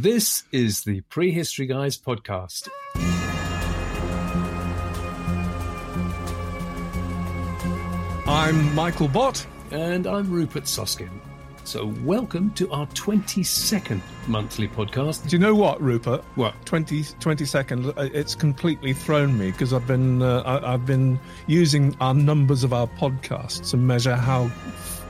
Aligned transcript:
This 0.00 0.44
is 0.52 0.82
the 0.84 1.00
Prehistory 1.10 1.66
Guys 1.66 1.98
podcast. 1.98 2.68
I'm 8.26 8.74
Michael 8.74 9.08
Bott. 9.08 9.46
And 9.70 10.06
I'm 10.06 10.30
Rupert 10.30 10.64
Soskin. 10.64 11.10
So, 11.64 11.86
welcome 12.02 12.50
to 12.52 12.70
our 12.70 12.86
22nd 12.88 14.00
monthly 14.26 14.68
podcast. 14.68 15.28
Do 15.28 15.36
you 15.36 15.38
know 15.40 15.54
what, 15.54 15.80
Rupert? 15.82 16.24
What? 16.34 16.54
20, 16.64 17.04
20 17.20 17.44
seconds. 17.44 17.86
uh, 17.88 18.08
It's 18.14 18.34
completely 18.34 18.94
thrown 18.94 19.36
me 19.36 19.50
because 19.50 19.72
I've 19.74 19.86
been 19.86 20.22
uh, 20.22 20.40
I, 20.46 20.74
I've 20.74 20.86
been 20.86 21.18
using 21.46 21.94
our 22.00 22.14
numbers 22.14 22.64
of 22.64 22.72
our 22.72 22.86
podcasts 22.86 23.70
to 23.70 23.76
measure 23.76 24.16
how 24.16 24.50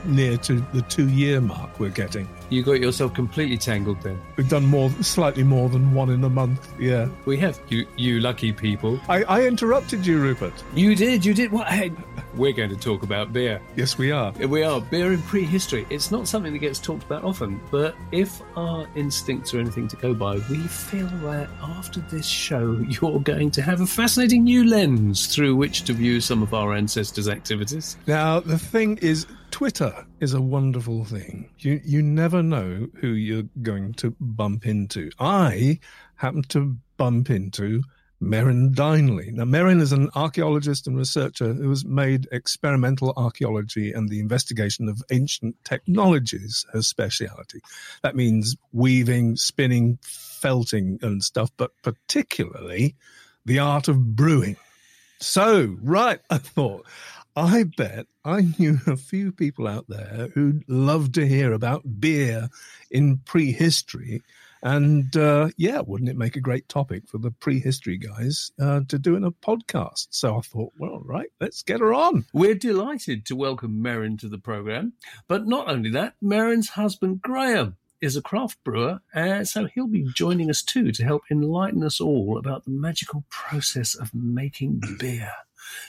near 0.05 0.37
to 0.37 0.59
the 0.73 0.81
two 0.83 1.09
year 1.09 1.41
mark 1.41 1.79
we're 1.79 1.89
getting. 1.89 2.27
You 2.49 2.63
got 2.63 2.79
yourself 2.79 3.13
completely 3.13 3.57
tangled 3.57 4.01
then. 4.01 4.19
We've 4.35 4.49
done 4.49 4.65
more, 4.65 4.89
slightly 5.01 5.43
more 5.43 5.69
than 5.69 5.93
one 5.93 6.09
in 6.09 6.23
a 6.23 6.29
month. 6.29 6.73
Yeah. 6.79 7.07
We 7.25 7.37
have. 7.37 7.59
You, 7.69 7.85
you 7.95 8.19
lucky 8.19 8.51
people. 8.51 8.99
I, 9.07 9.23
I 9.23 9.45
interrupted 9.45 10.05
you, 10.05 10.19
Rupert. 10.19 10.63
You 10.73 10.95
did, 10.95 11.23
you 11.23 11.35
did. 11.35 11.51
What? 11.51 11.67
Hey, 11.67 11.91
we're 12.35 12.53
going 12.53 12.71
to 12.71 12.75
talk 12.75 13.03
about 13.03 13.31
beer. 13.33 13.61
Yes, 13.75 13.99
we 13.99 14.11
are. 14.11 14.31
We 14.31 14.63
are. 14.63 14.81
Beer 14.81 15.13
in 15.13 15.21
prehistory. 15.23 15.85
It's 15.91 16.09
not 16.09 16.27
something 16.27 16.51
that 16.53 16.59
gets 16.59 16.79
talked 16.79 17.03
about 17.03 17.23
often, 17.23 17.61
but 17.69 17.95
if 18.11 18.41
our 18.55 18.87
instincts 18.95 19.53
are 19.53 19.59
anything 19.59 19.87
to 19.87 19.95
go 19.97 20.15
by, 20.15 20.35
we 20.49 20.57
feel 20.57 21.07
that 21.07 21.49
after 21.61 21.99
this 22.01 22.25
show, 22.25 22.73
you're 23.01 23.19
going 23.19 23.51
to 23.51 23.61
have 23.61 23.81
a 23.81 23.87
fascinating 23.87 24.43
new 24.43 24.67
lens 24.67 25.27
through 25.27 25.55
which 25.55 25.83
to 25.83 25.93
view 25.93 26.19
some 26.19 26.41
of 26.41 26.53
our 26.53 26.73
ancestors' 26.73 27.29
activities. 27.29 27.97
Now 28.07 28.39
the 28.39 28.57
thing 28.57 28.97
is, 29.01 29.27
Twitter 29.51 30.05
is 30.19 30.33
a 30.33 30.41
wonderful 30.41 31.05
thing. 31.05 31.49
You 31.59 31.81
you 31.83 32.01
never 32.01 32.43
know 32.43 32.87
who 32.95 33.09
you're 33.09 33.49
going 33.61 33.93
to 33.95 34.15
bump 34.19 34.65
into. 34.65 35.11
I 35.19 35.79
happened 36.15 36.49
to 36.49 36.77
bump 36.97 37.29
into 37.29 37.83
Merryn 38.21 38.73
Dineley. 38.73 39.31
Now 39.31 39.45
Merryn 39.45 39.81
is 39.81 39.91
an 39.91 40.09
archaeologist 40.15 40.87
and 40.87 40.97
researcher 40.97 41.53
who 41.53 41.69
has 41.69 41.85
made 41.85 42.27
experimental 42.31 43.13
archaeology 43.15 43.93
and 43.93 44.09
the 44.09 44.19
investigation 44.19 44.89
of 44.89 45.01
ancient 45.11 45.55
technologies 45.63 46.65
her 46.73 46.81
speciality. 46.81 47.61
That 48.03 48.15
means 48.15 48.55
weaving, 48.73 49.37
spinning, 49.37 49.99
felting 50.03 50.99
and 51.01 51.23
stuff, 51.23 51.49
but 51.57 51.71
particularly 51.81 52.95
the 53.45 53.59
art 53.59 53.87
of 53.87 54.15
brewing. 54.15 54.57
So, 55.21 55.77
right, 55.81 56.21
I 56.29 56.37
thought, 56.37 56.85
I 57.39 57.63
bet 57.63 58.05
I 58.25 58.53
knew 58.59 58.79
a 58.85 58.97
few 58.97 59.31
people 59.31 59.65
out 59.65 59.85
there 59.87 60.27
who'd 60.33 60.65
love 60.67 61.13
to 61.13 61.25
hear 61.25 61.53
about 61.53 62.01
beer 62.01 62.49
in 62.91 63.19
prehistory. 63.19 64.23
And 64.61 65.15
uh, 65.15 65.51
yeah, 65.55 65.79
wouldn't 65.79 66.09
it 66.09 66.17
make 66.17 66.35
a 66.35 66.41
great 66.41 66.67
topic 66.67 67.07
for 67.07 67.17
the 67.17 67.31
prehistory 67.31 67.97
guys 67.97 68.51
uh, 68.59 68.81
to 68.89 68.99
do 68.99 69.15
in 69.15 69.23
a 69.23 69.31
podcast? 69.31 70.07
So 70.09 70.35
I 70.35 70.41
thought, 70.41 70.73
well, 70.77 70.99
right, 70.99 71.29
let's 71.39 71.63
get 71.63 71.79
her 71.79 71.93
on. 71.93 72.25
We're 72.33 72.55
delighted 72.55 73.25
to 73.27 73.37
welcome 73.37 73.81
Merryn 73.81 74.19
to 74.19 74.27
the 74.27 74.37
programme. 74.37 74.91
But 75.29 75.47
not 75.47 75.69
only 75.69 75.91
that, 75.91 76.15
Merryn's 76.21 76.71
husband, 76.71 77.21
Graham, 77.21 77.77
is 78.01 78.17
a 78.17 78.21
craft 78.21 78.61
brewer, 78.65 78.99
uh, 79.15 79.45
so 79.45 79.67
he'll 79.73 79.87
be 79.87 80.09
joining 80.13 80.49
us 80.49 80.61
too 80.61 80.91
to 80.91 81.05
help 81.05 81.21
enlighten 81.31 81.83
us 81.85 82.01
all 82.01 82.37
about 82.37 82.65
the 82.65 82.71
magical 82.71 83.23
process 83.29 83.95
of 83.95 84.13
making 84.13 84.81
beer. 84.99 85.31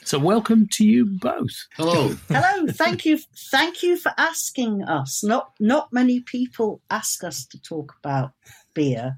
So, 0.03 0.19
welcome 0.19 0.67
to 0.73 0.85
you 0.85 1.05
both. 1.05 1.67
Hello. 1.75 2.15
Hello, 2.29 2.67
thank 2.67 3.05
you, 3.05 3.19
thank 3.51 3.83
you 3.83 3.97
for 3.97 4.11
asking 4.17 4.83
us. 4.83 5.23
Not 5.23 5.51
not 5.59 5.91
many 5.93 6.19
people 6.21 6.81
ask 6.89 7.23
us 7.23 7.45
to 7.47 7.61
talk 7.61 7.93
about 8.03 8.31
beer. 8.73 9.17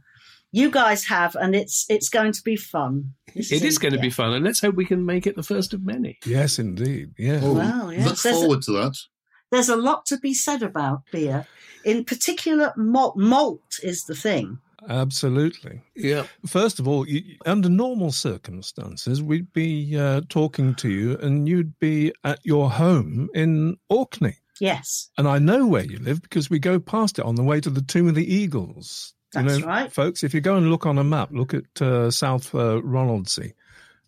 You 0.51 0.69
guys 0.69 1.05
have, 1.05 1.35
and 1.35 1.55
it's 1.55 1.85
it's 1.89 2.09
going 2.09 2.31
to 2.33 2.41
be 2.43 2.55
fun. 2.55 3.13
This 3.35 3.51
It 3.51 3.63
is 3.63 3.77
a- 3.77 3.79
going 3.79 3.93
to 3.93 3.99
be 3.99 4.09
fun, 4.11 4.33
and 4.33 4.45
let's 4.45 4.61
hope 4.61 4.75
we 4.75 4.85
can 4.85 5.05
make 5.05 5.25
it 5.25 5.35
the 5.35 5.43
first 5.43 5.73
of 5.73 5.83
many. 5.83 6.19
Yes, 6.25 6.59
indeed. 6.59 7.13
Yeah. 7.17 7.39
Oh, 7.41 7.53
Wow, 7.53 7.89
yes. 7.89 8.05
Look 8.05 8.17
There's 8.19 8.35
a- 8.37 8.39
forward 8.39 8.61
to 8.63 8.71
that. 8.73 8.95
There's 9.51 9.69
a 9.69 9.75
lot 9.75 10.05
to 10.07 10.17
be 10.17 10.33
said 10.33 10.63
about 10.63 11.03
beer. 11.11 11.45
In 11.85 12.05
particular, 12.05 12.73
malt, 12.75 13.17
malt 13.17 13.61
is 13.83 14.05
the 14.05 14.15
thing. 14.15 14.57
Absolutely. 14.89 15.81
Yeah. 15.95 16.25
First 16.45 16.79
of 16.79 16.87
all, 16.87 17.07
you, 17.07 17.37
under 17.45 17.69
normal 17.69 18.11
circumstances, 18.11 19.21
we'd 19.21 19.51
be 19.53 19.97
uh, 19.97 20.21
talking 20.29 20.75
to 20.75 20.89
you 20.89 21.17
and 21.17 21.47
you'd 21.47 21.77
be 21.79 22.13
at 22.23 22.39
your 22.43 22.69
home 22.69 23.29
in 23.33 23.77
Orkney. 23.89 24.37
Yes, 24.59 25.09
And 25.17 25.27
I 25.27 25.39
know 25.39 25.67
where 25.67 25.83
you 25.83 25.97
live 25.97 26.21
because 26.21 26.49
we 26.49 26.59
go 26.59 26.79
past 26.79 27.19
it 27.19 27.25
on 27.25 27.35
the 27.35 27.43
way 27.43 27.59
to 27.59 27.69
the 27.69 27.81
Tomb 27.81 28.07
of 28.07 28.15
the 28.15 28.33
Eagles. 28.33 29.13
You 29.33 29.41
That's 29.41 29.59
know, 29.59 29.67
right. 29.67 29.91
Folks, 29.91 30.23
if 30.23 30.33
you 30.33 30.41
go 30.41 30.55
and 30.55 30.69
look 30.69 30.85
on 30.85 30.99
a 30.99 31.03
map, 31.03 31.29
look 31.31 31.53
at 31.53 31.81
uh, 31.81 32.11
South 32.11 32.53
uh, 32.53 32.79
Ronaldsay. 32.81 33.53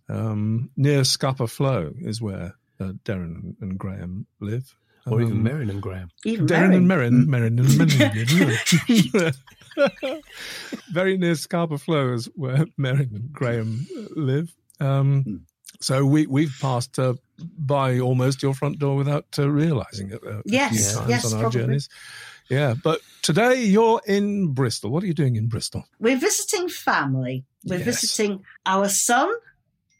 Um, 0.08 0.70
near 0.78 1.04
Scapa 1.04 1.48
Flow 1.48 1.94
is 2.00 2.22
where 2.22 2.56
uh, 2.80 2.94
Darren 3.04 3.56
and 3.60 3.78
Graham 3.78 4.28
live. 4.40 4.76
Or 5.08 5.22
even 5.22 5.38
Um, 5.38 5.44
Merryn 5.44 5.70
and 5.70 5.82
Graham. 5.82 6.10
even 6.26 6.48
Darren 6.48 6.76
and 6.76 6.88
Merryn. 6.90 7.26
Merryn, 7.28 7.60
Merryn 7.60 7.60
and 7.60 7.70
Merryn. 8.98 9.36
Very 10.92 11.18
near 11.18 11.36
Scarborough 11.36 11.78
Flow 11.78 12.14
is 12.14 12.26
where 12.36 12.66
Merryn 12.80 13.14
and 13.16 13.32
Graham 13.32 13.86
live. 14.16 14.54
Um, 14.80 15.24
Hmm. 15.24 15.36
so 15.80 16.06
we 16.06 16.26
we've 16.28 16.54
passed 16.60 16.98
uh, 17.00 17.14
by 17.58 18.00
almost 18.00 18.42
your 18.44 18.54
front 18.54 18.80
door 18.80 18.96
without 18.96 19.26
uh, 19.38 19.50
realizing 19.50 20.12
it. 20.12 20.22
Uh, 20.26 20.40
a 20.40 20.42
Yes, 20.46 20.94
times 20.96 21.10
yes, 21.10 21.26
on 21.26 21.34
our 21.34 21.42
probably. 21.42 21.60
journeys. 21.62 21.90
Yeah, 22.50 22.76
but 22.84 23.02
today 23.22 23.64
you're 23.64 24.02
in 24.08 24.54
Bristol. 24.54 24.92
What 24.92 25.04
are 25.04 25.08
you 25.08 25.14
doing 25.14 25.36
in 25.36 25.48
Bristol? 25.48 25.84
We're 26.00 26.18
visiting 26.18 26.68
family. 26.70 27.44
We're 27.64 27.78
Yes. 27.80 27.86
visiting 27.86 28.44
our 28.66 28.88
son, 28.90 29.32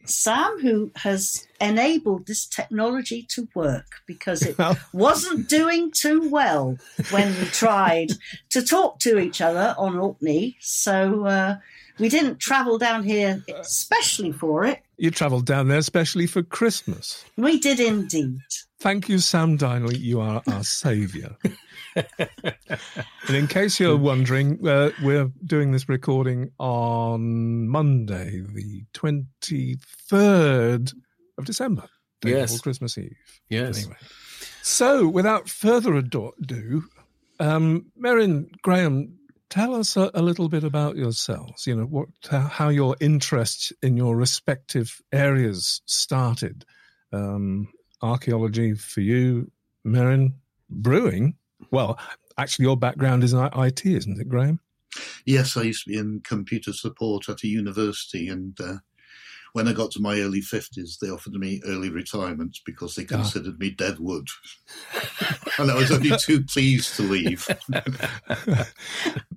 Sam, 0.10 0.60
who 0.62 0.92
has 0.98 1.48
enabled 1.60 2.28
this 2.28 2.46
technology 2.46 3.24
to 3.30 3.48
work 3.54 4.02
because 4.06 4.42
it 4.42 4.58
wasn't 4.94 5.50
doing 5.50 5.92
too 5.92 6.30
well 6.30 6.78
when 7.12 7.38
we 7.40 7.46
tried 7.46 8.12
to 8.50 8.62
talk 8.62 9.00
to 9.00 9.18
each 9.18 9.42
other 9.42 9.76
on 9.78 9.98
Orkney. 9.98 10.58
So 10.60 11.26
uh, 11.26 11.58
we 12.00 12.10
didn't 12.10 12.40
travel 12.40 12.78
down 12.78 13.04
here 13.04 13.44
especially 13.60 14.32
for 14.32 14.66
it. 14.66 14.82
You 14.98 15.12
travelled 15.12 15.46
down 15.46 15.68
there 15.68 15.78
especially 15.80 16.28
for 16.28 16.44
Christmas. 16.44 17.24
We 17.38 17.60
did 17.60 17.80
indeed. 17.80 18.40
Thank 18.80 19.10
you, 19.10 19.20
Sam 19.20 19.58
Dineley. 19.58 20.00
You 20.00 20.22
are 20.22 20.42
our 20.48 20.64
saviour. 20.64 21.36
and 21.96 23.36
in 23.36 23.48
case 23.48 23.80
you're 23.80 23.98
wondering, 23.98 24.66
uh, 24.68 24.92
we're 25.04 25.32
doing 25.46 25.72
this 25.72 25.90
recording 25.90 26.52
on 26.60 27.68
Monday, 27.68 28.42
the 28.54 28.84
23rd 28.94 30.94
of 31.38 31.46
December, 31.46 31.88
day 32.22 32.32
Yes. 32.32 32.52
before 32.52 32.64
Christmas 32.64 32.98
Eve. 32.98 33.16
Yes. 33.50 33.80
Anyway. 33.80 33.98
So, 34.62 35.08
without 35.08 35.50
further 35.50 35.94
ado, 35.96 36.84
um, 37.40 37.86
Merryn, 38.00 38.50
Graham, 38.62 39.18
tell 39.56 39.74
us 39.74 39.96
a, 39.96 40.12
a 40.14 40.22
little 40.22 40.50
bit 40.50 40.66
about 40.66 40.98
yourselves. 40.98 41.66
You 41.66 41.78
know, 41.78 41.86
what, 41.86 42.10
how, 42.30 42.68
your 42.68 42.98
interests 43.00 43.72
in 43.82 43.96
your 43.96 44.18
respective 44.18 45.02
areas 45.14 45.82
started. 45.86 46.66
Um, 47.14 47.70
archaeology 48.02 48.74
for 48.74 49.00
you, 49.00 49.50
Merryn, 49.88 50.34
brewing. 50.70 51.36
Well, 51.72 51.98
actually, 52.38 52.66
your 52.66 52.76
background 52.76 53.24
is 53.24 53.32
in 53.32 53.50
IT, 53.56 53.86
isn't 53.86 54.20
it, 54.20 54.28
Graham? 54.28 54.60
Yes, 55.26 55.56
I 55.56 55.64
used 55.64 55.86
to 55.86 55.92
be 55.92 55.98
in 55.98 56.22
computer 56.26 56.74
support 56.74 57.30
at 57.30 57.44
a 57.44 57.48
university, 57.48 58.28
and 58.28 58.60
uh, 58.60 58.78
when 59.56 59.70
I 59.70 59.74
got 59.74 59.90
to 59.92 60.02
my 60.02 60.20
early 60.20 60.42
50s, 60.42 61.00
they 61.00 61.08
offered 61.10 61.32
me 61.36 61.62
early 61.66 61.90
retirement 61.90 62.58
because 62.66 62.94
they 62.96 63.04
Ah. 63.04 63.16
considered 63.16 63.58
me 63.58 63.70
dead 63.70 64.00
wood. 64.00 64.28
and 65.58 65.72
I 65.72 65.76
was 65.76 65.92
only 65.92 66.12
too 66.18 66.44
pleased 66.44 66.98
to 66.98 67.04
leave. 67.04 67.48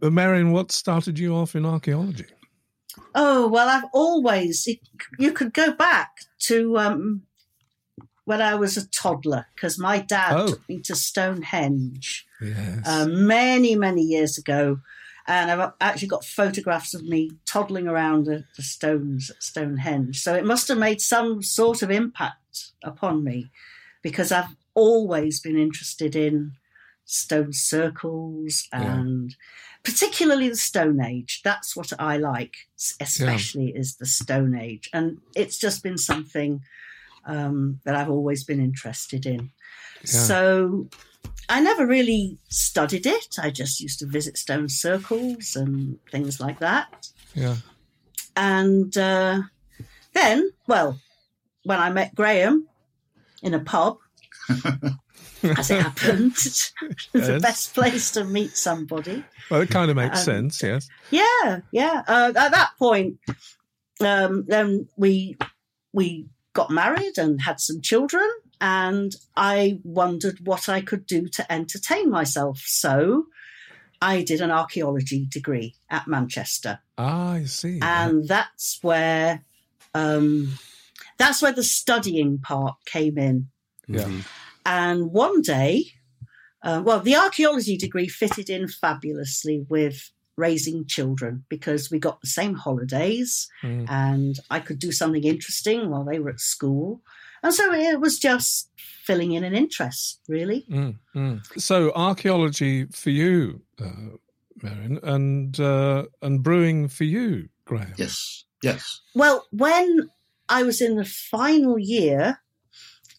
But 0.00 0.12
Marion, 0.12 0.50
what 0.50 0.72
started 0.72 1.18
you 1.20 1.34
off 1.36 1.54
in 1.54 1.64
archaeology? 1.64 2.26
Oh, 3.14 3.46
well, 3.46 3.69
I've 3.69 3.88
always, 3.93 4.66
you 5.19 5.32
could 5.32 5.52
go 5.54 5.72
back 5.72 6.10
to 6.48 6.76
um, 6.78 7.22
when 8.25 8.43
I 8.43 8.56
was 8.56 8.76
a 8.76 8.88
toddler 8.88 9.46
because 9.54 9.78
my 9.78 9.98
dad 9.98 10.32
Oh. 10.37 10.48
took 10.48 10.69
me 10.69 10.81
to 10.82 10.96
Stonehenge. 10.96 12.26
Yes. 12.40 12.87
um, 12.88 13.26
many, 13.26 13.76
many 13.76 14.02
years 14.02 14.37
ago. 14.38 14.81
And 15.28 15.50
I've 15.50 15.72
actually 15.82 16.08
got 16.08 16.25
photographs 16.25 16.94
of 16.94 17.04
me 17.04 17.30
toddling 17.46 17.86
around 17.86 18.25
the, 18.25 18.44
the 18.56 18.62
stones 18.62 19.30
at 19.30 19.42
Stonehenge. 19.42 20.19
So 20.20 20.34
it 20.34 20.46
must 20.46 20.69
have 20.69 20.78
made 20.78 21.02
some 21.02 21.42
sort 21.42 21.82
of 21.82 21.90
impact 21.90 22.70
upon 22.82 23.22
me 23.22 23.50
because 24.02 24.32
I've 24.32 24.56
always 24.75 25.38
been 25.38 25.58
interested 25.58 26.16
in 26.16 26.52
stone 27.04 27.52
circles 27.52 28.66
Yeah. 28.72 29.00
and 29.00 29.36
particularly 29.82 30.48
the 30.48 30.56
Stone 30.56 31.02
Age. 31.02 31.40
That's 31.44 31.76
what 31.76 31.92
I 31.98 32.16
like, 32.16 32.54
especially 33.00 33.69
is 33.76 33.96
the 33.96 34.06
Stone 34.06 34.58
Age. 34.58 34.88
And 34.94 35.19
it's 35.36 35.58
just 35.58 35.82
been 35.82 35.98
something 35.98 36.62
um, 37.26 37.81
that 37.84 37.94
I've 37.94 38.10
always 38.10 38.44
been 38.44 38.60
interested 38.60 39.26
in. 39.26 39.50
Yeah. 40.00 40.06
So 40.06 40.88
I 41.49 41.61
never 41.61 41.87
really 41.87 42.38
studied 42.49 43.06
it. 43.06 43.38
I 43.41 43.50
just 43.50 43.81
used 43.81 43.99
to 44.00 44.06
visit 44.06 44.37
stone 44.37 44.69
circles 44.69 45.56
and 45.56 45.99
things 46.11 46.41
like 46.41 46.59
that. 46.59 47.09
Yeah. 47.35 47.56
And 48.37 48.97
uh, 48.97 49.41
then, 50.12 50.50
well, 50.67 51.00
when 51.65 51.79
I 51.81 51.91
met 51.91 52.15
Graham 52.15 52.67
in 53.43 53.55
a 53.55 53.61
pub, 53.61 53.97
as 55.43 55.70
it 55.70 55.82
happened, 55.82 56.32
it's 56.32 56.73
the 57.12 57.41
best 57.41 57.75
place 57.75 58.11
to 58.12 58.25
meet 58.25 58.56
somebody. 58.56 59.25
Well, 59.50 59.62
it 59.62 59.70
kind 59.70 59.91
of 59.91 59.97
makes 59.97 60.19
Um, 60.20 60.25
sense. 60.50 60.62
Yes. 60.62 60.88
Yeah, 61.11 61.61
yeah. 61.73 62.03
Uh, 62.06 62.32
at 62.37 62.50
that 62.53 62.70
point, 62.79 63.19
um, 64.00 64.44
then 64.47 64.88
we 64.97 65.37
we 65.93 66.29
got 66.53 66.70
married 66.70 67.17
and 67.19 67.41
had 67.41 67.61
some 67.61 67.81
children, 67.81 68.29
and 68.60 69.14
I 69.37 69.81
wondered 69.84 70.46
what 70.46 70.69
I 70.69 70.81
could 70.81 71.06
do 71.06 71.28
to 71.28 71.52
entertain 71.52 72.10
myself. 72.10 72.58
So 72.66 73.26
I 74.00 74.22
did 74.22 74.40
an 74.40 74.50
archaeology 74.50 75.26
degree 75.31 75.75
at 75.90 76.06
Manchester, 76.06 76.81
Ah, 76.96 77.32
I 77.32 77.44
see. 77.44 77.78
and 77.82 78.26
that's 78.28 78.78
where 78.82 79.44
um, 79.94 80.55
that's 81.19 81.40
where 81.43 81.52
the 81.52 81.62
studying 81.64 82.38
part 82.38 82.76
came 82.84 83.19
in. 83.19 83.49
Yeah. 83.88 84.05
Mhm. 84.05 84.25
And 84.66 85.10
one 85.12 85.40
day, 85.40 85.87
uh, 86.62 86.82
well, 86.84 87.00
the 87.00 87.16
archaeology 87.16 87.76
degree 87.76 88.06
fitted 88.08 88.50
in 88.50 88.69
fabulously 88.69 89.64
with 89.69 90.10
raising 90.37 90.87
children 90.87 91.44
because 91.49 91.90
we 91.90 91.99
got 91.99 92.20
the 92.20 92.28
same 92.28 92.55
holidays 92.55 93.49
Mm. 93.64 93.87
and 93.88 94.38
I 94.50 94.60
could 94.60 94.78
do 94.78 94.93
something 94.93 95.25
interesting 95.25 95.88
while 95.90 96.05
they 96.05 96.20
were 96.20 96.31
at 96.31 96.38
school. 96.40 97.02
And 97.43 97.55
so 97.55 97.73
it 97.73 98.00
was 98.00 98.19
just 98.19 98.70
filling 99.05 99.32
in 99.32 99.44
an 99.44 99.55
interest, 99.55 100.20
really. 100.29 100.67
Mm, 100.70 100.99
mm. 101.14 101.61
So 101.61 101.93
archaeology 101.94 102.87
for 102.87 103.11
you, 103.11 103.62
uh, 103.81 104.17
Merryn, 104.62 105.02
and 105.02 105.58
uh, 105.58 106.05
and 106.20 106.43
brewing 106.43 106.88
for 106.88 107.05
you, 107.05 107.49
Graham. 107.64 107.94
Yes, 107.96 108.44
yes. 108.62 109.00
Well, 109.14 109.46
when 109.50 110.11
I 110.49 110.62
was 110.62 110.81
in 110.81 110.96
the 110.96 111.05
final 111.05 111.79
year 111.79 112.40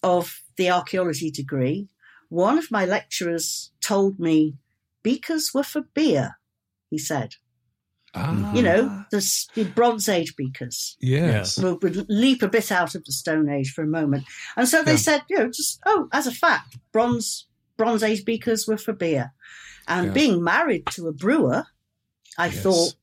of 0.03 0.43
the 0.57 0.69
archaeology 0.69 1.31
degree, 1.31 1.87
one 2.29 2.57
of 2.57 2.71
my 2.71 2.85
lecturers 2.85 3.71
told 3.81 4.19
me 4.19 4.55
beakers 5.03 5.53
were 5.53 5.63
for 5.63 5.81
beer, 5.81 6.37
he 6.89 6.97
said. 6.97 7.35
Ah, 8.15 8.51
You 8.53 8.63
know, 8.63 8.89
the, 9.11 9.45
the 9.55 9.65
Bronze 9.65 10.09
Age 10.09 10.35
beakers. 10.35 10.97
Yes. 10.99 11.57
We'll, 11.59 11.77
we'll 11.81 12.05
leap 12.09 12.41
a 12.41 12.47
bit 12.47 12.71
out 12.71 12.95
of 12.95 13.03
the 13.05 13.11
Stone 13.11 13.49
Age 13.49 13.71
for 13.71 13.83
a 13.83 13.87
moment. 13.87 14.23
And 14.57 14.67
so 14.67 14.83
they 14.83 14.91
Yeah. 14.93 14.97
said, 14.97 15.21
you 15.29 15.37
know, 15.37 15.47
just, 15.47 15.79
oh, 15.85 16.07
as 16.11 16.25
a 16.25 16.31
fact, 16.31 16.77
bronze, 16.91 17.45
bronze 17.77 18.01
Age 18.03 18.25
beakers 18.25 18.67
were 18.67 18.77
for 18.77 18.93
beer. 18.93 19.33
And 19.87 20.07
Yeah. 20.07 20.13
being 20.13 20.43
married 20.43 20.85
to 20.93 21.07
a 21.07 21.11
brewer, 21.13 21.65
I 22.37 22.47
Yes. 22.47 22.63
thought, 22.63 22.93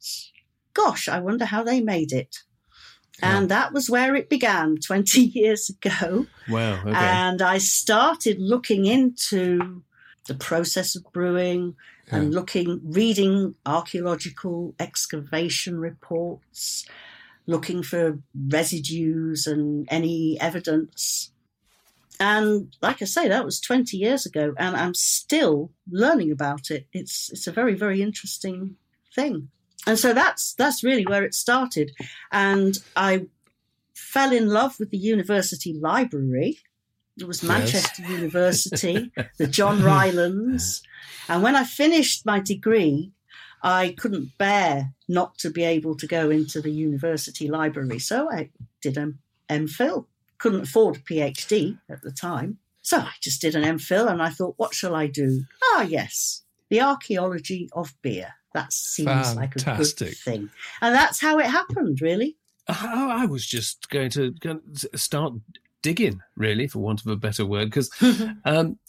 gosh, 0.74 1.08
I 1.08 1.20
wonder 1.20 1.44
how 1.44 1.62
they 1.62 1.80
made 1.80 2.12
it. 2.12 2.38
Yeah. 3.22 3.38
And 3.38 3.48
that 3.48 3.72
was 3.72 3.88
where 3.88 4.14
it 4.16 4.28
began 4.28 4.76
20 4.84 5.20
years 5.20 5.70
ago. 5.70 6.26
Wow. 6.48 6.80
Okay. 6.80 6.92
And 6.94 7.40
I 7.42 7.58
started 7.58 8.38
looking 8.40 8.86
into 8.86 9.82
the 10.26 10.34
process 10.34 10.96
of 10.96 11.04
brewing 11.12 11.76
and 12.10 12.34
looking, 12.34 12.80
reading 12.84 13.54
archaeological 13.64 14.74
excavation 14.78 15.78
reports, 15.78 16.86
looking 17.46 17.82
for 17.82 18.18
residues 18.48 19.46
and 19.46 19.86
any 19.90 20.40
evidence. 20.40 21.30
And 22.18 22.74
like 22.80 23.02
I 23.02 23.04
say, 23.04 23.28
that 23.28 23.44
was 23.44 23.60
20 23.60 23.96
years 23.96 24.24
ago, 24.24 24.54
and 24.58 24.76
I'm 24.76 24.94
still 24.94 25.70
learning 25.90 26.30
about 26.30 26.70
it. 26.70 26.86
It's 26.92 27.30
it's 27.30 27.46
a 27.46 27.52
very 27.52 27.74
very 27.74 28.00
interesting 28.00 28.76
thing, 29.14 29.50
and 29.86 29.98
so 29.98 30.14
that's 30.14 30.54
that's 30.54 30.82
really 30.82 31.04
where 31.04 31.24
it 31.24 31.34
started. 31.34 31.92
And 32.32 32.78
I 32.96 33.26
fell 33.94 34.32
in 34.32 34.48
love 34.48 34.78
with 34.78 34.90
the 34.90 34.98
university 34.98 35.74
library. 35.74 36.58
It 37.18 37.26
was 37.26 37.42
Yes. 37.42 37.48
Manchester 37.48 38.02
University, 38.02 39.10
the 39.38 39.46
John 39.58 39.80
Rylands, 39.82 40.82
and 41.28 41.42
when 41.42 41.56
I 41.56 41.64
finished 41.64 42.26
my 42.26 42.40
degree, 42.40 43.12
I 43.62 43.94
couldn't 43.98 44.36
bear 44.38 44.92
not 45.08 45.38
to 45.38 45.50
be 45.50 45.64
able 45.64 45.96
to 45.96 46.06
go 46.06 46.30
into 46.30 46.60
the 46.60 46.70
university 46.70 47.48
library, 47.48 47.98
so 47.98 48.30
I 48.30 48.50
did 48.82 48.96
an 48.96 49.18
MPhil 49.48 50.06
couldn't 50.38 50.62
afford 50.64 50.96
a 50.96 51.00
PhD 51.00 51.78
at 51.88 52.02
the 52.02 52.10
time. 52.10 52.58
So 52.82 52.98
I 52.98 53.12
just 53.22 53.40
did 53.40 53.54
an 53.54 53.62
MPhil 53.78 54.10
and 54.10 54.22
I 54.22 54.28
thought, 54.28 54.54
what 54.58 54.74
shall 54.74 54.94
I 54.94 55.06
do? 55.06 55.44
Ah, 55.72 55.82
yes, 55.82 56.42
the 56.68 56.82
archaeology 56.82 57.70
of 57.72 57.94
beer. 58.02 58.34
That 58.52 58.72
seems 58.72 59.34
like 59.34 59.56
a 59.56 59.60
Fantastic. 59.60 60.08
good 60.08 60.16
thing. 60.18 60.50
And 60.82 60.94
that's 60.94 61.20
how 61.20 61.38
it 61.38 61.46
happened, 61.46 62.00
really. 62.02 62.36
I 62.68 63.26
was 63.26 63.46
just 63.46 63.88
going 63.88 64.10
to 64.10 64.34
start 64.94 65.34
digging, 65.86 66.20
really, 66.34 66.66
for 66.66 66.80
want 66.80 67.00
of 67.00 67.06
a 67.06 67.14
better 67.14 67.46
word, 67.46 67.66
because 67.66 67.90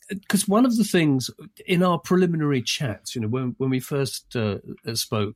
because 0.10 0.48
one 0.48 0.66
of 0.66 0.78
the 0.78 0.84
things 0.84 1.30
in 1.68 1.84
our 1.84 2.00
preliminary 2.00 2.60
chats, 2.60 3.14
you 3.14 3.22
know, 3.22 3.28
when 3.28 3.54
when 3.60 3.70
we 3.70 3.80
first 3.80 4.36
uh, 4.36 4.58
spoke 4.96 5.36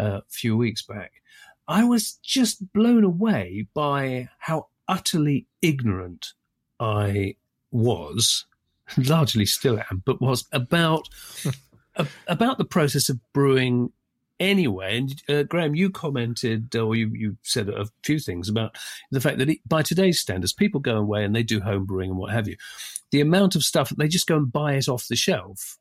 uh, 0.00 0.18
a 0.18 0.22
few 0.28 0.56
weeks 0.56 0.82
back, 0.82 1.22
I 1.68 1.84
was 1.84 2.14
just 2.24 2.72
blown 2.72 3.04
away 3.04 3.68
by 3.72 4.30
how 4.40 4.66
utterly 4.88 5.46
ignorant 5.62 6.32
I 6.80 7.36
was, 7.70 8.46
largely 8.96 9.46
still 9.46 9.78
am, 9.78 10.02
but 10.04 10.20
was 10.20 10.46
about 10.50 11.08
about 12.26 12.58
the 12.58 12.64
process 12.64 13.08
of 13.08 13.20
brewing 13.32 13.92
anyway. 14.40 14.98
And 14.98 15.22
uh, 15.28 15.42
Graham, 15.44 15.74
you 15.76 15.90
commented, 15.90 16.74
or 16.74 16.96
you, 16.96 17.10
you 17.14 17.36
said 17.42 17.68
a 17.68 17.86
few 18.02 18.18
things 18.18 18.48
about 18.48 18.74
the 19.10 19.20
fact 19.20 19.38
that 19.38 19.50
it, 19.50 19.58
by 19.68 19.82
today's 19.82 20.18
standards, 20.18 20.52
people 20.52 20.80
go 20.80 20.96
away 20.96 21.24
and 21.24 21.36
they 21.36 21.44
do 21.44 21.60
home 21.60 21.84
brewing 21.84 22.10
and 22.10 22.18
what 22.18 22.32
have 22.32 22.48
you. 22.48 22.56
The 23.12 23.20
amount 23.20 23.54
of 23.54 23.62
stuff 23.62 23.90
they 23.90 24.08
just 24.08 24.26
go 24.26 24.36
and 24.36 24.50
buy 24.50 24.74
it 24.74 24.88
off 24.88 25.06
the 25.08 25.16
shelf. 25.16 25.78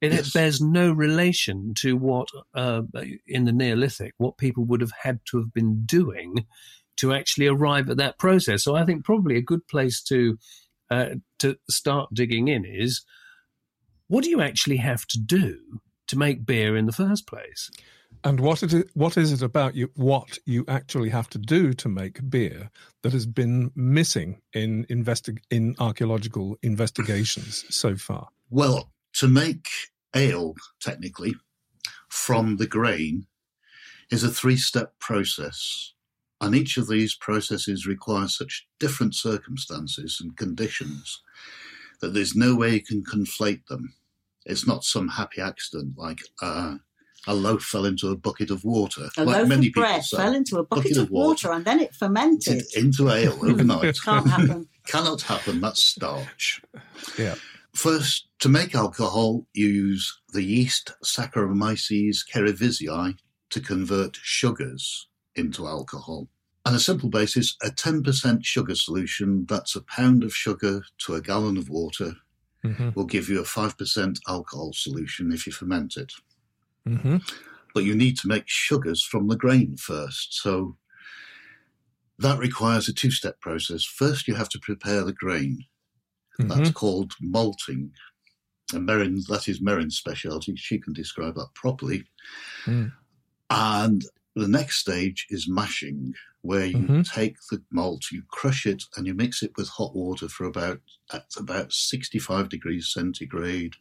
It 0.00 0.12
Yes. 0.12 0.32
bears 0.32 0.60
no 0.60 0.92
relation 0.92 1.74
to 1.78 1.96
what 1.96 2.28
uh, 2.54 2.82
in 3.26 3.44
the 3.44 3.52
Neolithic, 3.52 4.14
what 4.18 4.36
people 4.36 4.64
would 4.64 4.80
have 4.80 4.92
had 5.02 5.20
to 5.26 5.38
have 5.38 5.52
been 5.52 5.84
doing 5.86 6.44
to 6.96 7.12
actually 7.12 7.46
arrive 7.46 7.88
at 7.88 7.96
that 7.98 8.18
process. 8.18 8.64
So 8.64 8.74
I 8.74 8.84
think 8.84 9.04
probably 9.04 9.36
a 9.36 9.42
good 9.42 9.66
place 9.68 10.02
to 10.04 10.38
uh, 10.90 11.10
to 11.38 11.56
start 11.70 12.10
digging 12.12 12.48
in 12.48 12.64
is 12.64 13.04
what 14.08 14.24
do 14.24 14.30
you 14.30 14.42
actually 14.42 14.76
have 14.76 15.06
to 15.06 15.18
do 15.18 15.80
to 16.08 16.18
make 16.18 16.44
beer 16.44 16.76
in 16.76 16.86
the 16.86 16.92
first 16.92 17.26
place? 17.26 17.70
And 18.24 18.38
what 18.40 18.62
it 18.62 18.72
is, 18.72 18.84
what 18.94 19.16
is 19.16 19.32
it 19.32 19.42
about 19.42 19.74
you? 19.74 19.90
What 19.94 20.38
you 20.46 20.64
actually 20.68 21.08
have 21.10 21.28
to 21.30 21.38
do 21.38 21.72
to 21.74 21.88
make 21.88 22.30
beer 22.30 22.70
that 23.02 23.12
has 23.12 23.26
been 23.26 23.70
missing 23.74 24.40
in 24.52 24.84
investi- 24.86 25.42
in 25.50 25.74
archaeological 25.80 26.56
investigations 26.62 27.64
so 27.68 27.96
far? 27.96 28.28
Well, 28.50 28.92
to 29.14 29.28
make 29.28 29.66
ale, 30.14 30.54
technically, 30.80 31.34
from 32.08 32.58
the 32.58 32.66
grain 32.66 33.26
is 34.10 34.22
a 34.22 34.30
three 34.30 34.56
step 34.56 34.98
process. 35.00 35.94
And 36.40 36.54
each 36.54 36.76
of 36.76 36.88
these 36.88 37.14
processes 37.14 37.86
requires 37.86 38.36
such 38.36 38.66
different 38.78 39.14
circumstances 39.14 40.18
and 40.20 40.36
conditions 40.36 41.22
that 42.00 42.14
there's 42.14 42.34
no 42.34 42.56
way 42.56 42.74
you 42.74 42.82
can 42.82 43.04
conflate 43.04 43.66
them. 43.66 43.94
It's 44.44 44.66
not 44.66 44.84
some 44.84 45.08
happy 45.08 45.40
accident 45.40 45.94
like 45.96 46.20
uh, 46.42 46.78
a 47.26 47.34
loaf 47.34 47.62
fell 47.62 47.84
into 47.84 48.08
a 48.08 48.16
bucket 48.16 48.50
of 48.50 48.64
water. 48.64 49.08
A 49.16 49.24
like 49.24 49.36
loaf 49.38 49.48
many 49.48 49.68
of 49.68 49.72
bread 49.74 50.04
say. 50.04 50.16
fell 50.16 50.34
into 50.34 50.56
a 50.58 50.64
bucket, 50.64 50.84
Bucket 50.84 50.96
of 50.98 51.02
of 51.04 51.10
water, 51.10 51.48
water. 51.48 51.52
and 51.56 51.64
then 51.64 51.80
it 51.80 51.94
fermented. 51.94 52.62
Into 52.76 53.10
ale 53.10 53.38
overnight. 53.44 53.96
Can't 54.04 54.28
happen. 54.28 54.68
Cannot 54.86 55.22
happen. 55.22 55.60
That's 55.60 55.84
starch. 55.84 56.60
Yeah. 57.18 57.36
First, 57.74 58.28
to 58.40 58.48
make 58.48 58.74
alcohol, 58.74 59.46
you 59.54 59.66
use 59.68 60.20
the 60.32 60.42
yeast 60.42 60.92
Saccharomyces 61.04 62.18
cerevisiae 62.30 63.14
to 63.50 63.60
convert 63.60 64.16
sugars 64.16 65.08
into 65.36 65.66
alcohol. 65.66 66.28
On 66.64 66.74
a 66.74 66.78
simple 66.78 67.08
basis, 67.08 67.56
a 67.62 67.70
10% 67.70 68.44
sugar 68.44 68.74
solution, 68.74 69.46
that's 69.48 69.74
a 69.74 69.80
pound 69.82 70.22
of 70.22 70.34
sugar 70.34 70.82
to 70.98 71.14
a 71.14 71.20
gallon 71.20 71.56
of 71.56 71.68
water, 71.68 72.14
hmm 72.62 72.90
will 72.94 73.06
give 73.06 73.28
you 73.28 73.40
a 73.40 73.44
5% 73.44 74.18
alcohol 74.28 74.72
solution 74.72 75.32
if 75.32 75.46
you 75.46 75.52
ferment 75.52 75.96
it. 75.96 76.12
Hmm 76.86 77.18
But 77.74 77.84
you 77.84 77.94
need 77.94 78.18
to 78.18 78.28
make 78.28 78.48
sugars 78.48 79.02
from 79.02 79.28
the 79.28 79.36
grain 79.36 79.76
first. 79.76 80.34
So 80.34 80.76
that 82.18 82.38
requires 82.38 82.88
a 82.88 82.92
two 82.92 83.10
step 83.10 83.40
process. 83.40 83.84
First, 83.84 84.28
you 84.28 84.34
have 84.34 84.48
to 84.50 84.58
prepare 84.60 85.04
the 85.04 85.12
grain. 85.12 85.64
That's 86.38 86.70
called 86.70 87.12
malting. 87.20 87.92
And 88.72 88.88
Merryn, 88.88 89.24
that 89.28 89.48
is 89.48 89.60
Merryn's 89.60 89.96
specialty. 89.96 90.54
She 90.56 90.78
can 90.78 90.92
describe 90.92 91.34
that 91.36 91.54
properly. 91.54 92.04
Mm. 92.64 92.92
And 93.50 94.04
the 94.34 94.48
next 94.48 94.76
stage 94.78 95.26
is 95.30 95.48
mashing. 95.48 96.14
where 96.44 96.66
you 96.66 96.88
Mhm. 96.88 97.08
take 97.08 97.36
the 97.52 97.62
malt, 97.70 98.10
you 98.10 98.22
crush 98.26 98.66
it, 98.66 98.82
and 98.96 99.06
you 99.06 99.14
mix 99.14 99.44
it 99.44 99.56
with 99.56 99.68
hot 99.68 99.94
water 99.94 100.28
for 100.28 100.44
about 100.44 100.80
at 101.12 101.26
about 101.36 101.72
65 101.72 102.48
degrees 102.48 102.90
centigrade 102.92 103.76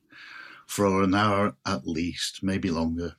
for 0.71 1.03
an 1.03 1.13
hour 1.13 1.53
at 1.65 1.85
least, 1.85 2.39
maybe 2.41 2.71
longer. 2.71 3.17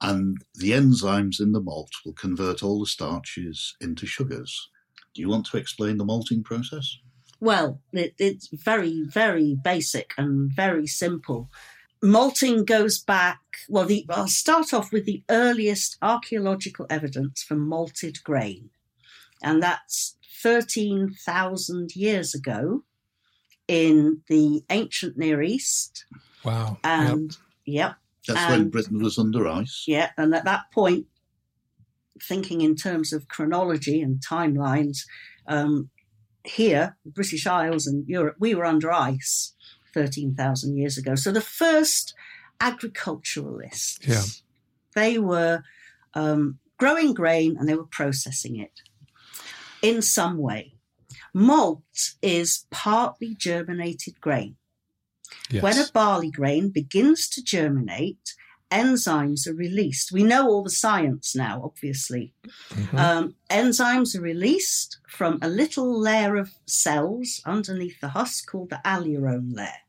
And 0.00 0.36
the 0.54 0.70
enzymes 0.70 1.40
in 1.40 1.50
the 1.50 1.60
malt 1.60 1.90
will 2.04 2.12
convert 2.12 2.62
all 2.62 2.78
the 2.78 2.86
starches 2.86 3.74
into 3.80 4.06
sugars. 4.06 4.70
Do 5.12 5.20
you 5.20 5.28
want 5.28 5.46
to 5.46 5.56
explain 5.56 5.96
the 5.96 6.04
malting 6.04 6.44
process? 6.44 6.96
Well, 7.40 7.80
it, 7.92 8.14
it's 8.20 8.48
very, 8.52 9.02
very 9.02 9.56
basic 9.64 10.14
and 10.16 10.52
very 10.52 10.86
simple. 10.86 11.50
Malting 12.00 12.64
goes 12.64 13.00
back, 13.00 13.40
well, 13.68 13.84
the, 13.84 14.06
I'll 14.08 14.28
start 14.28 14.72
off 14.72 14.92
with 14.92 15.04
the 15.04 15.24
earliest 15.28 15.98
archaeological 16.02 16.86
evidence 16.88 17.42
for 17.42 17.56
malted 17.56 18.22
grain, 18.22 18.70
and 19.42 19.60
that's 19.60 20.16
13,000 20.40 21.96
years 21.96 22.32
ago 22.32 22.84
in 23.66 24.22
the 24.28 24.62
ancient 24.70 25.18
Near 25.18 25.42
East. 25.42 26.04
Wow. 26.44 26.78
And, 26.84 27.36
yep, 27.64 27.96
That's 28.26 28.50
when 28.50 28.70
Britain 28.70 29.02
was 29.02 29.18
under 29.18 29.46
ice. 29.48 29.84
yeah, 29.86 30.10
and 30.16 30.34
at 30.34 30.44
that 30.44 30.70
point, 30.72 31.06
thinking 32.20 32.60
in 32.60 32.76
terms 32.76 33.12
of 33.12 33.28
chronology 33.28 34.00
and 34.00 34.20
timelines, 34.20 35.04
um, 35.46 35.90
here, 36.44 36.96
the 37.04 37.10
British 37.10 37.46
Isles 37.46 37.86
and 37.86 38.06
Europe, 38.08 38.36
we 38.38 38.54
were 38.54 38.64
under 38.64 38.90
ice 38.92 39.54
13,000 39.94 40.76
years 40.76 40.98
ago. 40.98 41.14
So 41.14 41.30
the 41.32 41.40
first 41.40 42.14
agriculturalists, 42.60 43.98
Yeah. 44.06 44.22
they 44.94 45.18
were 45.18 45.62
um, 46.14 46.58
growing 46.78 47.14
grain 47.14 47.56
and 47.58 47.68
they 47.68 47.74
were 47.74 47.84
processing 47.86 48.56
it 48.58 48.82
in 49.82 50.02
some 50.02 50.36
way. 50.38 50.74
Malt 51.34 51.82
is 52.20 52.66
partly 52.70 53.34
germinated 53.34 54.20
grain. 54.20 54.56
Yes. 55.52 55.62
When 55.62 55.78
a 55.78 55.86
barley 55.92 56.30
grain 56.30 56.70
begins 56.70 57.28
to 57.30 57.42
germinate, 57.42 58.34
enzymes 58.70 59.46
are 59.46 59.54
released. 59.54 60.10
We 60.10 60.22
know 60.22 60.48
all 60.48 60.62
the 60.62 60.70
science 60.70 61.36
now, 61.36 61.62
obviously. 61.62 62.32
Mhm. 62.70 62.98
Um, 62.98 63.34
enzymes 63.50 64.16
are 64.16 64.22
released 64.22 64.98
from 65.06 65.38
a 65.42 65.48
little 65.48 65.98
layer 66.00 66.36
of 66.36 66.54
cells 66.66 67.42
underneath 67.44 68.00
the 68.00 68.08
husk 68.08 68.46
called 68.46 68.70
the 68.70 68.80
aleurone 68.84 69.52
layer. 69.52 69.82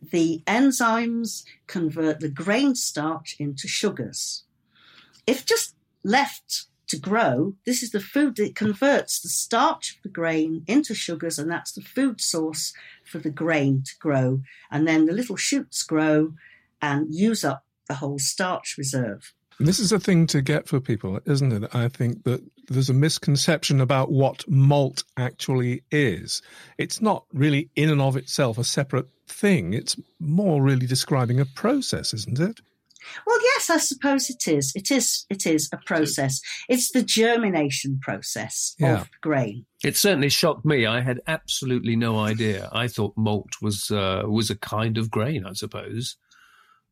The 0.00 0.42
enzymes 0.46 1.44
convert 1.66 2.20
the 2.20 2.28
grain 2.28 2.74
starch 2.74 3.36
into 3.38 3.66
sugars. 3.66 4.44
If 5.26 5.44
just 5.44 5.74
left 6.04 6.66
to 6.90 6.98
grow, 6.98 7.54
this 7.66 7.82
is 7.82 7.90
the 7.90 8.00
food 8.00 8.36
that 8.36 8.54
converts 8.54 9.20
the 9.20 9.28
starch 9.28 9.96
of 9.96 10.02
the 10.02 10.08
grain 10.08 10.64
into 10.66 10.94
sugars, 10.94 11.38
and 11.38 11.50
that's 11.50 11.72
the 11.72 11.82
food 11.82 12.20
source 12.20 12.72
for 13.04 13.18
the 13.18 13.30
grain 13.30 13.82
to 13.84 13.92
grow. 13.98 14.42
And 14.70 14.86
then 14.86 15.06
the 15.06 15.12
little 15.12 15.36
shoots 15.36 15.82
grow 15.82 16.34
and 16.80 17.12
use 17.14 17.44
up 17.44 17.64
the 17.88 17.94
whole 17.94 18.18
starch 18.18 18.76
reserve. 18.78 19.32
This 19.58 19.78
is 19.78 19.92
a 19.92 20.00
thing 20.00 20.26
to 20.28 20.40
get 20.40 20.68
for 20.68 20.80
people, 20.80 21.20
isn't 21.26 21.52
it? 21.52 21.74
I 21.74 21.88
think 21.88 22.24
that 22.24 22.42
there's 22.68 22.88
a 22.88 22.94
misconception 22.94 23.80
about 23.80 24.10
what 24.10 24.48
malt 24.48 25.04
actually 25.18 25.82
is. 25.90 26.40
It's 26.78 27.02
not 27.02 27.24
really 27.34 27.68
in 27.76 27.90
and 27.90 28.00
of 28.00 28.16
itself 28.16 28.56
a 28.56 28.64
separate 28.64 29.08
thing. 29.26 29.74
It's 29.74 29.96
more 30.18 30.62
really 30.62 30.86
describing 30.86 31.40
a 31.40 31.44
process, 31.44 32.14
isn't 32.14 32.40
it? 32.40 32.60
Well, 33.26 33.38
yes, 33.42 33.70
I 33.70 33.78
suppose 33.78 34.30
it 34.30 34.46
is. 34.48 34.72
It 34.74 34.90
is. 34.90 35.26
It 35.30 35.46
is 35.46 35.68
a 35.72 35.78
process. 35.86 36.40
It's 36.68 36.90
the 36.92 37.02
germination 37.02 37.98
process 38.00 38.74
Yeah. 38.78 39.02
of 39.02 39.10
grain. 39.20 39.66
It 39.84 39.96
certainly 39.96 40.28
shocked 40.28 40.64
me. 40.64 40.86
I 40.86 41.00
had 41.00 41.20
absolutely 41.26 41.96
no 41.96 42.18
idea. 42.18 42.68
I 42.72 42.88
thought 42.88 43.14
malt 43.16 43.50
was 43.62 43.90
uh, 43.90 44.22
was 44.26 44.50
a 44.50 44.56
kind 44.56 44.98
of 44.98 45.10
grain, 45.10 45.44
I 45.46 45.52
suppose. 45.54 46.16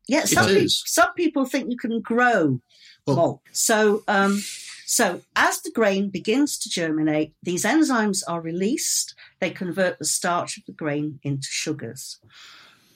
Yeah, 0.07 0.25
some, 0.25 0.49
is. 0.49 0.81
some 0.87 1.13
people 1.13 1.45
think 1.45 1.69
you 1.69 1.77
can 1.77 2.01
grow 2.01 2.61
Well- 3.05 3.15
malt. 3.15 3.41
So, 3.51 4.03
um, 4.07 4.41
so 4.87 5.21
as 5.35 5.61
the 5.61 5.71
grain 5.71 6.09
begins 6.09 6.57
to 6.59 6.69
germinate, 6.69 7.35
these 7.43 7.63
enzymes 7.63 8.23
are 8.27 8.41
released. 8.41 9.13
They 9.39 9.51
convert 9.51 9.99
the 9.99 10.05
starch 10.05 10.57
of 10.57 10.63
the 10.65 10.73
grain 10.73 11.19
into 11.21 11.47
sugars, 11.51 12.19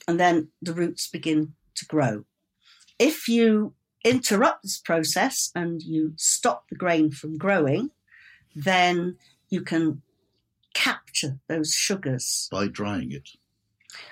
and 0.08 0.18
then 0.18 0.48
the 0.60 0.74
roots 0.74 1.08
begin 1.08 1.54
to 1.76 1.86
grow. 1.86 2.24
If 2.98 3.28
you 3.28 3.74
interrupt 4.04 4.62
this 4.62 4.78
process 4.78 5.50
and 5.54 5.82
you 5.82 6.12
stop 6.16 6.68
the 6.68 6.76
grain 6.76 7.10
from 7.10 7.38
growing, 7.38 7.90
then 8.54 9.16
you 9.48 9.62
can 9.62 10.02
capture 10.74 11.38
those 11.48 11.72
sugars 11.72 12.48
by 12.50 12.66
drying 12.66 13.12
it. 13.12 13.30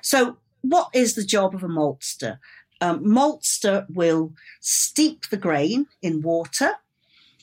so, 0.01 0.39
what 0.63 0.89
is 0.95 1.15
the 1.15 1.25
job 1.25 1.55
of 1.55 1.65
a 1.65 1.69
maltster? 1.69 2.39
Um, 2.81 3.05
maltster 3.05 3.87
will 3.89 4.33
steep 4.61 5.29
the 5.29 5.37
grain 5.37 5.87
in 6.01 6.23
water. 6.23 6.75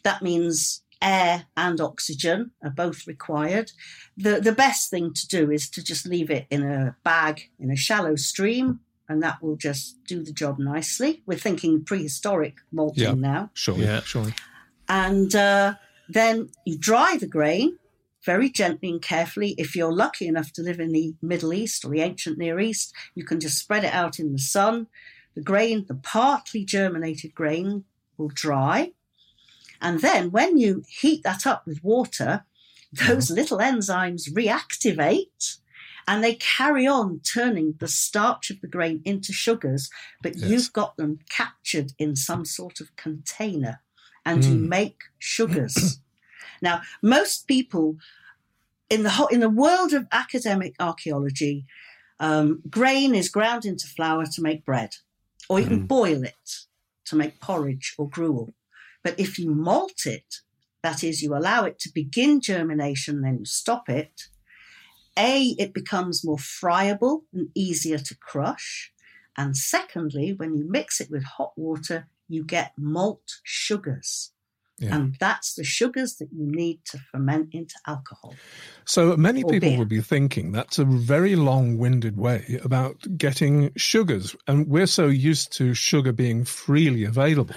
That 0.03 0.22
means 0.22 0.81
air 1.01 1.46
and 1.55 1.79
oxygen 1.79 2.51
are 2.63 2.69
both 2.69 3.08
required. 3.08 3.72
The, 4.17 4.39
the 4.39 4.51
best 4.51 4.89
thing 4.89 5.13
to 5.13 5.27
do 5.27 5.51
is 5.51 5.69
to 5.72 5.84
just 5.84 6.05
leave 6.05 6.29
it 6.29 6.46
in 6.50 6.63
a 6.63 6.96
bag 7.03 7.50
in 7.60 7.72
a 7.72 7.75
shallow 7.75 8.15
stream, 8.15 8.79
and 9.10 9.22
that 9.24 9.42
will 9.42 9.56
just 9.58 10.01
do 10.06 10.24
the 10.24 10.32
job 10.32 10.60
nicely. 10.60 11.24
We're 11.25 11.38
thinking 11.38 11.84
prehistoric 11.84 12.58
malting 12.72 13.04
Yeah. 13.04 13.13
now. 13.16 13.50
Sure, 13.56 13.75
Yeah. 13.78 14.01
surely. 14.01 14.34
And 14.88 15.36
uh, 15.36 15.75
then 16.08 16.50
you 16.66 16.78
dry 16.78 17.18
the 17.20 17.28
grain 17.28 17.78
very 18.24 18.50
gently 18.50 18.89
and 18.89 19.01
carefully. 19.01 19.56
If 19.58 19.75
you're 19.75 19.92
lucky 19.92 20.28
enough 20.28 20.51
to 20.54 20.62
live 20.62 20.80
in 20.80 20.92
the 20.92 21.16
Middle 21.22 21.54
East 21.54 21.84
or 21.84 21.89
the 21.89 22.01
ancient 22.01 22.38
Near 22.38 22.60
East, 22.60 22.94
you 23.16 23.25
can 23.25 23.39
just 23.39 23.58
spread 23.58 23.84
it 23.84 23.94
out 23.94 24.20
in 24.20 24.32
the 24.32 24.39
sun. 24.39 24.88
The 25.36 25.42
grain, 25.42 25.86
the 25.88 25.96
partly 25.96 26.63
germinated 26.63 27.34
grain, 27.34 27.86
will 28.18 28.30
dry. 28.30 28.92
And 29.82 30.01
then 30.01 30.32
when 30.32 30.58
you 30.58 30.84
heat 30.88 31.24
that 31.24 31.48
up 31.48 31.66
with 31.66 31.84
water, 31.84 32.46
those 32.92 33.30
little 33.32 33.60
enzymes 33.60 34.30
reactivate 34.34 35.58
and 36.10 36.24
they 36.24 36.34
carry 36.34 36.88
on 36.88 37.20
turning 37.20 37.75
the 37.80 37.88
starch 37.88 38.50
of 38.50 38.60
the 38.62 38.68
grain 38.68 39.00
into 39.06 39.32
sugars, 39.32 39.92
but 40.24 40.36
Yes. 40.36 40.50
you've 40.50 40.74
got 40.74 40.98
them 40.98 41.20
captured 41.30 41.92
in 42.00 42.16
some 42.16 42.46
sort 42.46 42.80
of 42.82 42.96
container 42.96 43.84
and 44.25 44.44
you 44.44 44.56
Mm. 44.56 44.68
make 44.68 45.00
sugars. 45.20 46.00
now, 46.63 46.82
most 47.04 47.48
people 47.48 47.98
in 48.89 49.04
the 49.04 49.12
whole, 49.12 49.28
in 49.28 49.39
the 49.39 49.51
world 49.51 49.94
of 49.94 50.08
academic 50.12 50.74
archaeology, 50.80 51.66
um, 52.20 52.63
grain 52.68 53.13
is 53.13 53.30
ground 53.30 53.63
into 53.63 53.86
flour 53.88 54.25
to 54.25 54.42
make 54.42 54.66
bread, 54.66 54.96
or 55.48 55.60
you 55.60 55.68
can 55.68 55.86
boil 55.86 56.24
it 56.24 56.66
to 57.06 57.16
make 57.16 57.39
porridge 57.39 57.94
or 58.00 58.10
gruel. 58.10 58.56
But 59.04 59.20
if 59.20 59.38
you 59.38 59.51
malt 59.54 60.08
it, 60.08 60.38
that 60.82 61.04
is, 61.04 61.22
you 61.22 61.36
allow 61.36 61.66
it 61.66 61.78
to 61.82 61.89
begin 61.94 62.42
germination, 62.42 63.22
then 63.22 63.38
you 63.38 63.46
stop 63.46 63.89
it. 63.89 64.24
A, 65.19 65.55
it 65.59 65.73
becomes 65.73 66.25
more 66.25 66.38
friable 66.38 67.25
and 67.33 67.49
easier 67.53 67.97
to 67.97 68.15
crush. 68.17 68.91
And 69.38 69.55
secondly, 69.55 70.33
when 70.33 70.55
you 70.55 70.69
mix 70.69 70.99
it 70.99 71.11
with 71.11 71.23
hot 71.23 71.53
water, 71.55 72.07
you 72.27 72.43
get 72.43 72.73
malt 72.77 73.39
sugars. 73.43 74.31
Yeah. 74.79 74.95
And 74.95 75.15
that's 75.19 75.55
the 75.55 75.63
sugars 75.65 76.15
that 76.17 76.29
you 76.31 76.45
need 76.45 76.79
to 76.85 76.99
ferment 77.11 77.49
into 77.51 77.75
alcohol. 77.85 78.33
So 78.85 79.17
many 79.17 79.43
people 79.43 79.59
beer. 79.69 79.77
would 79.77 79.89
be 79.89 79.99
thinking 79.99 80.53
that's 80.53 80.79
a 80.79 80.85
very 80.85 81.35
long-winded 81.35 82.17
way 82.17 82.59
about 82.63 82.95
getting 83.17 83.71
sugars, 83.75 84.38
and 84.47 84.67
we're 84.67 84.88
so 84.88 85.07
used 85.07 85.51
to 85.57 85.73
sugar 85.73 86.13
being 86.13 86.45
freely 86.45 87.03
available. 87.03 87.55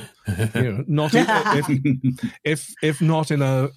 you 0.55 0.73
know, 0.73 0.85
not 0.89 1.15
in, 1.15 1.27
if, 1.29 2.31
if 2.45 2.75
if 2.83 3.01
not 3.01 3.31
in 3.31 3.41
a 3.41 3.71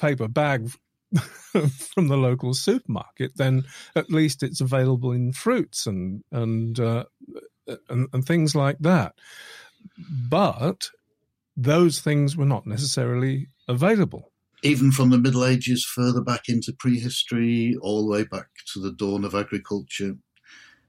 paper 0.00 0.26
bag 0.26 0.70
from 1.94 2.08
the 2.08 2.16
local 2.16 2.54
supermarket, 2.54 3.36
then 3.36 3.64
at 3.94 4.10
least 4.10 4.42
it's 4.42 4.60
available 4.60 5.12
in 5.12 5.32
fruits 5.32 5.86
and 5.86 6.22
and 6.32 6.80
uh, 6.80 7.04
and, 7.88 8.08
and 8.12 8.24
things 8.24 8.54
like 8.54 8.78
that. 8.80 9.14
But 10.28 10.90
those 11.56 12.00
things 12.00 12.36
were 12.36 12.44
not 12.44 12.66
necessarily 12.66 13.48
available. 13.68 14.32
Even 14.62 14.90
from 14.90 15.10
the 15.10 15.18
Middle 15.18 15.44
Ages 15.44 15.84
further 15.84 16.20
back 16.20 16.48
into 16.48 16.72
prehistory, 16.72 17.76
all 17.80 18.04
the 18.04 18.10
way 18.10 18.24
back 18.24 18.48
to 18.72 18.80
the 18.80 18.92
dawn 18.92 19.24
of 19.24 19.34
agriculture, 19.34 20.16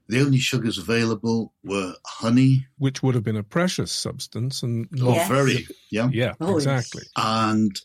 the 0.08 0.20
only 0.20 0.38
sugars 0.38 0.78
available 0.78 1.52
were 1.62 1.94
honey, 2.06 2.66
which 2.78 3.02
would 3.02 3.14
have 3.14 3.24
been 3.24 3.36
a 3.36 3.42
precious 3.42 3.92
substance 3.92 4.62
and 4.62 4.88
or 5.02 5.14
Yes. 5.14 5.28
very, 5.28 5.66
yeah, 5.90 6.08
yeah 6.10 6.34
Oh, 6.40 6.54
yes. 6.54 6.56
exactly 6.56 7.02
and 7.16 7.80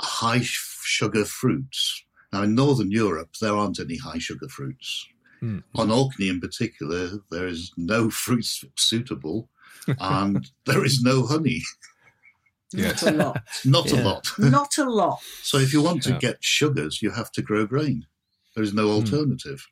high 0.00 0.40
sh- 0.40 0.71
sugar 0.84 1.24
fruits. 1.24 2.04
Now, 2.32 2.42
in 2.42 2.54
Northern 2.54 2.90
Europe, 2.90 3.30
there 3.40 3.54
aren't 3.54 3.78
any 3.80 3.98
high 3.98 4.18
sugar 4.18 4.48
fruits. 4.48 5.06
Hmm. 5.40 5.58
On 5.74 5.90
Orkney, 5.90 6.28
in 6.28 6.40
particular, 6.40 7.18
there 7.30 7.46
is 7.46 7.72
no 7.76 8.08
fruits 8.24 8.64
suitable, 8.76 9.48
and 9.98 10.48
there 10.66 10.84
is 10.84 11.02
no 11.02 11.26
honey. 11.26 11.62
Yes. 12.74 13.02
Not 13.02 13.12
a 13.12 13.16
lot. 13.16 13.42
Not 13.64 13.92
Yeah. 13.92 14.00
a 14.00 14.04
lot. 14.04 14.28
Not 14.38 14.78
a 14.78 14.88
lot. 14.88 15.20
So 15.42 15.58
if 15.58 15.72
you 15.74 15.82
want 15.82 16.02
to 16.04 16.10
Yeah. 16.12 16.18
get 16.18 16.36
sugars, 16.44 17.02
you 17.02 17.10
have 17.10 17.30
to 17.32 17.42
grow 17.42 17.66
grain. 17.66 18.06
There 18.54 18.64
is 18.64 18.72
no 18.72 18.84
Hmm. 18.86 18.94
alternative. 18.94 19.66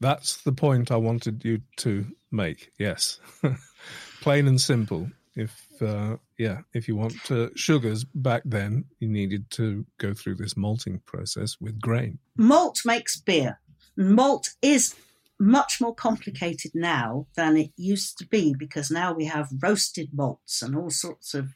That's 0.00 0.36
the 0.42 0.52
point 0.52 0.90
I 0.90 0.96
wanted 0.96 1.44
you 1.44 1.62
to 1.78 2.06
make. 2.30 2.70
Yes, 2.78 3.18
plain 4.20 4.46
and 4.46 4.60
simple. 4.60 5.10
If 5.34 5.66
uh, 5.82 6.16
yeah, 6.38 6.60
if 6.74 6.88
you 6.88 6.96
want 6.96 7.30
uh, 7.30 7.48
sugars 7.54 8.04
back 8.04 8.42
then, 8.44 8.84
you 9.00 9.08
needed 9.08 9.50
to 9.52 9.86
go 9.98 10.12
through 10.12 10.36
this 10.36 10.56
malting 10.56 11.00
process 11.06 11.56
with 11.60 11.80
grain. 11.80 12.18
Malt 12.36 12.80
makes 12.84 13.18
beer. 13.18 13.58
Malt 13.96 14.50
is 14.60 14.94
much 15.38 15.80
more 15.80 15.94
complicated 15.94 16.72
now 16.74 17.26
than 17.36 17.56
it 17.56 17.70
used 17.76 18.18
to 18.18 18.26
be 18.26 18.54
because 18.54 18.90
now 18.90 19.12
we 19.12 19.26
have 19.26 19.48
roasted 19.62 20.08
malts 20.12 20.62
and 20.62 20.76
all 20.76 20.90
sorts 20.90 21.34
of 21.34 21.50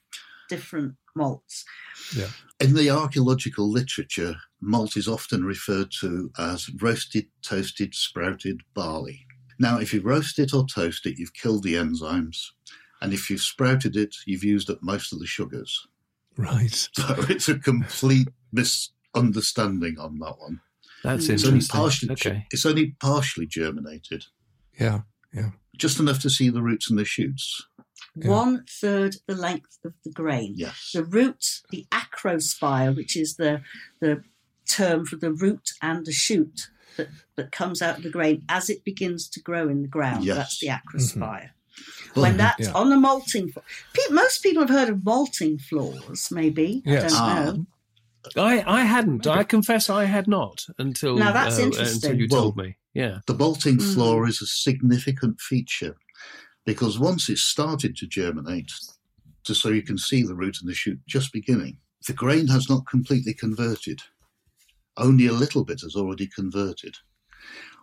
different 0.48 0.94
malts. 1.14 1.64
Yeah. 2.16 2.28
In 2.58 2.74
the 2.74 2.90
archaeological 2.90 3.70
literature, 3.70 4.36
malt 4.60 4.96
is 4.96 5.08
often 5.08 5.44
referred 5.44 5.90
to 6.00 6.30
as 6.38 6.68
roasted, 6.80 7.26
toasted, 7.42 7.94
sprouted 7.94 8.60
barley. 8.74 9.26
Now, 9.58 9.78
if 9.78 9.92
you 9.92 10.00
roast 10.00 10.38
it 10.38 10.54
or 10.54 10.66
toast 10.66 11.06
it, 11.06 11.18
you've 11.18 11.34
killed 11.34 11.62
the 11.62 11.74
enzymes. 11.74 12.46
And 13.02 13.12
if 13.12 13.30
you've 13.30 13.40
sprouted 13.40 13.96
it, 13.96 14.14
you've 14.26 14.44
used 14.44 14.70
up 14.70 14.78
most 14.82 15.12
of 15.12 15.18
the 15.18 15.26
sugars. 15.26 15.86
Right. 16.36 16.88
So 16.94 17.14
it's 17.28 17.48
a 17.48 17.58
complete 17.58 18.28
misunderstanding 18.52 19.98
on 19.98 20.18
that 20.18 20.38
one. 20.38 20.60
That's 21.02 21.24
It's 21.24 21.30
It's 21.30 21.44
only 21.44 21.54
interesting. 21.56 21.80
partially, 21.80 22.12
Okay. 22.12 22.46
it's 22.50 22.66
only 22.66 22.96
partially 23.00 23.46
germinated, 23.46 24.26
Yeah. 24.78 25.00
Yeah. 25.32 25.50
Just 25.76 25.98
enough 26.00 26.18
to 26.20 26.30
see 26.30 26.50
the 26.50 26.62
roots 26.62 26.90
and 26.90 26.98
the 26.98 27.04
shoots. 27.04 27.66
Yeah. 28.16 28.28
One 28.30 28.64
third 28.68 29.16
the 29.26 29.34
length 29.34 29.78
of 29.84 29.94
the 30.04 30.10
grain. 30.10 30.54
Yes. 30.56 30.90
The 30.92 31.04
root, 31.04 31.62
the 31.70 31.86
acrospire, 31.92 32.94
which 32.94 33.16
is 33.16 33.36
the 33.36 33.62
the 34.00 34.24
term 34.68 35.06
for 35.06 35.16
the 35.16 35.32
root 35.32 35.70
and 35.80 36.04
the 36.04 36.12
shoot 36.12 36.68
that, 36.96 37.08
that 37.36 37.52
comes 37.52 37.80
out 37.80 37.98
of 37.98 38.02
the 38.02 38.10
grain 38.10 38.44
as 38.48 38.68
it 38.68 38.84
begins 38.84 39.28
to 39.30 39.40
grow 39.40 39.68
in 39.68 39.82
the 39.82 39.88
ground. 39.88 40.24
Yes. 40.24 40.36
That's 40.36 40.58
the 40.60 40.66
acrospire. 40.68 41.20
Well, 41.20 41.30
mm-hmm. 41.32 41.59
When 42.14 42.36
that's 42.36 42.66
yeah. 42.66 42.72
on 42.72 42.90
the 42.90 42.96
malting 42.96 43.50
floor, 43.50 43.64
Pe- 43.94 44.12
most 44.14 44.42
people 44.42 44.62
have 44.62 44.70
heard 44.70 44.88
of 44.88 45.04
malting 45.04 45.58
floors, 45.58 46.28
maybe. 46.30 46.82
Yes. 46.84 47.14
I 47.14 47.44
don't 47.44 47.56
know. 47.58 47.66
Ah, 48.36 48.42
I, 48.44 48.80
I 48.80 48.84
hadn't. 48.84 49.26
I 49.26 49.44
confess 49.44 49.88
I 49.88 50.04
had 50.04 50.26
not 50.28 50.66
until 50.78 51.16
Now, 51.16 51.32
that's 51.32 51.58
uh, 51.58 51.62
interesting. 51.62 52.10
until 52.10 52.20
you 52.20 52.28
Well- 52.30 52.42
told 52.42 52.56
me. 52.56 52.76
Yeah. 52.92 53.20
The 53.26 53.34
malting 53.34 53.76
Mm. 53.78 53.94
floor 53.94 54.26
is 54.28 54.42
a 54.42 54.46
significant 54.46 55.40
feature 55.40 55.96
because 56.66 56.98
once 56.98 57.28
it's 57.28 57.42
started 57.42 57.96
to 57.98 58.06
germinate, 58.06 58.72
just 59.46 59.62
so 59.62 59.68
you 59.68 59.82
can 59.82 59.96
see 59.96 60.22
the 60.24 60.34
root 60.34 60.58
and 60.60 60.68
the 60.68 60.74
shoot 60.74 60.98
just 61.06 61.32
beginning, 61.32 61.78
the 62.08 62.12
grain 62.12 62.48
has 62.48 62.68
not 62.68 62.86
completely 62.86 63.32
converted. 63.32 64.00
Only 64.96 65.26
a 65.28 65.32
little 65.32 65.64
bit 65.64 65.80
has 65.82 65.94
already 65.94 66.26
converted. 66.26 66.96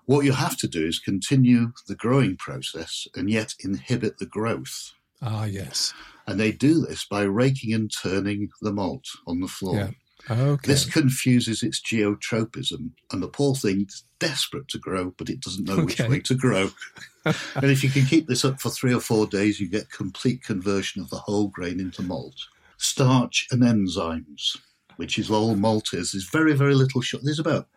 What 0.07 0.23
you 0.23 0.31
have 0.31 0.57
to 0.59 0.67
do 0.69 0.85
is 0.85 0.99
continue 0.99 1.73
the 1.87 1.95
growing 1.95 2.37
process 2.37 3.07
and 3.13 3.29
yet 3.29 3.53
inhibit 3.59 4.17
the 4.17 4.25
growth. 4.25 4.93
Ah, 5.21 5.43
yes. 5.43 5.93
And 6.25 6.39
they 6.39 6.53
do 6.53 6.85
this 6.85 7.05
by 7.05 7.23
raking 7.23 7.73
and 7.73 7.91
turning 7.91 8.49
the 8.61 8.71
malt 8.71 9.05
on 9.27 9.41
the 9.41 9.49
floor. 9.49 9.75
Yeah. 9.75 9.89
Okay. 10.29 10.67
This 10.67 10.85
confuses 10.85 11.61
its 11.61 11.81
geotropism, 11.81 12.91
and 13.11 13.21
the 13.23 13.27
poor 13.27 13.53
thing's 13.53 14.03
desperate 14.19 14.69
to 14.69 14.79
grow, 14.79 15.13
but 15.17 15.29
it 15.29 15.41
doesn't 15.41 15.67
know 15.67 15.83
which 15.83 15.99
way 15.99 16.19
to 16.21 16.35
grow. 16.35 16.69
and 17.25 17.65
if 17.65 17.83
you 17.83 17.89
can 17.89 18.05
keep 18.05 18.27
this 18.27 18.45
up 18.45 18.61
for 18.61 18.69
three 18.69 18.93
or 18.93 18.99
four 19.01 19.27
days, 19.27 19.59
you 19.59 19.67
get 19.67 19.91
complete 19.91 20.41
conversion 20.41 21.01
of 21.01 21.09
the 21.09 21.17
whole 21.17 21.47
grain 21.47 21.79
into 21.79 22.01
malt. 22.01 22.35
Starch 22.77 23.47
and 23.51 23.61
enzymes, 23.61 24.57
which 24.95 25.17
is 25.17 25.29
all 25.29 25.55
malt 25.55 25.93
is, 25.93 26.13
is 26.13 26.29
very, 26.29 26.53
very 26.53 26.75
little 26.75 27.01
sugar. 27.01 27.23
There's 27.23 27.39
about 27.39 27.67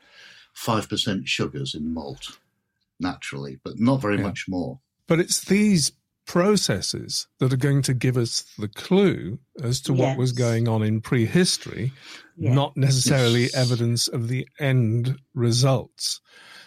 5% 0.57 1.26
sugars 1.26 1.75
in 1.75 1.92
malt, 1.95 2.38
naturally, 2.99 3.59
but 3.64 3.78
not 3.78 4.00
very 4.00 4.16
Yeah. 4.16 4.23
much 4.25 4.47
more. 4.49 4.80
But 5.07 5.21
it's 5.21 5.45
these 5.45 5.92
processes 6.26 7.26
that 7.38 7.52
are 7.52 7.57
going 7.57 7.83
to 7.83 7.95
give 7.95 8.16
us 8.16 8.45
the 8.57 8.69
clue 8.69 9.38
as 9.62 9.80
to 9.80 9.92
what 9.92 10.16
was 10.16 10.30
going 10.33 10.69
on 10.69 10.83
in 10.83 11.00
prehistory, 11.00 11.92
Yeah. 12.37 12.54
not 12.54 12.76
necessarily 12.76 13.42
Yes. 13.42 13.54
evidence 13.54 14.07
of 14.07 14.28
the 14.28 14.47
end 14.60 15.19
results. 15.34 16.21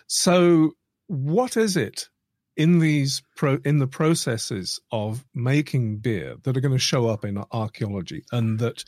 So, 0.08 0.74
what 1.08 1.56
is 1.56 1.78
it 1.78 2.10
in 2.56 2.80
these 2.80 3.22
pro- 3.36 3.60
in 3.66 3.80
the 3.80 3.88
processes 3.88 4.80
of 4.92 5.26
making 5.34 5.98
beer 5.98 6.36
that 6.44 6.56
are 6.56 6.62
going 6.62 6.72
to 6.74 6.78
show 6.78 7.08
up 7.08 7.24
in 7.26 7.42
archaeology 7.52 8.24
and 8.32 8.60
that 8.60 8.84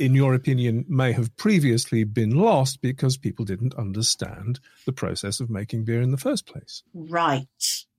in 0.00 0.14
your 0.14 0.34
opinion 0.34 0.84
may 0.88 1.12
have 1.12 1.36
previously 1.36 2.04
been 2.04 2.30
lost 2.30 2.80
because 2.80 3.16
people 3.16 3.44
didn't 3.44 3.74
understand 3.74 4.58
the 4.86 4.92
process 4.92 5.40
of 5.40 5.50
making 5.50 5.84
beer 5.84 6.00
in 6.00 6.10
the 6.10 6.16
first 6.16 6.46
place 6.46 6.82
Right. 6.94 7.46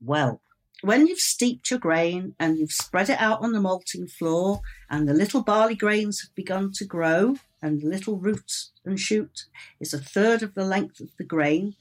Well, 0.02 0.42
when 0.82 1.06
you've 1.08 1.20
steeped 1.20 1.70
your 1.70 1.80
grain 1.80 2.36
and 2.40 2.58
you've 2.58 2.72
spread 2.72 3.10
it 3.10 3.20
out 3.22 3.42
on 3.42 3.52
the 3.52 3.62
malting 3.62 4.08
floor, 4.08 4.62
and 4.90 5.08
the 5.08 5.14
little 5.14 5.44
barley 5.44 5.76
grains 5.76 6.22
have 6.22 6.34
begun 6.36 6.72
to 6.74 6.86
grow, 6.86 7.36
and 7.62 7.82
the 7.82 7.88
little 7.88 8.18
root 8.18 8.52
and 8.84 9.00
shoot 9.00 9.46
is 9.80 9.94
a 9.94 10.00
third 10.00 10.42
of 10.42 10.56
the 10.56 10.66
length 10.66 11.00
of 11.00 11.10
the 11.18 11.24
grain, 11.24 11.76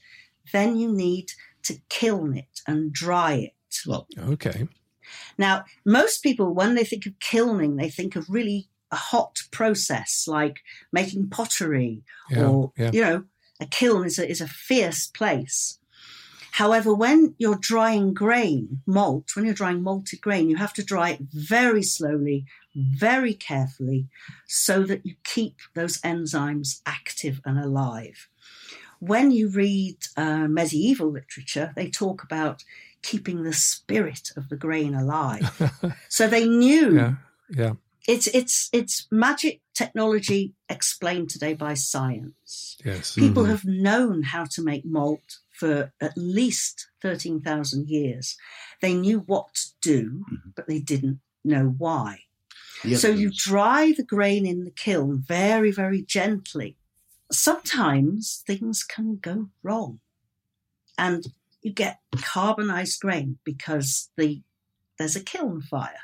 then 0.53 0.77
you 0.77 0.91
need 0.91 1.31
to 1.63 1.79
kiln 1.89 2.37
it 2.37 2.61
and 2.67 2.93
dry 2.93 3.33
it. 3.33 3.53
Well, 3.87 4.07
okay 4.19 4.67
Now, 5.37 5.65
most 5.85 6.21
people, 6.21 6.53
when 6.53 6.75
they 6.75 6.83
think 6.83 7.05
of 7.05 7.19
kilning, 7.19 7.77
they 7.77 7.89
think 7.89 8.15
of 8.15 8.29
really 8.29 8.67
a 8.91 8.95
hot 8.95 9.39
process 9.51 10.25
like 10.27 10.61
making 10.91 11.29
pottery 11.29 12.03
yeah 12.29 12.45
or 12.45 12.71
yeah. 12.77 12.91
you 12.93 13.01
know 13.01 13.23
a 13.61 13.65
kiln 13.65 14.05
is 14.05 14.17
a, 14.17 14.27
is 14.27 14.41
a 14.41 14.47
fierce 14.47 15.07
place. 15.07 15.77
However 16.53 16.93
when 16.93 17.35
you're 17.37 17.55
drying 17.55 18.13
grain 18.13 18.81
malt 18.85 19.35
when 19.35 19.45
you're 19.45 19.53
drying 19.53 19.83
malted 19.83 20.19
grain 20.19 20.49
you 20.49 20.57
have 20.57 20.73
to 20.73 20.83
dry 20.83 21.11
it 21.11 21.21
very 21.31 21.83
slowly 21.83 22.45
very 22.75 23.33
carefully 23.33 24.07
so 24.47 24.83
that 24.83 25.05
you 25.05 25.15
keep 25.23 25.59
those 25.75 25.99
enzymes 26.01 26.81
active 26.85 27.39
and 27.45 27.57
alive. 27.57 28.27
When 28.99 29.31
you 29.31 29.49
read 29.49 29.97
uh, 30.17 30.47
medieval 30.47 31.11
literature 31.11 31.71
they 31.75 31.89
talk 31.89 32.23
about 32.23 32.63
keeping 33.01 33.43
the 33.43 33.53
spirit 33.53 34.31
of 34.35 34.49
the 34.49 34.57
grain 34.57 34.93
alive. 34.93 35.45
So 36.09 36.27
they 36.27 36.47
knew 36.47 36.95
yeah 36.95 37.13
yeah 37.49 37.73
it's 38.07 38.27
it's 38.27 38.69
it's 38.73 39.07
magic 39.11 39.61
technology 39.73 40.53
explained 40.69 41.29
today 41.29 41.53
by 41.53 41.73
science. 41.75 42.77
yes 42.83 43.13
People 43.15 43.43
Mhm. 43.43 43.49
have 43.49 43.65
known 43.65 44.23
how 44.23 44.45
to 44.45 44.61
make 44.63 44.85
malt 44.85 45.39
for 45.51 45.93
at 46.01 46.17
least 46.17 46.87
thirteen 47.01 47.41
thousand 47.41 47.89
years. 47.89 48.37
They 48.81 48.93
knew 48.93 49.19
what 49.19 49.53
to 49.55 49.67
do, 49.81 50.25
Mhm. 50.31 50.53
but 50.55 50.67
they 50.67 50.79
didn't 50.79 51.19
know 51.43 51.67
why. 51.77 52.23
the 52.83 52.95
So 52.95 53.09
you 53.09 53.29
dry 53.31 53.93
the 53.95 54.03
grain 54.03 54.45
in 54.45 54.63
the 54.63 54.71
kiln 54.71 55.21
very 55.21 55.71
very 55.71 56.01
gently. 56.01 56.77
Sometimes 57.31 58.43
things 58.45 58.83
can 58.83 59.17
go 59.17 59.49
wrong, 59.63 59.99
and 60.97 61.33
you 61.61 61.71
get 61.71 61.99
carbonized 62.17 62.99
grain 63.01 63.39
because 63.43 64.09
the 64.17 64.41
there's 64.97 65.15
a 65.15 65.23
kiln 65.23 65.61
fire. 65.61 66.01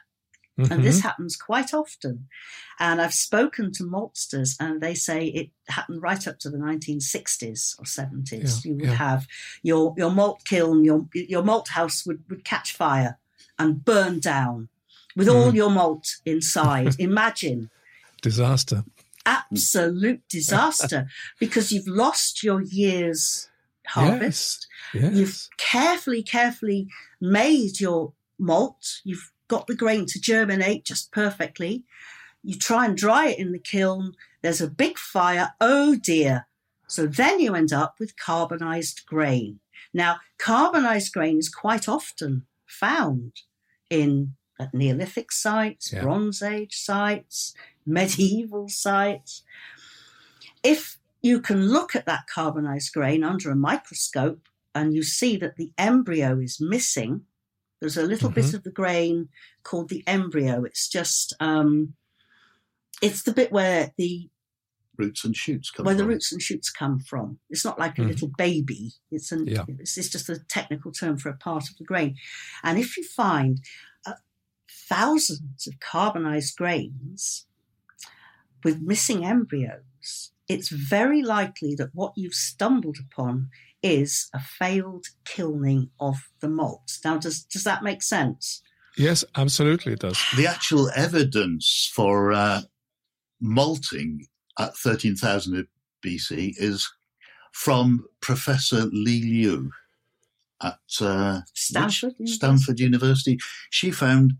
And 0.57 0.83
this 0.83 1.01
happens 1.01 1.35
quite 1.35 1.73
often. 1.73 2.27
And 2.79 2.99
I've 2.99 3.13
spoken 3.13 3.71
to 3.73 3.83
maltsters, 3.83 4.55
and 4.59 4.81
they 4.81 4.93
say 4.95 5.27
it 5.27 5.49
happened 5.67 6.01
right 6.01 6.27
up 6.27 6.39
to 6.39 6.49
the 6.49 6.57
1960s 6.57 7.79
or 7.79 7.85
70s. 7.85 8.65
Yeah, 8.65 8.69
you 8.71 8.75
would 8.77 8.85
yeah. 8.85 8.93
have 8.93 9.27
your, 9.63 9.93
your 9.97 10.11
malt 10.11 10.41
kiln, 10.45 10.83
your, 10.83 11.05
your 11.13 11.43
malt 11.43 11.69
house 11.69 12.05
would, 12.05 12.23
would 12.29 12.43
catch 12.43 12.73
fire 12.73 13.19
and 13.59 13.83
burn 13.85 14.19
down 14.19 14.69
with 15.15 15.27
all 15.29 15.51
Mm. 15.51 15.55
your 15.55 15.69
malt 15.71 16.17
inside. 16.25 16.95
Imagine 16.99 17.69
disaster 18.21 18.83
absolute 19.27 20.21
disaster 20.29 21.07
because 21.39 21.71
you've 21.71 21.87
lost 21.87 22.43
your 22.43 22.61
year's 22.61 23.49
harvest. 23.87 24.67
yes 24.93 25.13
You've 25.13 25.49
carefully, 25.57 26.23
carefully 26.23 26.87
made 27.21 27.79
your 27.79 28.13
malt. 28.39 29.01
You've 29.03 29.31
got 29.47 29.67
the 29.67 29.75
grain 29.75 30.05
to 30.07 30.19
germinate 30.19 30.85
just 30.85 31.11
perfectly. 31.11 31.83
You 32.43 32.57
try 32.57 32.85
and 32.85 32.95
dry 32.95 33.29
it 33.29 33.39
in 33.39 33.51
the 33.51 33.59
kiln. 33.59 34.13
There's 34.41 34.61
a 34.61 34.69
big 34.69 34.97
fire. 34.97 35.53
Oh 35.59 35.95
dear. 35.95 36.47
So 36.87 37.05
then 37.05 37.39
you 37.39 37.53
end 37.55 37.73
up 37.73 37.95
with 37.99 38.17
carbonized 38.17 39.05
grain. 39.05 39.59
Now, 39.93 40.17
carbonized 40.37 41.13
grain 41.13 41.37
is 41.37 41.49
quite 41.49 41.89
often 41.89 42.45
found 42.65 43.41
in 43.89 44.35
at 44.59 44.73
Neolithic 44.73 45.31
sites, 45.31 45.91
Yeah. 45.93 46.01
Bronze 46.01 46.41
Age 46.41 46.75
sites, 46.75 47.53
medieval 47.85 48.69
sites. 48.69 49.43
If 50.63 50.97
you 51.21 51.39
can 51.41 51.67
look 51.67 51.95
at 51.95 52.05
that 52.05 52.27
carbonized 52.27 52.93
grain 52.93 53.23
under 53.23 53.51
a 53.51 53.55
microscope 53.55 54.47
and 54.73 54.93
you 54.93 55.03
see 55.03 55.37
that 55.37 55.57
the 55.57 55.71
embryo 55.77 56.39
is 56.39 56.59
missing, 56.59 57.25
there's 57.79 57.97
a 57.97 58.03
little 58.03 58.29
bit 58.29 58.45
Mhm. 58.45 58.53
of 58.55 58.63
the 58.63 58.71
grain 58.71 59.29
called 59.63 59.89
the 59.89 60.03
embryo. 60.07 60.63
It's 60.63 60.87
just 60.87 61.33
um, 61.39 61.95
It's 63.01 63.21
the 63.23 63.33
bit 63.33 63.51
where 63.51 63.93
the 63.97 64.29
Roots 64.97 65.23
and 65.23 65.35
shoots 65.35 65.69
come 65.69 65.85
where 65.85 65.93
the 65.93 66.01
from. 66.01 66.09
roots 66.09 66.31
and 66.31 66.41
shoots 66.41 66.71
come 66.71 66.99
from. 66.99 67.37
It's 67.51 67.63
not 67.63 67.77
like 67.77 67.99
a 67.99 68.01
Mhm. 68.01 68.07
little 68.07 68.29
baby. 68.35 68.93
It's 69.11 69.31
an 69.31 69.45
Yeah. 69.45 69.63
it's, 69.67 69.95
it's 69.95 70.09
just 70.09 70.27
a 70.27 70.39
technical 70.39 70.91
term 70.91 71.19
for 71.19 71.29
a 71.29 71.37
part 71.37 71.69
of 71.69 71.77
the 71.77 71.83
grain. 71.83 72.17
And 72.63 72.79
if 72.79 72.97
you 72.97 73.03
find 73.03 73.63
uh, 74.07 74.13
thousands 74.89 75.67
of 75.67 75.79
carbonized 75.79 76.57
grains 76.57 77.45
with 78.63 78.81
missing 78.81 79.23
embryos, 79.23 80.31
it's 80.47 80.69
very 80.69 81.21
likely 81.21 81.75
that 81.75 81.93
what 81.93 82.13
you've 82.17 82.33
stumbled 82.33 82.97
upon 82.99 83.51
is 83.83 84.29
a 84.33 84.39
failed 84.39 85.05
kilning 85.25 85.89
of 85.99 86.15
the 86.41 86.49
malt. 86.49 86.91
Now, 87.05 87.17
does 87.17 87.43
does 87.43 87.63
that 87.63 87.83
make 87.83 88.01
sense? 88.01 88.61
Yes, 88.97 89.23
absolutely 89.35 89.93
it 89.93 89.99
does. 89.99 90.17
The 90.35 90.47
actual 90.47 90.89
evidence 90.95 91.91
for 91.93 92.33
uh, 92.33 92.61
malting 93.39 94.25
at 94.57 94.75
13,000 94.75 95.67
BC 96.03 96.53
is 96.57 96.91
from 97.53 98.05
Professor 98.21 98.85
Li 98.91 99.21
Liu 99.21 99.69
at 100.63 100.79
uh, 100.99 101.41
which- 101.41 101.45
Stanford. 101.53 102.13
University? 102.17 102.25
Stanford 102.35 102.79
University. 102.79 103.37
She 103.69 103.91
found 103.91 104.33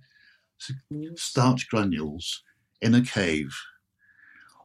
starch 1.15 1.67
granules 1.69 2.41
in 2.81 2.95
a 2.95 3.01
cave, 3.01 3.55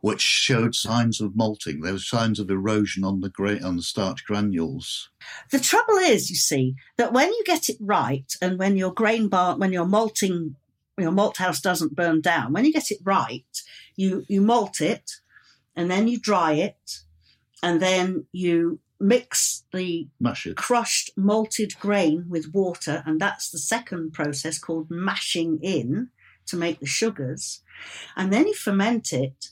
which 0.02 0.20
showed 0.20 0.74
signs 0.74 1.20
of 1.20 1.36
malting. 1.36 1.80
There 1.80 1.92
were 1.92 1.98
signs 1.98 2.40
of 2.40 2.50
erosion 2.50 3.04
on 3.04 3.20
the 3.20 3.30
gra- 3.30 3.62
on 3.62 3.76
the 3.76 3.82
starch 3.82 4.24
granules. 4.26 5.08
The 5.52 5.60
trouble 5.60 5.94
is, 5.94 6.28
you 6.28 6.34
see, 6.36 6.74
that 6.98 7.12
when 7.12 7.28
you 7.28 7.42
get 7.46 7.68
it 7.68 7.76
right, 7.80 8.30
and 8.42 8.58
when 8.58 8.76
your 8.76 8.92
grain 8.92 9.28
bar, 9.28 9.56
when 9.56 9.72
your 9.72 9.86
malting, 9.86 10.56
your 10.98 11.12
malt 11.12 11.36
house 11.36 11.60
doesn't 11.60 11.94
burn 11.94 12.20
down, 12.20 12.52
when 12.52 12.64
you 12.64 12.72
get 12.72 12.90
it 12.90 12.98
right, 13.04 13.46
you 13.94 14.26
you 14.28 14.40
malt 14.40 14.80
it, 14.80 15.12
and 15.76 15.88
then 15.88 16.08
you 16.08 16.18
dry 16.18 16.54
it, 16.54 16.98
and 17.62 17.80
then 17.80 18.26
you 18.32 18.80
mix 18.98 19.62
the 19.72 20.08
crushed 20.56 21.10
malted 21.16 21.78
grain 21.78 22.24
with 22.28 22.52
water, 22.52 23.04
and 23.06 23.20
that's 23.20 23.50
the 23.50 23.58
second 23.58 24.12
process 24.12 24.58
called 24.58 24.90
mashing 24.90 25.60
in 25.62 26.10
to 26.46 26.56
make 26.56 26.80
the 26.80 26.86
sugars, 26.86 27.62
and 28.16 28.32
then 28.32 28.48
you 28.48 28.54
ferment 28.54 29.12
it. 29.12 29.50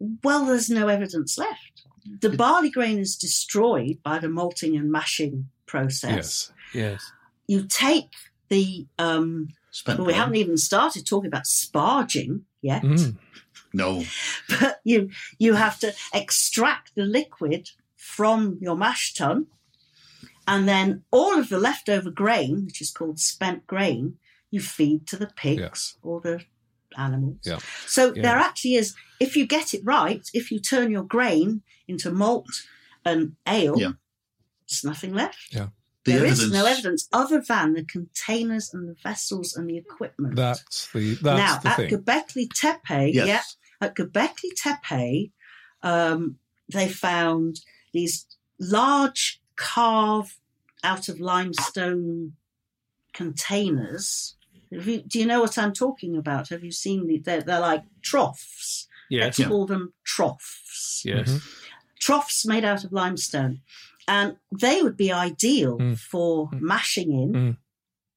Well, 0.00 0.46
there's 0.46 0.70
no 0.70 0.88
evidence 0.88 1.36
left. 1.38 1.82
The 2.20 2.30
barley 2.30 2.70
grain 2.70 2.98
is 2.98 3.16
destroyed 3.16 3.98
by 4.02 4.18
the 4.18 4.28
malting 4.28 4.76
and 4.76 4.90
mashing 4.90 5.48
process. 5.66 6.50
Yes. 6.74 6.92
Yes. 7.00 7.12
You 7.46 7.66
take 7.66 8.12
the 8.48 8.86
um, 8.98 9.48
well, 9.86 10.04
we 10.04 10.12
haven't 10.14 10.36
even 10.36 10.56
started 10.56 11.06
talking 11.06 11.28
about 11.28 11.44
sparging 11.44 12.42
yet, 12.62 12.82
Mm. 12.82 13.16
No, 13.74 14.04
but 14.48 14.80
you 14.84 15.10
you 15.38 15.54
have 15.54 15.78
to 15.80 15.92
extract 16.14 16.94
the 16.94 17.04
liquid 17.04 17.70
from 17.96 18.56
your 18.62 18.76
mash 18.76 19.12
tun, 19.12 19.46
and 20.46 20.66
then 20.66 21.04
all 21.10 21.38
of 21.38 21.50
the 21.50 21.58
leftover 21.58 22.10
grain, 22.10 22.64
which 22.64 22.80
is 22.80 22.90
called 22.90 23.20
spent 23.20 23.66
grain, 23.66 24.16
you 24.50 24.60
feed 24.60 25.06
to 25.08 25.16
the 25.16 25.26
pigs 25.26 25.60
Yes. 25.60 25.96
or 26.02 26.20
the 26.22 26.40
animals. 26.98 27.38
Yeah. 27.44 27.58
So 27.86 28.12
Yeah. 28.14 28.22
there 28.22 28.36
actually 28.36 28.74
is, 28.74 28.94
if 29.20 29.36
you 29.36 29.46
get 29.46 29.72
it 29.74 29.82
right, 29.84 30.28
if 30.34 30.50
you 30.50 30.58
turn 30.60 30.90
your 30.90 31.04
grain 31.04 31.62
into 31.86 32.10
malt 32.10 32.50
and 33.04 33.36
ale, 33.46 33.78
Yeah. 33.78 33.92
there's 34.68 34.84
nothing 34.84 35.14
left. 35.14 35.52
the 36.04 36.12
There 36.14 36.24
is 36.24 36.40
evidence. 36.40 36.52
no 36.52 36.64
evidence 36.66 37.08
other 37.12 37.40
than 37.46 37.74
the 37.74 37.84
containers 37.84 38.72
and 38.72 38.88
the 38.88 38.94
vessels 39.02 39.54
and 39.54 39.68
the 39.68 39.76
equipment. 39.76 40.36
That's 40.36 40.88
the 40.92 41.14
that's 41.16 41.38
now, 41.38 41.58
the 41.58 41.68
at 41.68 41.76
thing. 41.76 41.90
Göbekli 41.90 42.48
Tepe, 42.54 43.12
Yes. 43.12 43.26
yeah, 43.26 43.42
at 43.86 43.94
Göbekli 43.94 44.50
Tepe, 44.56 45.32
um, 45.82 46.38
they 46.72 46.88
found 46.88 47.60
these 47.92 48.26
large 48.58 49.42
carved 49.56 50.36
out 50.82 51.08
of 51.10 51.20
limestone 51.20 52.36
containers. 53.12 54.36
Have 54.72 54.86
you, 54.86 55.02
do 55.02 55.18
you 55.18 55.26
know 55.26 55.40
what 55.40 55.56
I'm 55.58 55.72
talking 55.72 56.16
about? 56.16 56.48
Have 56.50 56.62
you 56.64 56.72
seen 56.72 57.06
the, 57.06 57.18
they're, 57.18 57.42
they're 57.42 57.60
like 57.60 57.84
troughs. 58.02 58.86
Yes. 59.10 59.38
Let's 59.38 59.48
call 59.48 59.66
them 59.66 59.94
troughs. 60.04 61.02
Yes. 61.04 61.30
Mhm. 61.30 61.64
Troughs 61.98 62.44
made 62.46 62.64
out 62.64 62.84
of 62.84 62.92
limestone. 62.92 63.60
And 64.06 64.36
they 64.52 64.82
would 64.82 64.96
be 64.96 65.12
ideal 65.12 65.78
Mm. 65.78 65.98
for 65.98 66.48
Mm. 66.50 66.60
mashing 66.60 67.12
in. 67.12 67.32
Mm. 67.32 67.56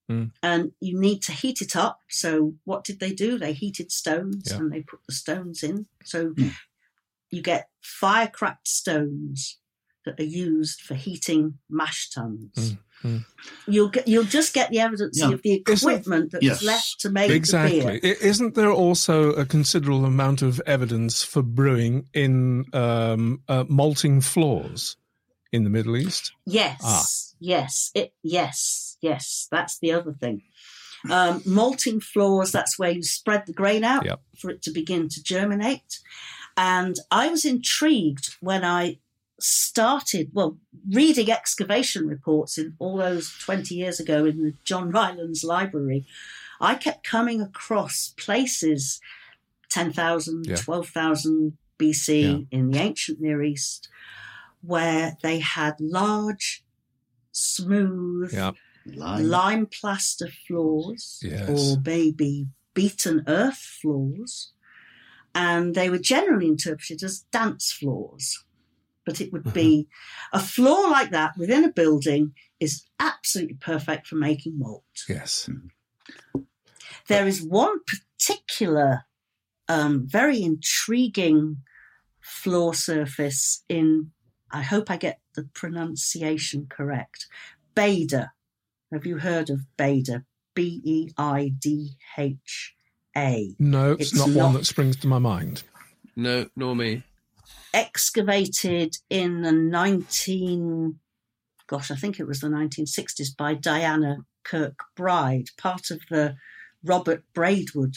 Mm. 0.09 0.31
And 0.43 0.71
you 0.81 0.99
need 0.99 1.21
to 1.23 1.31
heat 1.31 1.61
it 1.61 1.75
up. 1.75 2.01
So 2.09 2.55
what 2.65 2.83
did 2.83 2.99
they 2.99 3.13
do? 3.13 3.37
They 3.37 3.53
heated 3.53 3.91
stones 3.91 4.49
Yeah. 4.51 4.57
and 4.57 4.71
they 4.71 4.81
put 4.81 4.99
the 5.07 5.13
stones 5.13 5.63
in. 5.63 5.87
So 6.03 6.31
Mm. 6.31 6.53
you 7.29 7.41
get 7.41 7.69
fire-cracked 7.81 8.67
stones 8.67 9.57
that 10.05 10.19
are 10.19 10.23
used 10.23 10.81
for 10.81 10.95
heating 10.95 11.59
mash 11.69 12.09
tuns. 12.09 12.75
Mm. 13.03 13.25
You'll 13.67 13.89
get, 13.89 14.07
you'll 14.07 14.23
just 14.23 14.53
get 14.53 14.69
the 14.69 14.79
evidence 14.79 15.19
Yeah. 15.19 15.31
of 15.31 15.41
the 15.41 15.53
equipment 15.53 16.31
that's 16.31 16.43
Yes. 16.43 16.63
left 16.63 16.99
to 17.01 17.09
make 17.09 17.29
the 17.29 17.35
Exactly. 17.35 17.99
beer. 17.99 18.15
Isn't 18.21 18.55
there 18.55 18.71
also 18.71 19.31
a 19.33 19.45
considerable 19.45 20.05
amount 20.05 20.41
of 20.41 20.61
evidence 20.65 21.23
for 21.23 21.41
brewing 21.41 22.07
in 22.13 22.65
um, 22.73 23.41
uh, 23.47 23.63
malting 23.67 24.21
floors 24.21 24.97
in 25.51 25.63
the 25.63 25.69
Middle 25.69 25.97
East? 25.97 26.31
Yes, 26.45 26.79
Ah. 26.83 27.03
yes, 27.39 27.91
it, 27.95 28.13
yes, 28.23 28.97
yes. 29.01 29.47
That's 29.51 29.79
the 29.79 29.91
other 29.93 30.13
thing. 30.13 30.43
Um, 31.09 31.41
malting 31.45 31.99
floors, 31.99 32.51
that's 32.51 32.77
where 32.77 32.91
you 32.91 33.01
spread 33.01 33.47
the 33.47 33.53
grain 33.53 33.83
out 33.83 34.05
Yep. 34.05 34.21
for 34.37 34.51
it 34.51 34.61
to 34.63 34.71
begin 34.71 35.09
to 35.09 35.23
germinate. 35.23 35.99
And 36.55 36.97
I 37.09 37.29
was 37.29 37.43
intrigued 37.45 38.35
when 38.39 38.63
I 38.63 38.99
started, 39.43 40.31
well, 40.33 40.57
reading 40.89 41.31
excavation 41.31 42.07
reports 42.07 42.57
in 42.57 42.75
all 42.79 42.97
those 42.97 43.33
20 43.39 43.75
years 43.75 43.99
ago 43.99 44.25
in 44.25 44.41
the 44.43 44.53
John 44.63 44.91
Rylands 44.91 45.43
library. 45.43 46.05
I 46.59 46.75
kept 46.75 47.03
coming 47.03 47.41
across 47.41 48.13
places 48.17 48.99
10,000, 49.69 50.45
Yeah. 50.47 50.55
12,000 50.57 51.57
BC 51.77 52.21
Yeah. 52.21 52.37
in 52.59 52.71
the 52.71 52.79
ancient 52.79 53.19
Near 53.21 53.41
East 53.41 53.89
where 54.61 55.17
they 55.23 55.39
had 55.39 55.75
large, 55.79 56.63
smooth, 57.31 58.31
Yeah. 58.33 58.51
Lime. 58.85 59.27
lime 59.27 59.65
plaster 59.67 60.29
floors 60.47 61.19
Yes. 61.23 61.49
or 61.49 61.81
maybe 61.85 62.47
beaten 62.73 63.23
earth 63.27 63.57
floors. 63.81 64.51
And 65.33 65.75
they 65.75 65.89
were 65.89 65.97
generally 65.99 66.47
interpreted 66.47 67.01
as 67.03 67.21
dance 67.31 67.71
floors. 67.71 68.43
But 69.11 69.19
it 69.19 69.33
would 69.33 69.51
be 69.53 69.89
a 70.31 70.39
floor 70.39 70.89
like 70.89 71.11
that 71.11 71.33
within 71.37 71.65
a 71.65 71.69
building 71.69 72.33
is 72.61 72.85
absolutely 72.97 73.55
perfect 73.55 74.07
for 74.07 74.15
making 74.15 74.57
malt. 74.57 74.85
Yes. 75.09 75.49
There 77.09 77.27
is 77.27 77.41
one 77.41 77.79
particular, 77.83 79.03
um, 79.67 80.07
very 80.07 80.41
intriguing 80.43 81.57
floor 82.21 82.73
surface 82.73 83.65
in, 83.67 84.11
I 84.49 84.61
hope 84.61 84.89
I 84.89 84.95
get 84.95 85.19
the 85.35 85.43
pronunciation 85.53 86.67
correct, 86.69 87.27
Beidha. 87.75 88.29
Have 88.93 89.05
you 89.05 89.17
heard 89.17 89.49
of 89.49 89.65
Beidha? 89.77 90.23
B 90.53 90.79
E 90.85 91.09
I 91.17 91.51
D 91.59 91.97
H 92.17 92.75
A. 93.17 93.53
No, 93.59 93.91
it's, 93.91 94.13
It's 94.13 94.15
not, 94.15 94.29
not- 94.29 94.43
one 94.45 94.53
that 94.53 94.65
springs 94.65 94.95
to 94.97 95.07
my 95.07 95.19
mind. 95.19 95.63
No, 96.15 96.45
nor 96.55 96.77
me. 96.77 97.03
Excavated 97.73 98.97
in 99.09 99.41
the 99.41 99.51
19, 99.51 100.99
gosh, 101.67 101.91
I 101.91 101.95
think 101.95 102.19
it 102.19 102.27
was 102.27 102.39
the 102.41 102.47
1960s 102.47 103.35
by 103.37 103.53
Diana 103.53 104.17
Kirkbride, 104.45 105.55
part 105.57 105.91
of 105.91 106.01
the 106.09 106.35
Robert 106.83 107.23
Braidwood 107.33 107.95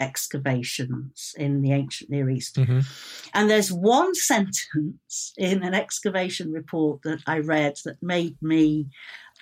excavations 0.00 1.34
in 1.38 1.62
the 1.62 1.72
ancient 1.72 2.10
Near 2.10 2.28
East. 2.30 2.56
hmm 2.56 2.80
And 3.32 3.48
there's 3.48 3.72
one 3.72 4.14
sentence 4.14 5.32
in 5.36 5.62
an 5.62 5.74
excavation 5.74 6.52
report 6.52 7.02
that 7.04 7.20
I 7.26 7.38
read 7.38 7.74
that 7.84 8.02
made 8.02 8.36
me, 8.42 8.86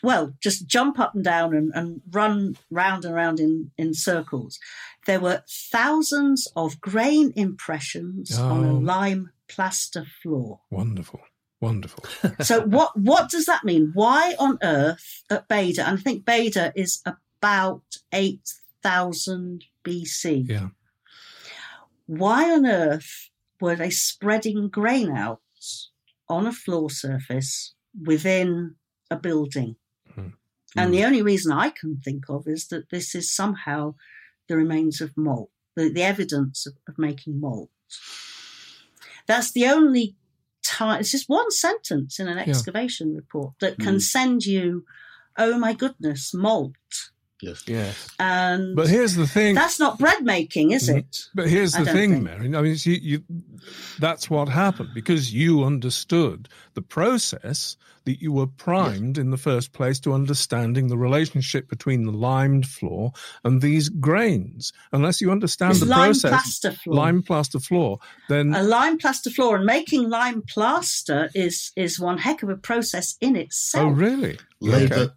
well, 0.03 0.35
just 0.43 0.67
jump 0.67 0.99
up 0.99 1.15
and 1.15 1.25
down 1.25 1.55
and, 1.55 1.73
and 1.75 2.01
run 2.11 2.57
round 2.71 3.05
and 3.05 3.15
round 3.15 3.41
in, 3.41 3.71
in 3.79 3.95
circles. 3.95 4.59
There 5.07 5.21
were 5.21 5.43
thousands 5.49 6.47
of 6.55 6.81
grain 6.81 7.33
impressions 7.35 8.39
on 8.39 8.65
a 8.65 8.73
Oh. 8.73 8.79
lime 8.79 9.31
plaster 9.55 10.05
floor. 10.23 10.61
Wonderful. 10.71 11.21
Wonderful. 11.61 12.05
So 12.43 12.63
what 12.63 12.91
what 12.99 13.31
does 13.31 13.45
that 13.47 13.65
mean? 13.65 13.93
Why 13.95 14.35
on 14.39 14.59
earth 14.63 15.23
at 15.31 15.49
Beidha? 15.49 15.81
And 15.87 15.99
I 15.99 16.03
think 16.03 16.25
Beidha 16.25 16.73
is 16.75 17.01
about 17.07 17.83
eight 18.13 18.49
thousand 18.83 19.65
BC. 19.85 20.49
Yeah. 20.49 20.69
Why 22.07 22.51
on 22.53 22.67
earth 22.67 23.31
were 23.61 23.77
they 23.77 23.91
spreading 23.91 24.69
grain 24.69 25.11
out 25.17 25.41
on 26.29 26.47
a 26.47 26.53
floor 26.53 26.91
surface 26.91 27.75
within 28.11 28.75
a 29.11 29.17
building? 29.17 29.77
Mhm. 30.17 30.33
And 30.77 30.93
the 30.93 31.05
only 31.05 31.23
reason 31.23 31.53
I 31.53 31.69
can 31.71 32.01
think 32.05 32.25
of 32.29 32.49
is 32.49 32.67
that 32.69 32.91
this 32.91 33.15
is 33.15 33.33
somehow 33.35 33.95
the 34.49 34.57
remains 34.57 35.01
of 35.01 35.17
malt. 35.17 35.51
the, 35.77 35.89
the 35.91 36.03
evidence 36.03 36.67
of, 36.67 36.75
of 36.89 36.99
making 36.99 37.41
malt. 37.41 37.71
That's 39.27 39.53
the 39.53 39.67
only 39.67 40.17
time, 40.65 41.01
it's 41.01 41.11
just 41.11 41.29
one 41.29 41.51
sentence 41.51 42.19
in 42.21 42.29
an 42.29 42.39
excavation 42.39 43.15
report 43.15 43.55
that 43.61 43.79
can 43.79 43.97
Mm. 43.97 44.03
send 44.03 44.47
you, 44.47 44.85
oh 45.37 45.59
my 45.59 45.73
goodness, 45.73 46.33
malt. 46.35 46.75
Yes. 47.43 47.65
Yes. 47.67 48.09
And 48.21 48.77
But 48.77 48.89
here's 48.89 49.17
the 49.17 49.27
thing. 49.27 49.57
that's 49.57 49.81
not 49.81 49.99
bread 49.99 50.23
making, 50.25 50.71
is 50.71 50.89
Mhm. 50.89 50.99
it? 50.99 51.19
But 51.35 51.49
here's 51.51 51.73
the 51.73 51.85
thing, 51.85 52.13
think. 52.13 52.23
Mary. 52.23 52.47
I 52.57 52.63
mean, 52.63 52.77
you, 52.85 52.93
you, 53.03 53.23
that's 53.99 54.31
what 54.31 54.49
happened 54.49 54.91
because 54.95 55.35
you 55.35 55.65
understood 55.65 56.49
the 56.75 56.83
process 56.83 57.77
that 58.05 58.21
you 58.21 58.33
were 58.33 58.47
primed 58.49 59.19
in 59.19 59.31
the 59.31 59.37
first 59.37 59.73
place 59.73 59.99
to 60.01 60.13
understanding 60.13 60.89
the 60.89 60.97
relationship 60.99 61.69
between 61.69 62.05
the 62.05 62.13
limed 62.13 62.67
floor 62.67 63.13
and 63.45 63.61
these 63.61 63.89
grains. 63.89 64.73
Unless 64.93 65.21
you 65.21 65.31
understand 65.31 65.73
It's 65.73 65.81
the 65.81 65.87
lime 65.87 66.11
process, 66.13 66.31
plaster 66.31 66.73
floor. 66.73 66.97
lime 66.97 67.23
plaster 67.23 67.61
floor, 67.61 67.99
then 68.29 68.55
a 68.55 68.63
lime 68.63 68.99
plaster 68.99 69.31
floor 69.31 69.57
and 69.57 69.65
making 69.67 70.09
lime 70.09 70.43
plaster 70.49 71.31
is 71.35 71.71
is 71.77 71.99
one 72.01 72.19
heck 72.19 72.43
of 72.43 72.49
a 72.49 72.57
process 72.57 73.17
in 73.21 73.37
itself. 73.37 73.85
oh 73.87 73.91
really? 73.91 74.39
Labor, 74.61 74.95
Okay. 74.95 75.13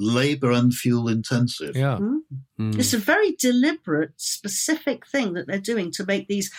Labor 0.00 0.52
and 0.52 0.72
fuel 0.72 1.08
intensive. 1.08 1.76
Yeah. 1.76 1.98
Mm. 2.58 2.78
It's 2.78 2.94
a 2.94 2.98
very 2.98 3.32
deliberate, 3.32 4.12
specific 4.16 5.06
thing 5.06 5.32
that 5.34 5.46
they're 5.48 5.58
doing 5.60 5.90
to 5.92 6.06
make 6.06 6.28
these, 6.28 6.52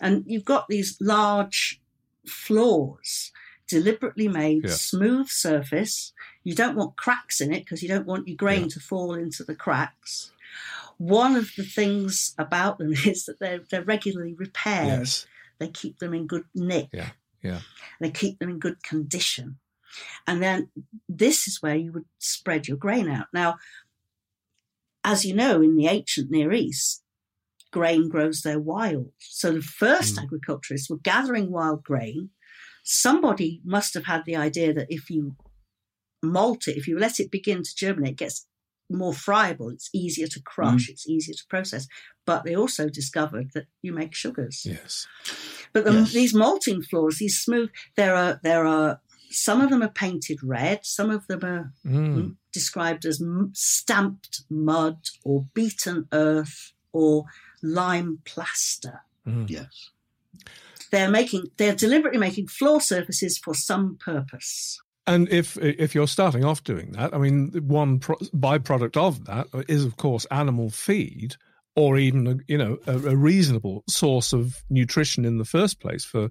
and 0.00 0.22
you've 0.26 0.44
got 0.44 0.68
these 0.68 0.96
large 1.00 1.80
floors 2.26 3.32
deliberately 3.68 4.28
made, 4.28 4.64
Yeah. 4.64 4.70
smooth 4.74 5.28
surface. 5.28 6.12
You 6.44 6.54
don't 6.54 6.76
want 6.76 6.96
cracks 6.96 7.40
in 7.40 7.52
it 7.52 7.60
because 7.64 7.82
you 7.82 7.88
don't 7.88 8.06
want 8.06 8.28
your 8.28 8.36
grain 8.36 8.62
Yeah. 8.62 8.68
to 8.68 8.80
fall 8.80 9.14
into 9.14 9.42
the 9.42 9.56
cracks. 9.56 10.30
One 10.98 11.34
of 11.34 11.50
the 11.56 11.64
things 11.64 12.34
about 12.38 12.78
them 12.78 12.92
is 13.06 13.24
that 13.24 13.38
they're 13.40 13.60
they're 13.70 13.82
regularly 13.82 14.34
repaired. 14.34 15.00
Yes. 15.00 15.26
They 15.58 15.68
keep 15.68 15.98
them 15.98 16.12
in 16.14 16.26
good 16.26 16.44
nick. 16.54 16.88
Yeah, 16.92 17.10
yeah. 17.42 17.60
They 18.00 18.10
keep 18.10 18.38
them 18.38 18.50
in 18.50 18.58
good 18.58 18.82
condition. 18.82 19.58
And 20.26 20.42
then 20.42 20.70
this 21.08 21.46
is 21.48 21.62
where 21.62 21.76
you 21.76 21.92
would 21.92 22.04
spread 22.18 22.68
your 22.68 22.76
grain 22.76 23.08
out. 23.08 23.26
Now, 23.32 23.56
as 25.04 25.24
you 25.24 25.34
know, 25.34 25.62
in 25.62 25.76
the 25.76 25.86
ancient 25.86 26.30
Near 26.30 26.52
East, 26.52 27.02
grain 27.70 28.08
grows 28.08 28.42
there 28.42 28.58
wild. 28.60 29.12
So 29.18 29.52
the 29.52 29.62
first 29.62 30.16
Mm. 30.16 30.24
agriculturists 30.24 30.90
were 30.90 30.98
gathering 30.98 31.50
wild 31.50 31.84
grain. 31.84 32.30
Somebody 32.82 33.60
must 33.64 33.94
have 33.94 34.04
had 34.06 34.24
the 34.24 34.36
idea 34.36 34.72
that 34.74 34.86
if 34.90 35.10
you 35.10 35.36
malt 36.22 36.66
it, 36.68 36.76
if 36.76 36.88
you 36.88 36.98
let 36.98 37.20
it 37.20 37.30
begin 37.30 37.62
to 37.62 37.74
germinate, 37.76 38.12
it 38.12 38.16
gets 38.18 38.46
more 38.88 39.12
friable, 39.12 39.68
it's 39.68 39.90
easier 39.92 40.28
to 40.28 40.40
crush, 40.40 40.88
it's 40.88 41.08
easier 41.08 41.34
to 41.34 41.44
process. 41.48 41.88
But 42.24 42.44
they 42.44 42.54
also 42.54 42.88
discovered 42.88 43.50
that 43.54 43.66
you 43.82 43.92
make 43.92 44.14
sugars. 44.14 44.62
Yes. 44.64 45.06
But 45.72 45.84
the, 45.84 45.92
Yes. 45.92 46.12
these 46.12 46.34
malting 46.34 46.82
floors, 46.82 47.18
these 47.18 47.38
smooth, 47.38 47.70
there 47.96 48.14
are 48.14 48.40
there 48.44 48.64
are 48.64 49.00
some 49.30 49.60
of 49.60 49.70
them 49.70 49.82
are 49.82 49.88
painted 49.90 50.42
red, 50.42 50.80
some 50.84 51.10
of 51.10 51.26
them 51.26 51.44
are 51.44 51.72
Mm. 51.84 52.36
described 52.52 53.04
as 53.04 53.20
m- 53.20 53.50
stamped 53.54 54.42
mud 54.50 54.98
or 55.24 55.46
beaten 55.54 56.08
earth 56.12 56.72
or 56.92 57.24
lime 57.62 58.18
plaster. 58.24 59.00
Mm. 59.26 59.48
Yes. 59.50 59.90
They're 60.90 61.10
making 61.10 61.50
they're 61.56 61.74
deliberately 61.74 62.18
making 62.20 62.46
floor 62.48 62.80
surfaces 62.80 63.38
for 63.38 63.54
some 63.54 63.96
purpose. 63.96 64.80
And 65.06 65.28
if 65.28 65.56
if 65.58 65.94
you're 65.94 66.08
starting 66.08 66.44
off 66.44 66.64
doing 66.64 66.92
that, 66.92 67.14
I 67.14 67.18
mean, 67.18 67.50
one 67.66 67.98
pro- 68.00 68.16
byproduct 68.16 68.96
of 68.96 69.24
that 69.26 69.46
is, 69.68 69.84
of 69.84 69.96
course, 69.96 70.24
animal 70.30 70.70
feed, 70.70 71.36
or 71.74 71.96
even 71.98 72.26
a, 72.26 72.36
you 72.48 72.58
know 72.58 72.78
a, 72.86 72.92
a 72.98 73.16
reasonable 73.16 73.84
source 73.88 74.32
of 74.32 74.62
nutrition 74.70 75.24
in 75.24 75.38
the 75.38 75.44
first 75.44 75.80
place 75.80 76.04
for 76.04 76.30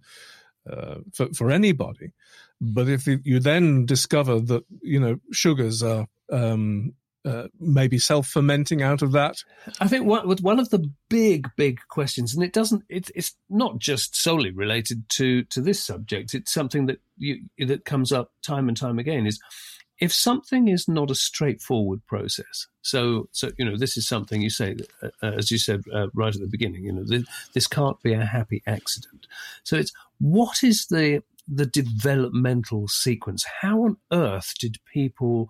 uh, 0.69 0.95
for 1.13 1.27
for 1.33 1.51
anybody. 1.51 2.11
But 2.61 2.87
if 2.87 3.07
you- 3.07 3.39
then 3.39 3.85
discover 3.85 4.39
that 4.39 4.63
you 4.81 4.99
know 4.99 5.17
sugars 5.31 5.83
are 5.83 6.07
um, 6.31 6.93
uh, 7.25 7.47
maybe 7.59 7.97
self 7.97 8.27
fermenting 8.27 8.81
out 8.81 9.01
of 9.01 9.11
that, 9.11 9.37
I 9.79 9.87
think 9.87 10.05
one, 10.05 10.27
one 10.41 10.59
of 10.59 10.69
the 10.69 10.89
big, 11.09 11.49
big 11.55 11.79
questions, 11.89 12.33
and 12.33 12.43
it 12.43 12.53
doesn't, 12.53 12.83
it, 12.87 13.09
it's 13.15 13.35
not 13.49 13.79
just 13.79 14.15
solely 14.15 14.51
related 14.51 15.09
to 15.09 15.43
to 15.45 15.61
this 15.61 15.83
subject. 15.83 16.33
It's 16.33 16.53
something 16.53 16.85
that 16.85 17.01
you 17.17 17.41
that 17.57 17.85
comes 17.85 18.11
up 18.11 18.31
time 18.43 18.67
and 18.67 18.77
time 18.77 18.99
again. 18.99 19.25
Is 19.25 19.39
if 19.99 20.13
something 20.13 20.67
is 20.67 20.87
not 20.87 21.09
a 21.09 21.15
straightforward 21.15 22.05
process. 22.05 22.67
So, 22.81 23.29
so 23.31 23.51
you 23.57 23.65
know, 23.65 23.77
this 23.77 23.97
is 23.97 24.07
something 24.07 24.41
you 24.41 24.49
say, 24.49 24.75
uh, 25.01 25.09
as 25.21 25.49
you 25.49 25.57
said 25.57 25.83
uh, 25.93 26.07
right 26.13 26.35
at 26.35 26.41
the 26.41 26.47
beginning. 26.47 26.83
You 26.83 26.91
know, 26.91 27.03
this, 27.05 27.23
this 27.53 27.67
can't 27.67 28.01
be 28.03 28.13
a 28.13 28.25
happy 28.25 28.61
accident. 28.67 29.27
So, 29.63 29.77
it's 29.77 29.93
what 30.19 30.63
is 30.63 30.87
the 30.87 31.23
the 31.47 31.65
developmental 31.65 32.87
sequence? 32.87 33.45
How 33.61 33.83
on 33.83 33.97
earth 34.11 34.53
did 34.59 34.77
people 34.91 35.49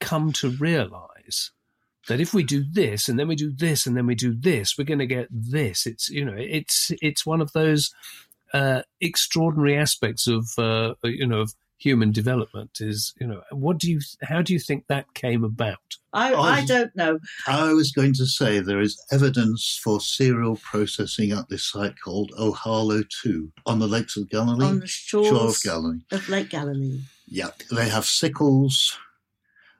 come 0.00 0.32
to 0.32 0.50
realize 0.50 1.52
that 2.08 2.20
if 2.20 2.34
we 2.34 2.42
do 2.42 2.64
this 2.70 3.08
and 3.08 3.18
then 3.18 3.28
we 3.28 3.36
do 3.36 3.52
this 3.52 3.86
and 3.86 3.96
then 3.96 4.06
we 4.06 4.14
do 4.14 4.34
this, 4.34 4.76
we're 4.76 4.84
going 4.84 4.98
to 4.98 5.06
get 5.06 5.28
this. 5.30 5.86
It's 5.86 6.08
you 6.08 6.24
know, 6.24 6.36
it's 6.36 6.90
it's 7.00 7.24
one 7.24 7.40
of 7.40 7.52
those 7.52 7.94
uh, 8.52 8.82
extraordinary 9.00 9.76
aspects 9.76 10.26
of 10.26 10.50
uh, 10.58 10.94
you 11.04 11.26
know 11.26 11.40
of 11.40 11.54
human 11.82 12.12
development. 12.12 12.78
Is 12.80 13.12
you 13.20 13.26
know, 13.26 13.42
what 13.50 13.78
do 13.78 13.90
you 13.90 14.00
how 14.22 14.42
do 14.42 14.52
you 14.52 14.58
think 14.58 14.86
that 14.86 15.12
came 15.14 15.44
about? 15.44 15.78
I, 16.12 16.32
Oh, 16.34 16.42
I 16.42 16.64
don't 16.64 16.94
know. 16.94 17.18
I 17.46 17.72
was 17.72 17.90
going 17.90 18.12
to 18.14 18.26
say 18.26 18.60
there 18.60 18.80
is 18.80 19.02
evidence 19.10 19.80
for 19.82 20.00
cereal 20.00 20.56
processing 20.56 21.32
at 21.32 21.48
this 21.48 21.64
site 21.64 21.94
called 22.02 22.32
Ohalo 22.38 23.02
2 23.22 23.50
on 23.66 23.78
the 23.78 23.88
lakes 23.88 24.16
of 24.16 24.28
Galilee. 24.28 24.66
On 24.66 24.80
the 24.80 24.86
shores 24.86 25.28
Shore 25.28 25.48
of 25.48 25.62
Galilee. 25.62 26.00
of 26.12 26.28
Lake 26.28 26.50
Galilee. 26.50 27.00
Yeah, 27.26 27.50
they 27.70 27.88
have 27.88 28.04
sickles, 28.04 28.98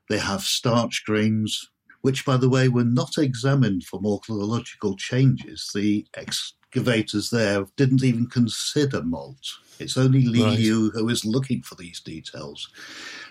they 0.08 0.18
have 0.18 0.42
starch 0.42 1.02
grains, 1.04 1.68
which, 2.00 2.24
by 2.24 2.36
the 2.38 2.48
way, 2.48 2.68
were 2.68 2.84
not 2.84 3.18
examined 3.18 3.84
for 3.84 4.00
morphological 4.00 4.96
changes. 4.96 5.70
The 5.74 6.06
excavators 6.16 7.28
there 7.30 7.66
didn't 7.76 8.02
even 8.02 8.26
consider 8.26 9.02
malt. 9.02 9.58
It's 9.78 9.96
only 9.96 10.24
Li 10.26 10.42
Right. 10.42 10.58
Yu 10.58 10.90
who 10.94 11.08
is 11.08 11.24
looking 11.24 11.62
for 11.62 11.74
these 11.74 12.00
details. 12.00 12.68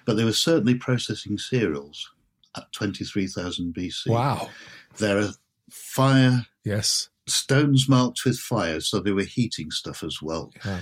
But 0.05 0.15
they 0.17 0.23
were 0.23 0.33
certainly 0.33 0.75
processing 0.75 1.37
cereals 1.37 2.09
at 2.57 2.71
23,000 2.73 3.73
BC. 3.73 4.07
wow, 4.07 4.49
There 4.97 5.19
are 5.19 5.29
fire 5.69 6.47
yes, 6.65 7.09
stones 7.27 7.87
marked 7.87 8.25
with 8.25 8.37
fire, 8.37 8.81
so 8.81 8.99
they 8.99 9.11
were 9.13 9.23
heating 9.23 9.71
stuff 9.71 10.03
as 10.03 10.21
well. 10.21 10.51
Yeah. 10.65 10.81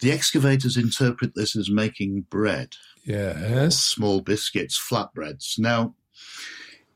The 0.00 0.12
excavators 0.12 0.76
interpret 0.76 1.34
this 1.34 1.56
as 1.56 1.70
making 1.70 2.26
bread 2.30 2.74
yes, 3.04 3.78
small 3.80 4.20
biscuits, 4.20 4.78
flatbreads. 4.78 5.58
Now, 5.58 5.94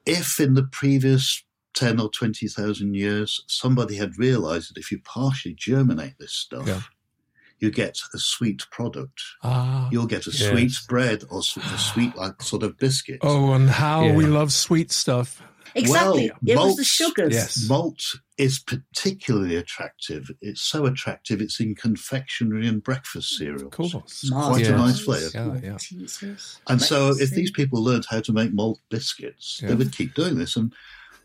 if 0.07 0.39
in 0.39 0.55
the 0.55 0.65
previous 0.65 1.43
10 1.75 2.01
or 2.01 2.11
20,000 2.11 2.95
years 2.95 3.43
somebody 3.47 3.97
had 3.97 4.19
realized 4.19 4.71
that 4.75 4.79
if 4.81 4.91
you 4.91 5.01
partially 5.01 5.55
germinate 5.55 6.15
this 6.19 6.33
stuff, 6.33 6.67
Yeah. 6.67 6.83
You 7.61 7.71
get 7.71 7.99
a 8.15 8.19
sweet 8.19 8.63
product. 8.71 9.21
ah. 9.43 9.89
You'll 9.91 10.07
get 10.07 10.27
a 10.27 10.31
Yes. 10.31 10.51
sweet 10.51 10.73
bread 10.89 11.25
or 11.31 11.41
s- 11.41 11.57
a 11.57 11.79
sweet 11.79 12.15
like 12.17 12.41
sort 12.43 12.63
of 12.63 12.79
biscuit. 12.79 13.19
Oh, 13.23 13.53
and 13.53 13.69
how 13.69 14.05
Yeah. 14.07 14.15
we 14.15 14.27
love 14.27 14.53
sweet 14.53 14.93
stuff. 14.93 15.43
Exactly. 15.75 16.31
Well, 16.43 16.65
it 16.65 16.67
was 16.69 16.77
the 16.77 16.85
sugars. 16.85 17.35
Yes. 17.35 17.69
Malt 17.69 18.01
is 18.39 18.59
particularly 18.59 19.55
attractive. 19.55 20.31
It's 20.41 20.63
so 20.63 20.87
attractive, 20.87 21.41
it's 21.43 21.61
in 21.61 21.75
confectionery 21.75 22.67
and 22.67 22.83
breakfast 22.83 23.37
cereals. 23.37 23.63
Of 23.63 23.71
course. 23.71 23.95
It's 23.95 24.31
quite 24.31 24.65
Yeah. 24.65 24.75
a 24.75 24.77
nice 24.79 25.01
flavour. 25.01 25.31
Yeah, 25.63 25.77
yeah. 26.23 26.35
And 26.69 26.81
so, 26.81 27.11
if 27.19 27.31
these 27.31 27.51
people 27.51 27.83
learned 27.85 28.07
how 28.09 28.21
to 28.21 28.33
make 28.33 28.53
malt 28.53 28.81
biscuits, 28.89 29.61
Yeah. 29.63 29.69
they 29.69 29.75
would 29.75 29.93
keep 29.93 30.15
doing 30.15 30.39
this. 30.39 30.57
And 30.57 30.73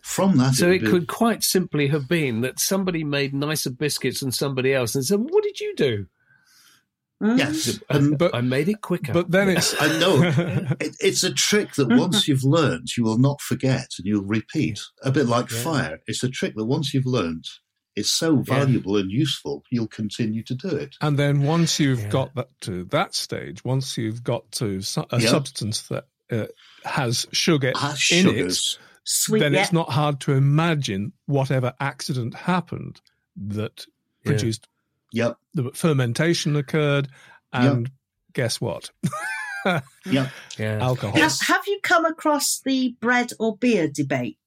from 0.02 0.38
that, 0.38 0.56
So 0.56 0.68
would 0.68 0.76
it 0.76 0.82
be- 0.86 0.92
could 0.92 1.08
quite 1.08 1.44
simply 1.44 1.88
have 1.88 2.08
been 2.10 2.42
that 2.42 2.60
somebody 2.60 3.04
made 3.06 3.34
nicer 3.34 3.70
biscuits 3.72 4.20
than 4.20 4.32
somebody 4.34 4.74
else 4.74 4.94
and 4.94 5.06
said, 5.06 5.20
"What 5.22 5.44
did 5.44 5.60
you 5.62 5.74
do?" 5.78 6.08
Mm. 7.24 7.38
Yes, 7.40 7.80
I, 7.90 7.98
and 7.98 8.18
But- 8.18 8.36
I 8.36 8.42
made 8.42 8.68
it 8.70 8.82
quicker. 8.82 9.14
But 9.14 9.32
then 9.32 9.50
it's 9.50 9.74
I 9.82 9.88
know 10.00 10.22
it, 10.80 10.96
it's 11.00 11.24
a 11.24 11.34
trick 11.34 11.74
that 11.76 11.88
once 11.88 12.28
you've 12.28 12.44
learned, 12.44 12.90
you 12.98 13.04
will 13.04 13.18
not 13.18 13.40
forget 13.42 13.88
and 13.98 14.06
you'll 14.06 14.26
repeat. 14.26 14.80
A 15.04 15.12
bit 15.12 15.28
like 15.28 15.50
Yeah. 15.52 15.58
fire. 15.60 16.00
It's 16.08 16.24
a 16.24 16.30
trick 16.30 16.56
that 16.56 16.66
once 16.66 16.94
you've 16.94 17.06
learned, 17.06 17.46
it's 17.96 18.12
so 18.12 18.38
Yeah. 18.38 18.44
valuable 18.60 18.98
and 18.98 19.10
useful, 19.12 19.64
you'll 19.72 19.88
continue 19.88 20.44
to 20.44 20.56
do 20.56 20.68
it. 20.70 20.96
And 21.02 21.18
then 21.18 21.44
once 21.44 21.80
you've 21.80 22.02
Yeah. 22.02 22.10
got 22.10 22.36
that 22.36 22.50
to 22.62 22.84
that 22.86 23.16
stage, 23.16 23.64
once 23.64 23.98
you've 23.98 24.24
got 24.24 24.52
to 24.54 24.82
su- 24.82 25.06
a 25.12 25.22
Yeah. 25.22 25.30
substance 25.30 25.84
that 25.84 26.06
uh, 26.32 26.48
has 26.86 27.28
sugar 27.32 27.72
Has 27.78 28.08
in 28.12 28.24
sugars. 28.26 28.80
Sweet. 29.06 29.38
it, 29.40 29.44
then 29.44 29.54
yeah. 29.54 29.62
it's 29.62 29.74
not 29.74 29.90
hard 29.92 30.20
to 30.22 30.32
imagine 30.32 31.12
whatever 31.28 31.74
accident 31.80 32.34
happened 32.34 33.02
that 33.36 33.86
Yeah. 34.26 34.32
produced 34.32 34.68
Yep, 35.14 35.38
the 35.54 35.72
fermentation 35.74 36.56
occurred, 36.56 37.08
and 37.54 37.90
guess 38.34 38.60
what? 38.60 38.92
yep. 40.06 40.30
yeah. 40.58 40.80
Alcohol. 40.82 41.20
Have, 41.20 41.40
have 41.48 41.64
you 41.68 41.80
come 41.84 42.06
across 42.06 42.60
the 42.60 42.96
bread 43.00 43.32
or 43.40 43.56
beer 43.56 43.88
debate 43.88 44.38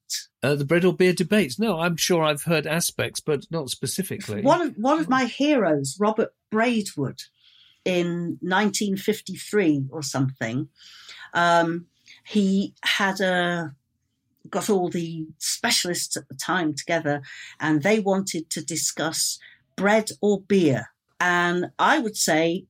Uh, 0.43 0.55
the 0.55 0.65
bread 0.65 0.85
or 0.85 0.93
beer 0.93 1.13
debates. 1.13 1.57
No, 1.57 1.79
I'm 1.79 1.97
sure 1.97 2.23
I've 2.23 2.43
heard 2.43 2.67
aspects, 2.67 3.19
but 3.19 3.45
not 3.49 3.69
specifically. 3.69 4.41
One 4.41 4.61
of 4.61 4.75
one 4.77 4.99
of 4.99 5.09
my 5.09 5.25
heroes, 5.25 5.97
Robert 5.99 6.33
Braidwood, 6.51 7.23
in 7.83 8.37
1953 8.41 9.85
or 9.89 10.03
something, 10.03 10.69
um, 11.33 11.85
he 12.25 12.73
had 12.83 13.19
a 13.21 13.73
got 14.49 14.69
all 14.69 14.89
the 14.89 15.27
specialists 15.39 16.15
at 16.15 16.27
the 16.29 16.35
time 16.35 16.73
together, 16.73 17.21
and 17.59 17.83
they 17.83 17.99
wanted 17.99 18.49
to 18.51 18.63
discuss 18.63 19.39
bread 19.77 20.09
or 20.21 20.41
beer. 20.41 20.89
And 21.19 21.67
I 21.79 21.99
would 21.99 22.17
say 22.17 22.65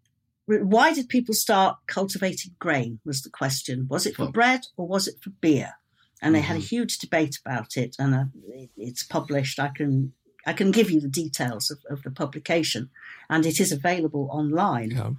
why 0.45 0.93
did 0.93 1.09
people 1.09 1.33
start 1.33 1.77
cultivating 1.87 2.55
grain 2.57 2.99
was 3.03 3.21
the 3.21 3.29
question 3.29 3.85
was 3.89 4.05
it 4.05 4.15
for 4.15 4.23
Well- 4.23 4.31
bread 4.31 4.61
or 4.77 4.87
was 4.87 5.05
it 5.05 5.15
for 5.21 5.31
beer 5.41 5.73
and 6.21 6.33
they 6.33 6.39
had 6.39 6.55
a 6.55 6.59
Mhm. 6.61 6.69
huge 6.69 6.99
debate 6.99 7.37
about 7.43 7.75
it 7.75 7.97
and 7.99 8.15
uh, 8.15 8.25
it, 8.47 8.69
it's 8.77 9.03
published 9.03 9.59
i 9.59 9.67
can 9.67 10.13
i 10.45 10.53
can 10.53 10.71
give 10.71 10.89
you 10.89 11.01
the 11.01 11.09
details 11.09 11.69
of, 11.69 11.79
of 11.89 12.01
the 12.03 12.11
publication 12.11 12.89
and 13.29 13.45
it 13.45 13.59
is 13.59 13.73
available 13.73 14.29
online 14.31 14.91
Yeah. 14.91 15.11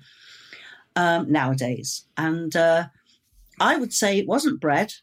um, 0.97 1.31
nowadays 1.31 2.07
and 2.17 2.57
uh, 2.57 2.87
i 3.61 3.77
would 3.77 3.93
say 3.93 4.19
it 4.19 4.27
wasn't 4.27 4.63
bread 4.63 4.95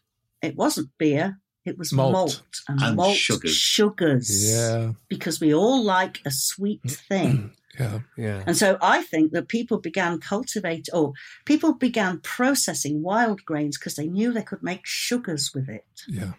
it 0.42 0.56
wasn't 0.56 0.90
beer 0.98 1.38
it 1.66 1.76
was 1.78 1.92
Malt. 1.92 2.12
malt, 2.12 2.42
and, 2.68 2.82
And 2.82 2.96
malt 2.96 3.16
sugars. 3.16 3.54
sugars 3.54 4.52
Yeah. 4.52 4.92
because 5.08 5.40
we 5.40 5.52
all 5.54 5.82
like 5.82 6.20
a 6.24 6.30
sweet 6.30 6.82
mm. 6.82 6.96
thing 7.08 7.36
mm. 7.36 7.50
Yeah. 7.78 7.98
yeah. 8.16 8.42
and 8.46 8.56
so 8.56 8.78
I 8.80 9.02
think 9.02 9.32
that 9.32 9.48
people 9.48 9.78
began 9.78 10.18
cultivate 10.18 10.88
or 10.94 11.12
people 11.44 11.74
began 11.74 12.20
processing 12.20 13.02
wild 13.02 13.44
grains 13.44 13.76
because 13.78 13.96
they 13.96 14.06
knew 14.06 14.32
they 14.32 14.42
could 14.42 14.62
make 14.62 14.86
sugars 14.86 15.50
with 15.54 15.68
it. 15.68 15.84
Yeah. 16.08 16.32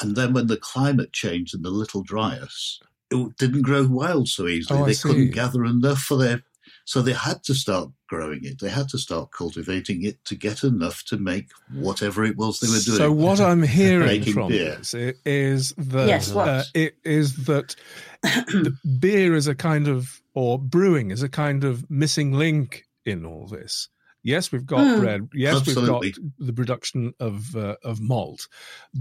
And 0.00 0.16
then 0.16 0.32
when 0.32 0.46
the 0.46 0.56
climate 0.56 1.12
changed 1.12 1.54
and 1.54 1.62
the 1.62 1.70
little 1.70 2.02
dryas, 2.02 2.80
it 3.10 3.36
didn't 3.36 3.62
grow 3.62 3.86
wild 3.86 4.28
so 4.28 4.46
easily. 4.46 4.78
Oh, 4.80 4.84
I 4.84 4.86
they 4.86 4.92
see. 4.94 5.08
couldn't 5.08 5.30
gather 5.32 5.64
enough 5.66 5.98
for 5.98 6.16
their. 6.16 6.42
So 6.84 7.02
they 7.02 7.12
had 7.12 7.42
to 7.44 7.54
start 7.54 7.90
growing 8.08 8.44
it. 8.44 8.60
They 8.60 8.68
had 8.70 8.88
to 8.90 8.98
start 8.98 9.30
cultivating 9.32 10.04
it 10.04 10.24
to 10.26 10.34
get 10.34 10.64
enough 10.64 11.04
to 11.04 11.16
make 11.16 11.48
whatever 11.72 12.24
it 12.24 12.36
was 12.36 12.60
they 12.60 12.66
were 12.68 12.80
doing. 12.80 12.98
So 12.98 13.12
what 13.12 13.40
I'm 13.40 13.62
hearing 13.62 14.22
from 14.34 14.48
beer. 14.48 14.76
this 14.76 14.94
is 15.24 15.72
that 15.78 16.06
Yes, 16.08 16.30
uh, 16.34 16.64
it 16.74 16.96
is 17.04 17.44
that 17.46 17.76
the 18.22 18.76
beer 18.98 19.34
is 19.34 19.46
a 19.46 19.54
kind 19.54 19.88
of 19.88 20.20
or 20.34 20.58
brewing 20.58 21.10
is 21.10 21.22
a 21.22 21.28
kind 21.28 21.64
of 21.64 21.88
missing 21.90 22.32
link 22.32 22.84
in 23.04 23.24
all 23.24 23.46
this. 23.46 23.88
Yes, 24.22 24.52
we've 24.52 24.66
got 24.66 24.86
Hmm. 24.86 25.00
bread. 25.00 25.28
Yes, 25.32 25.56
Absolutely. 25.56 26.08
we've 26.08 26.14
got 26.14 26.46
the 26.46 26.52
production 26.52 27.14
of 27.20 27.56
uh, 27.56 27.76
of 27.82 28.00
malt, 28.00 28.48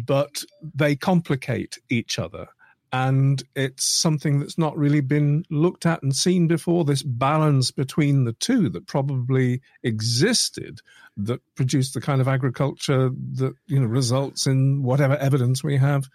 but 0.06 0.44
they 0.76 0.96
complicate 0.96 1.78
each 1.90 2.18
other, 2.20 2.48
and 2.92 3.44
it's 3.56 3.86
something 3.86 4.40
that's 4.40 4.58
not 4.58 4.78
really 4.78 5.02
been 5.02 5.44
looked 5.50 5.86
at 5.86 6.02
and 6.02 6.16
seen 6.16 6.48
before. 6.48 6.84
This 6.86 7.04
balance 7.04 7.72
between 7.72 8.26
the 8.26 8.34
two 8.34 8.70
that 8.70 8.88
probably 8.88 9.62
existed 9.84 10.82
that 11.18 11.42
produced 11.56 11.94
the 11.94 12.02
kind 12.02 12.22
of 12.22 12.28
agriculture 12.28 13.10
that 13.34 13.54
you 13.68 13.80
know 13.80 13.88
results 13.88 14.48
in 14.48 14.84
whatever 14.84 15.16
evidence 15.18 15.64
we 15.64 15.78
have 15.78 16.10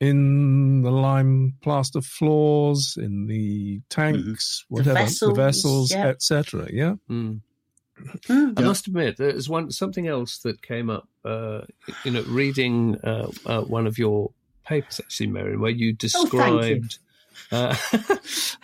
in 0.00 0.82
the 0.82 0.90
lime 0.90 1.54
plaster 1.62 2.00
floors, 2.00 2.96
in 3.00 3.26
the 3.26 3.80
tanks, 3.88 4.64
whatever 4.68 4.94
the 4.94 5.04
vessels, 5.04 5.36
vessels, 5.36 5.92
yeah. 5.92 6.08
etc. 6.08 6.68
Yeah. 6.72 6.94
Mm. 7.08 7.40
Mm. 8.28 8.58
I 8.58 8.62
Yeah. 8.62 8.66
must 8.66 8.88
admit, 8.88 9.16
there's 9.16 9.48
one 9.48 9.70
something 9.70 10.08
else 10.08 10.38
that 10.38 10.60
came 10.62 10.90
up. 10.90 11.08
Uh, 11.24 11.62
you 12.04 12.10
know, 12.10 12.22
reading 12.22 12.96
uh, 13.04 13.30
uh, 13.46 13.60
one 13.60 13.86
of 13.86 13.96
your 13.96 14.32
papers, 14.72 15.00
actually, 15.00 15.28
Merryn, 15.28 15.58
where 15.60 15.70
you 15.70 15.92
Oh, 15.92 15.96
described. 15.98 16.98
uh, 17.50 17.76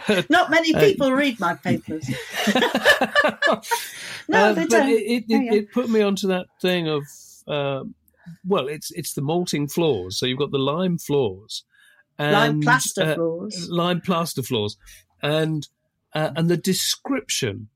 Not 0.30 0.50
many 0.50 0.74
Uh, 0.74 0.80
people 0.80 1.12
read 1.12 1.38
my 1.40 1.54
papers. 1.54 2.08
No, 4.30 4.50
Uh, 4.50 4.52
they 4.52 4.66
don't. 4.66 4.88
It, 4.90 5.02
it, 5.06 5.24
Oh, 5.32 5.36
it, 5.36 5.54
it 5.56 5.72
put 5.72 5.88
me 5.88 6.02
onto 6.02 6.26
that 6.28 6.46
thing 6.60 6.86
of, 6.88 7.02
um, 7.46 7.94
well, 8.46 8.68
it's 8.68 8.90
it's 8.92 9.14
the 9.14 9.22
malting 9.22 9.68
floors. 9.68 10.18
So 10.18 10.26
you've 10.26 10.38
got 10.38 10.50
the 10.50 10.58
lime 10.58 10.98
floors, 10.98 11.64
and, 12.18 12.32
Lime 12.32 12.60
plaster 12.60 13.02
uh, 13.02 13.14
floors. 13.14 13.68
lime 13.70 14.00
plaster 14.02 14.42
floors, 14.42 14.76
and 15.22 15.66
uh, 16.14 16.30
and 16.36 16.50
the 16.50 16.58
description 16.58 17.68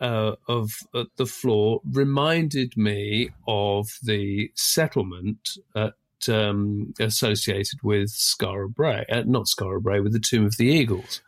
uh, 0.00 0.36
of 0.48 0.70
uh, 0.94 1.04
the 1.16 1.26
floor 1.26 1.80
reminded 1.84 2.76
me 2.76 3.28
of 3.46 3.88
the 4.02 4.50
settlement 4.54 5.50
at, 5.76 5.92
um, 6.28 6.92
associated 7.00 7.80
with 7.82 8.10
Brae, 8.68 9.06
uh, 9.10 9.22
not 9.26 9.48
Brae, 9.80 10.00
with 10.00 10.12
the 10.12 10.20
Tomb 10.20 10.44
of 10.44 10.56
the 10.56 10.66
Eagles, 10.66 11.22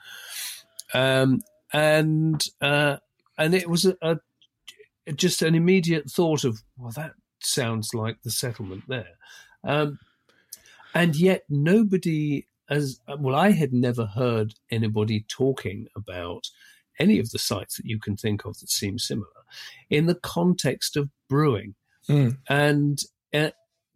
um, 0.95 1.41
and 1.73 2.45
uh, 2.61 2.99
and 3.39 3.55
it 3.55 3.69
was 3.69 3.85
a, 3.85 3.97
a 4.03 4.19
just 5.15 5.43
an 5.43 5.55
immediate 5.55 6.11
thought 6.11 6.45
of 6.45 6.63
well 6.77 6.93
that 6.93 7.13
sounds 7.41 7.95
like 7.95 8.23
the 8.23 8.31
settlement 8.31 8.85
there. 8.89 9.17
Um, 9.65 9.99
and 10.95 11.17
yet 11.17 11.45
nobody 11.49 12.47
as 12.69 13.01
well 13.19 13.35
i 13.35 13.51
had 13.51 13.73
never 13.73 14.07
heard 14.07 14.55
anybody 14.71 15.25
talking 15.29 15.87
about 15.97 16.49
any 16.99 17.19
of 17.19 17.31
the 17.31 17.39
sites 17.39 17.77
that 17.77 17.87
you 17.87 17.99
can 17.99 18.17
think 18.17 18.45
of 18.45 18.59
that 18.59 18.71
seem 18.71 18.99
similar 18.99 19.27
in 19.91 20.07
the 20.07 20.15
context 20.15 20.97
of 20.97 21.09
brewing. 21.29 21.75
Mm. 22.09 22.39
and 22.49 22.99
uh, 23.33 23.51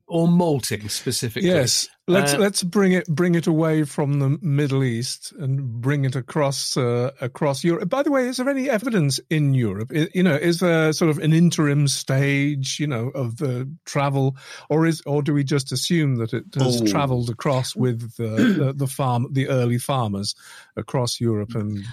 or 0.09 0.29
malting 0.29 0.89
specifically 0.89 1.49
Yes, 1.49 1.89
let's 2.07 2.35
Uh, 2.35 2.39
let's 2.39 2.63
bring 2.63 2.93
it 2.93 3.07
bring 3.09 3.35
it 3.35 3.47
away 3.47 3.85
from 3.85 4.21
the 4.21 4.39
Middle 4.41 4.85
East 4.85 5.33
and 5.39 5.81
bring 5.81 6.05
it 6.05 6.15
across 6.15 6.77
uh, 6.77 7.11
across 7.21 7.65
Europe. 7.65 7.89
By 7.89 8.03
the 8.05 8.11
way, 8.11 8.29
is 8.29 8.37
there 8.37 8.49
any 8.49 8.71
evidence 8.71 9.19
in 9.31 9.55
Europe? 9.55 9.91
I- 9.95 10.09
you 10.15 10.23
know, 10.23 10.37
is 10.37 10.61
there 10.61 10.93
sort 10.93 11.11
of 11.11 11.19
an 11.19 11.33
interim 11.33 11.89
stage, 11.89 12.79
you 12.79 12.87
know, 12.87 13.09
of 13.15 13.39
the 13.39 13.69
travel, 13.85 14.37
or 14.69 14.87
is 14.87 15.03
or 15.07 15.23
do 15.23 15.35
we 15.35 15.43
just 15.43 15.73
assume 15.73 16.17
that 16.17 16.33
it 16.33 16.45
has 16.55 16.81
Oh. 16.83 16.87
travelled 16.87 17.29
across 17.31 17.75
with 17.75 18.15
uh, 18.21 18.37
the, 18.37 18.73
the 18.77 18.87
farm, 18.87 19.27
the 19.33 19.49
early 19.49 19.79
farmers 19.79 20.35
across 20.77 21.21
Europe 21.21 21.55
and 21.57 21.85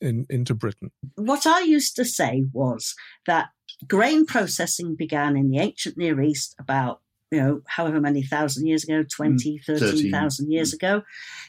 in, 0.00 0.26
into 0.30 0.54
Britain? 0.54 0.90
What 1.16 1.46
I 1.46 1.60
used 1.62 1.96
to 1.96 2.04
say 2.04 2.44
was 2.52 2.94
that 3.26 3.48
grain 3.88 4.26
processing 4.26 4.94
began 4.94 5.36
in 5.36 5.50
the 5.50 5.58
ancient 5.58 5.96
Near 5.98 6.20
East 6.20 6.54
about 6.58 7.00
you 7.30 7.40
know, 7.40 7.62
however 7.66 8.00
many 8.00 8.22
thousand 8.22 8.66
years 8.66 8.84
ago, 8.84 9.02
mm, 9.02 9.10
20, 9.10 9.58
13,000 9.58 10.46
mm. 10.46 10.52
years 10.52 10.72
ago. 10.72 11.02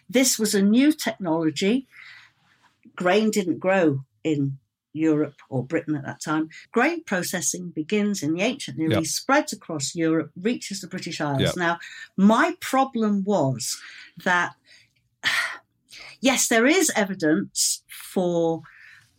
This 0.10 0.40
was 0.40 0.56
a 0.56 0.62
new 0.62 0.92
technology. 0.92 1.88
Grain 2.96 3.30
didn't 3.30 3.60
grow 3.60 4.02
in 4.24 4.58
Europe 4.94 5.36
or 5.50 5.64
Britain 5.64 5.96
at 5.96 6.06
that 6.06 6.22
time. 6.22 6.50
Grain 6.72 7.04
processing 7.04 7.70
begins 7.70 8.24
in 8.24 8.34
the 8.34 8.42
ancient 8.42 8.78
Near 8.78 8.92
Yep. 8.92 9.02
East, 9.02 9.16
spreads 9.16 9.54
across 9.54 9.96
Europe, 9.96 10.32
reaches 10.36 10.82
the 10.82 10.88
British 10.88 11.22
Isles. 11.22 11.42
Yep. 11.42 11.58
Now, 11.58 11.80
my 12.16 12.56
problem 12.60 13.24
was 13.24 13.80
that, 14.24 14.56
yes, 16.22 16.48
there 16.48 16.66
is 16.66 16.92
evidence 16.96 17.84
for 17.88 18.64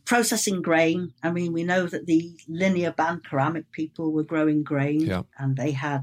processing 0.09 0.63
grain. 0.63 1.13
I 1.23 1.31
mean, 1.31 1.53
we 1.53 1.65
know 1.65 1.87
that 1.87 2.07
the 2.07 2.23
linear 2.49 2.93
band 2.93 3.21
ceramic 3.29 3.71
people 3.73 4.11
were 4.11 4.25
growing 4.33 4.63
grain 4.63 5.01
Yeah. 5.03 5.23
and 5.39 5.57
they 5.57 5.73
had 5.73 6.03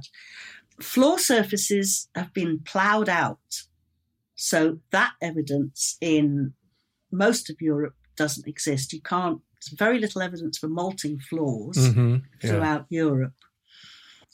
floor 0.80 1.18
surfaces 1.18 2.08
have 2.14 2.32
been 2.32 2.60
ploughed 2.60 3.10
out. 3.10 3.40
So 4.36 4.80
that 4.92 5.14
evidence 5.22 5.98
in 6.02 6.54
most 7.12 7.50
of 7.50 7.56
Europe 7.60 7.96
doesn't 8.16 8.48
exist. 8.48 8.94
You 8.94 9.02
can't, 9.02 9.40
there's 9.56 9.78
very 9.86 9.98
little 10.00 10.22
evidence 10.22 10.58
for 10.60 10.68
malting 10.68 11.18
floors 11.20 11.78
Mm-hmm. 11.78 12.16
Yeah. 12.44 12.50
throughout 12.50 12.86
Europe. 12.90 13.34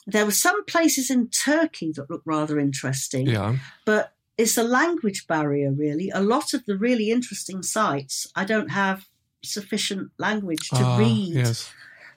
There 0.06 0.26
were 0.26 0.32
some 0.48 0.64
places 0.66 1.10
in 1.10 1.28
Turkey 1.30 1.92
that 1.96 2.10
looked 2.10 2.26
rather 2.26 2.58
interesting, 2.58 3.26
Yeah. 3.28 3.56
but 3.86 4.12
it's 4.36 4.58
a 4.58 4.64
language 4.64 5.26
barrier, 5.26 5.72
really. 5.72 6.10
A 6.10 6.20
lot 6.20 6.52
of 6.52 6.66
the 6.66 6.76
really 6.76 7.10
interesting 7.10 7.62
sites, 7.62 8.26
I 8.34 8.44
don't 8.44 8.70
have 8.72 9.06
sufficient 9.44 10.10
language 10.18 10.68
to 10.70 10.76
Ah, 10.76 10.96
read 10.98 11.34
Yes. 11.34 11.70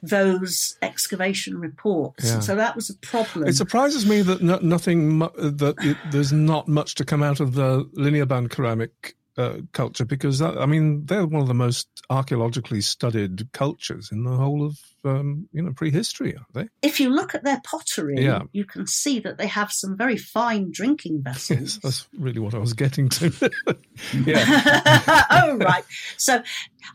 those 0.04 0.78
excavation 0.82 1.58
reports. 1.60 2.26
Yeah. 2.26 2.40
So 2.40 2.56
that 2.56 2.76
was 2.76 2.90
a 2.90 2.96
problem. 2.96 3.48
It 3.48 3.56
surprises 3.56 4.06
me 4.06 4.22
that 4.22 4.42
no, 4.42 4.60
nothing 4.62 5.10
mu- 5.18 5.30
that 5.36 5.76
it, 5.80 5.98
there's 6.12 6.32
not 6.32 6.68
much 6.68 6.96
to 6.96 7.06
come 7.06 7.24
out 7.24 7.40
of 7.40 7.54
the 7.56 7.90
linear 7.94 8.26
band 8.26 8.52
ceramic 8.54 9.16
uh, 9.38 9.58
culture 9.74 10.06
because 10.06 10.40
that, 10.40 10.58
I 10.58 10.66
mean 10.66 11.06
they're 11.06 11.26
one 11.26 11.42
of 11.42 11.48
the 11.48 11.54
most 11.54 11.88
archaeologically 12.10 12.82
studied 12.82 13.52
cultures 13.52 14.10
in 14.12 14.24
the 14.24 14.32
whole 14.32 14.66
of 14.66 14.78
um, 15.04 15.48
you 15.52 15.62
know 15.62 15.74
prehistory, 15.74 16.36
aren't 16.36 16.54
they? 16.54 16.68
if 16.88 17.00
you 17.00 17.10
look 17.10 17.36
at 17.36 17.44
their 17.44 17.62
pottery, 17.66 18.16
Yeah. 18.18 18.44
you 18.54 18.66
can 18.66 18.88
see 18.88 19.20
that 19.20 19.38
they 19.38 19.48
have 19.48 19.72
some 19.72 19.98
very 19.98 20.18
fine 20.18 20.72
drinking 20.72 21.22
Yes, 21.26 21.48
vessels. 21.50 21.80
that's 21.80 22.08
really 22.18 22.40
what 22.40 22.54
I 22.54 22.60
was 22.60 22.74
getting 22.74 23.10
to. 23.10 23.32
yeah, 24.26 25.26
oh 25.32 25.58
right. 25.58 25.84
So, 26.18 26.42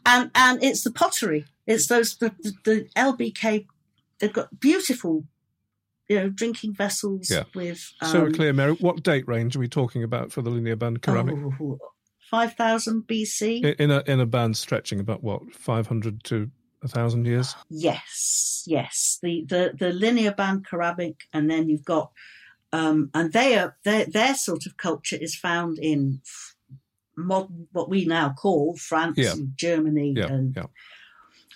and 0.06 0.30
and 0.34 0.62
it's 0.62 0.82
the 0.82 0.90
pottery. 0.92 1.44
It's 1.66 1.86
those 1.88 2.16
the, 2.16 2.34
the, 2.42 2.52
the 2.64 2.88
LBK. 2.96 3.66
They've 4.18 4.32
got 4.32 4.58
beautiful 4.60 5.24
you 6.08 6.16
know, 6.16 6.28
drinking 6.28 6.74
vessels 6.74 7.30
Yeah. 7.30 7.44
with. 7.54 7.92
so 8.02 8.22
um, 8.26 8.32
clear, 8.32 8.52
Merryn. 8.52 8.80
What 8.80 9.02
date 9.04 9.28
range 9.28 9.54
are 9.54 9.60
we 9.60 9.68
talking 9.68 10.02
about 10.02 10.32
for 10.32 10.42
the 10.42 10.50
linear 10.50 10.74
band 10.74 10.98
ceramic? 11.04 11.36
oh, 11.60 11.78
5000 12.30 13.02
BC. 13.06 13.74
In 13.80 13.90
a 13.90 14.02
in 14.06 14.20
a 14.20 14.26
band 14.26 14.56
stretching 14.56 15.00
about 15.00 15.22
what 15.22 15.52
five 15.52 15.86
hundred 15.88 16.22
to 16.24 16.50
a 16.82 16.88
thousand 16.88 17.26
years. 17.26 17.54
Yes, 17.68 18.62
yes. 18.66 19.18
The 19.22 19.44
the 19.48 19.72
the 19.78 19.92
linear 19.92 20.32
band 20.32 20.66
ceramic, 20.70 21.16
and 21.32 21.50
then 21.50 21.68
you've 21.68 21.84
got, 21.84 22.12
um, 22.72 23.10
and 23.14 23.32
they 23.32 23.58
are 23.58 23.76
their 23.84 24.06
their 24.06 24.34
sort 24.34 24.66
of 24.66 24.76
culture 24.76 25.16
is 25.20 25.34
found 25.34 25.78
in 25.78 26.20
modern 27.16 27.66
what 27.72 27.90
we 27.90 28.04
now 28.06 28.30
call 28.32 28.76
France 28.76 29.18
Yeah. 29.18 29.32
and 29.32 29.52
Germany 29.56 30.14
Yeah, 30.16 30.26
and 30.26 30.54
yeah. 30.56 30.66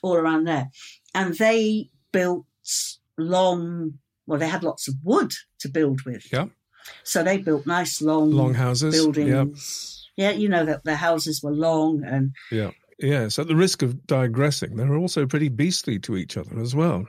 all 0.02 0.16
around 0.16 0.44
there, 0.44 0.70
and 1.14 1.34
they 1.38 1.90
built 2.12 2.44
long. 3.16 3.98
Well, 4.26 4.38
they 4.38 4.48
had 4.48 4.64
lots 4.64 4.88
of 4.88 4.94
wood 5.04 5.32
to 5.60 5.68
build 5.68 6.02
with. 6.02 6.32
Yeah. 6.32 6.46
So 7.02 7.22
they 7.22 7.38
built 7.38 7.66
nice 7.66 8.00
long 8.02 8.30
Long 8.30 8.54
houses. 8.54 8.94
buildings. 8.94 9.93
Yeah, 10.16 10.30
you 10.30 10.48
know 10.48 10.64
that 10.64 10.84
the 10.84 10.96
houses 10.96 11.42
were 11.42 11.50
long 11.52 12.04
and 12.04 12.32
Yeah. 12.50 12.70
Yes. 13.00 13.38
At 13.38 13.48
the 13.48 13.56
risk 13.56 13.82
of 13.82 14.06
digressing, 14.06 14.76
they're 14.76 14.96
also 14.96 15.26
pretty 15.26 15.48
beastly 15.48 15.98
to 16.00 16.16
each 16.16 16.36
other 16.36 16.58
as 16.60 16.74
well. 16.76 17.06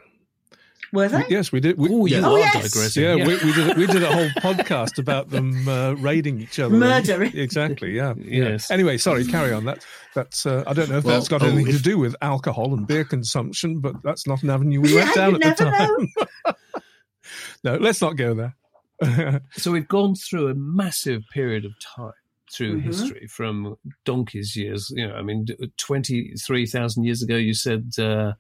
were 0.94 1.08
they? 1.10 1.24
Yes, 1.30 1.52
we 1.52 1.60
did. 1.60 1.78
We, 1.78 1.90
Oh, 1.90 2.06
you 2.06 2.18
Yeah. 2.18 2.24
are 2.26 2.32
Oh, 2.32 2.38
yes. 2.38 2.54
digressing. 2.72 3.04
yeah, 3.04 3.16
We, 3.16 3.36
we 3.44 3.54
did. 3.54 3.78
We 3.78 3.86
did 3.88 4.02
a 4.04 4.12
whole 4.14 4.30
podcast 4.42 4.98
about 4.98 5.30
them 5.30 5.68
uh, 5.68 5.94
raiding 5.94 6.40
each 6.40 6.58
other. 6.58 6.76
Murdering. 6.76 7.32
Exactly. 7.38 7.92
Yeah. 7.96 8.14
yeah. 8.18 8.50
Yes. 8.50 8.72
Anyway, 8.72 8.98
sorry. 8.98 9.26
Carry 9.26 9.52
on. 9.54 9.66
That 9.66 9.86
that's. 10.16 10.46
Uh, 10.46 10.64
I 10.66 10.74
don't 10.74 10.90
know 10.90 10.98
if 11.00 11.04
Well, 11.04 11.16
that's 11.16 11.28
got 11.28 11.44
oh, 11.44 11.48
anything 11.48 11.74
to 11.74 11.82
do 11.82 11.98
with 12.00 12.16
alcohol 12.22 12.74
and 12.74 12.88
beer 12.88 13.04
consumption, 13.04 13.80
but 13.80 13.96
that's 14.04 14.26
not 14.26 14.42
an 14.44 14.50
avenue 14.50 14.80
we 14.82 14.90
Yeah, 14.96 15.04
went 15.04 15.16
down 15.16 15.30
you 15.32 15.42
at 15.44 15.58
the 15.58 15.66
never 15.66 15.78
time. 16.46 16.56
no, 17.64 17.76
let's 17.78 18.02
not 18.02 18.16
go 18.16 18.34
there. 18.34 19.42
So 19.58 19.72
we've 19.72 19.88
gone 19.88 20.16
through 20.16 20.48
a 20.48 20.56
massive 20.56 21.24
period 21.34 21.66
of 21.66 21.74
time 21.96 22.14
through 22.56 22.80
Mhm. 22.82 22.84
history 22.84 23.28
from 23.28 23.78
donkey's 24.06 24.56
years. 24.56 24.92
You 24.96 25.08
know, 25.08 25.16
I 25.16 25.22
mean, 25.22 25.46
twenty 25.78 26.34
three 26.36 26.66
thousand 26.66 27.04
years 27.04 27.22
ago, 27.24 27.36
you 27.36 27.54
said 27.54 27.92
uh, 28.00 28.34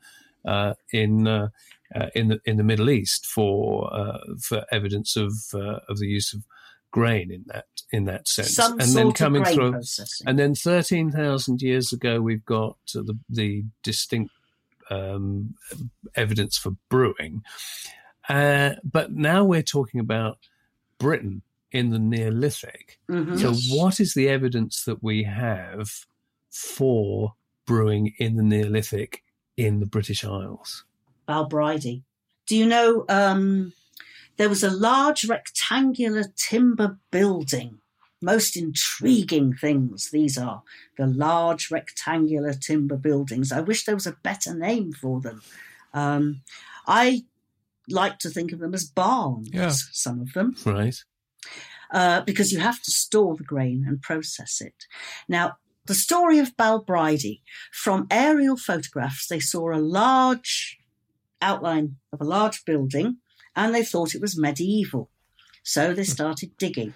uh, 0.45 0.73
in 0.91 1.27
uh, 1.27 1.49
uh, 1.93 2.07
in 2.15 2.27
the 2.29 2.39
in 2.45 2.57
the 2.57 2.63
Middle 2.63 2.89
East 2.89 3.25
for 3.25 3.93
uh, 3.93 4.19
for 4.39 4.65
evidence 4.71 5.15
of 5.15 5.33
uh, 5.53 5.79
of 5.89 5.99
the 5.99 6.07
use 6.07 6.33
of 6.33 6.43
grain 6.91 7.29
in 7.31 7.43
that 7.47 7.65
in 7.91 8.05
that 8.05 8.27
sense, 8.27 8.53
Some 8.55 8.73
and 8.79 8.83
sort 8.89 8.95
then 8.95 9.07
of 9.07 9.13
coming 9.15 9.43
grain 9.43 9.55
through. 9.55 9.71
processing. 9.71 10.27
And 10.27 10.39
then 10.39 10.55
13,000 10.55 11.61
years 11.61 11.91
ago, 11.93 12.21
we've 12.21 12.43
got 12.45 12.77
uh, 12.95 13.01
the, 13.03 13.17
the 13.29 13.63
distinct 13.83 14.31
um, 14.89 15.55
evidence 16.15 16.57
for 16.57 16.71
brewing. 16.89 17.43
Uh, 18.29 18.75
but 18.83 19.11
now 19.11 19.43
we're 19.43 19.61
talking 19.61 19.99
about 19.99 20.37
Britain 20.97 21.41
in 21.75 21.89
the 21.89 21.99
Neolithic. 21.99 22.99
Mhm. 23.09 23.39
So, 23.39 23.51
Yes. 23.51 23.69
what 23.71 23.99
is 23.99 24.13
the 24.13 24.29
evidence 24.29 24.83
that 24.85 25.03
we 25.03 25.23
have 25.23 26.05
for 26.49 27.35
brewing 27.65 28.13
in 28.17 28.35
the 28.37 28.43
Neolithic 28.43 29.23
in 29.57 29.79
the 29.79 29.85
British 29.85 30.23
Isles? 30.23 30.85
Balbridi. 31.27 32.03
Do 32.47 32.55
you 32.55 32.65
know 32.65 33.05
um, 33.09 33.73
there 34.37 34.49
was 34.49 34.63
a 34.63 34.69
large 34.69 35.25
rectangular 35.25 36.25
timber 36.35 36.97
building? 37.11 37.79
Most 38.21 38.55
intriguing 38.55 39.53
things 39.53 40.09
these 40.11 40.37
are 40.37 40.63
the 40.97 41.05
large 41.07 41.69
rectangular 41.71 42.53
timber 42.53 42.97
buildings. 42.97 43.51
I 43.51 43.61
wish 43.61 43.83
there 43.85 43.95
was 43.95 44.07
a 44.07 44.17
better 44.23 44.53
name 44.55 44.93
for 44.93 45.19
them. 45.21 45.41
Um, 45.93 46.41
I 46.87 47.25
like 47.89 48.17
to 48.19 48.29
think 48.29 48.51
of 48.51 48.59
them 48.59 48.73
as 48.73 48.85
barns, 48.85 49.49
Yeah. 49.51 49.73
some 49.91 50.21
of 50.21 50.33
them. 50.33 50.55
Right. 50.65 51.03
Uh, 51.91 52.21
because 52.21 52.51
you 52.51 52.59
have 52.59 52.81
to 52.81 52.91
store 52.91 53.35
the 53.35 53.43
grain 53.43 53.85
and 53.87 54.01
process 54.01 54.61
it. 54.61 54.85
Now, 55.27 55.57
the 55.85 55.93
story 55.93 56.39
of 56.39 56.57
Balbridi, 56.57 57.41
from 57.71 58.07
aerial 58.09 58.57
photographs, 58.57 59.27
they 59.27 59.39
saw 59.39 59.71
a 59.71 59.77
large 59.77 60.79
outline 61.41 61.97
of 62.11 62.21
a 62.21 62.25
large 62.25 62.65
building 62.65 63.17
and 63.55 63.73
they 63.73 63.83
thought 63.83 64.15
it 64.15 64.21
was 64.21 64.37
medieval. 64.37 65.09
So 65.63 65.93
they 65.93 66.03
started 66.03 66.57
digging. 66.57 66.93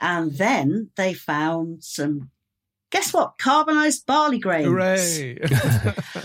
And 0.00 0.32
then 0.32 0.90
they 0.96 1.14
found 1.14 1.84
some, 1.84 2.30
guess 2.90 3.12
what? 3.12 3.38
Carbonized 3.38 4.06
barley 4.06 4.38
grains. 4.38 4.66
Hooray! 4.66 5.38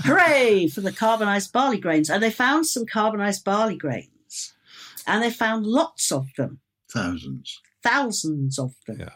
Hooray 0.05 0.67
for 0.73 0.81
the 0.81 0.91
carbonized 0.91 1.53
barley 1.53 1.79
grains. 1.79 2.09
And 2.09 2.21
they 2.21 2.31
found 2.31 2.65
some 2.65 2.85
carbonized 2.85 3.43
barley 3.43 3.77
grains. 3.77 4.53
And 5.05 5.23
they 5.23 5.31
found 5.31 5.65
lots 5.65 6.11
of 6.11 6.27
them 6.35 6.59
Thousands. 6.91 7.61
thousands 7.83 8.59
of 8.59 8.73
them. 8.85 8.99
Yeah. 8.99 9.09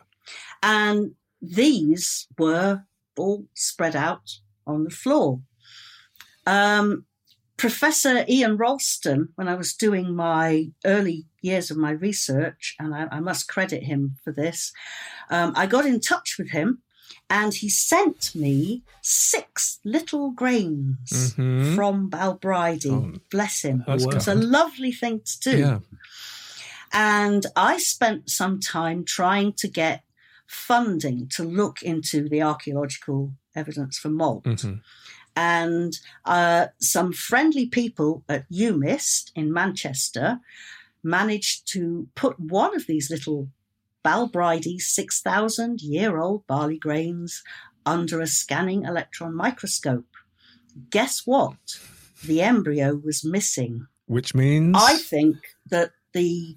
And 0.63 1.15
these 1.41 2.27
were 2.37 2.83
all 3.17 3.45
spread 3.53 3.95
out 3.95 4.37
on 4.67 4.83
the 4.83 4.89
floor. 4.89 5.41
Um, 6.45 7.05
Professor 7.57 8.25
Ian 8.27 8.57
Ralston, 8.57 9.29
when 9.35 9.47
I 9.47 9.55
was 9.55 9.73
doing 9.73 10.15
my 10.15 10.71
early 10.85 11.25
years 11.41 11.69
of 11.69 11.77
my 11.77 11.91
research, 11.91 12.75
and 12.79 12.93
I, 12.95 13.07
I 13.11 13.19
must 13.19 13.47
credit 13.47 13.83
him 13.83 14.17
for 14.23 14.31
this, 14.31 14.71
um, 15.29 15.53
I 15.55 15.67
got 15.67 15.85
in 15.85 15.99
touch 15.99 16.37
with 16.39 16.49
him 16.51 16.81
and 17.29 17.53
he 17.53 17.69
sent 17.69 18.33
me 18.33 18.83
six 19.01 19.79
little 19.85 20.31
grains 20.31 21.33
Mhm. 21.37 21.75
from 21.75 22.09
Balbridi. 22.09 22.91
Oh, 22.91 23.19
Bless 23.29 23.61
him. 23.61 23.83
It 23.87 24.05
was 24.05 24.27
a 24.27 24.35
lovely 24.35 24.91
thing 24.91 25.21
to 25.23 25.39
do. 25.51 25.57
Yeah. 25.59 25.79
And 26.93 27.45
I 27.55 27.77
spent 27.77 28.29
some 28.29 28.59
time 28.59 29.05
trying 29.05 29.53
to 29.53 29.67
get 29.67 30.03
funding 30.45 31.27
to 31.29 31.43
look 31.43 31.81
into 31.81 32.27
the 32.27 32.41
archaeological 32.41 33.33
evidence 33.55 33.97
for 33.97 34.09
malt. 34.09 34.43
Mhm. 34.43 34.81
And 35.35 35.97
uh, 36.25 36.67
some 36.79 37.13
friendly 37.13 37.67
people 37.67 38.23
at 38.27 38.49
UMIST 38.51 39.31
in 39.35 39.53
Manchester 39.53 40.39
managed 41.03 41.71
to 41.71 42.09
put 42.15 42.39
one 42.39 42.75
of 42.75 42.85
these 42.85 43.09
little 43.09 43.49
Balbridi 44.03 44.81
6,000 44.81 45.81
year 45.81 46.17
old 46.17 46.45
barley 46.47 46.77
grains 46.77 47.43
under 47.85 48.19
a 48.19 48.27
scanning 48.27 48.83
electron 48.83 49.35
microscope. 49.35 50.07
Guess 50.89 51.25
what? 51.25 51.79
The 52.25 52.41
embryo 52.41 52.95
was 52.95 53.23
missing. 53.23 53.87
Which 54.05 54.35
means 54.35 54.75
I 54.77 54.97
think 54.97 55.37
that 55.69 55.91
the 56.13 56.55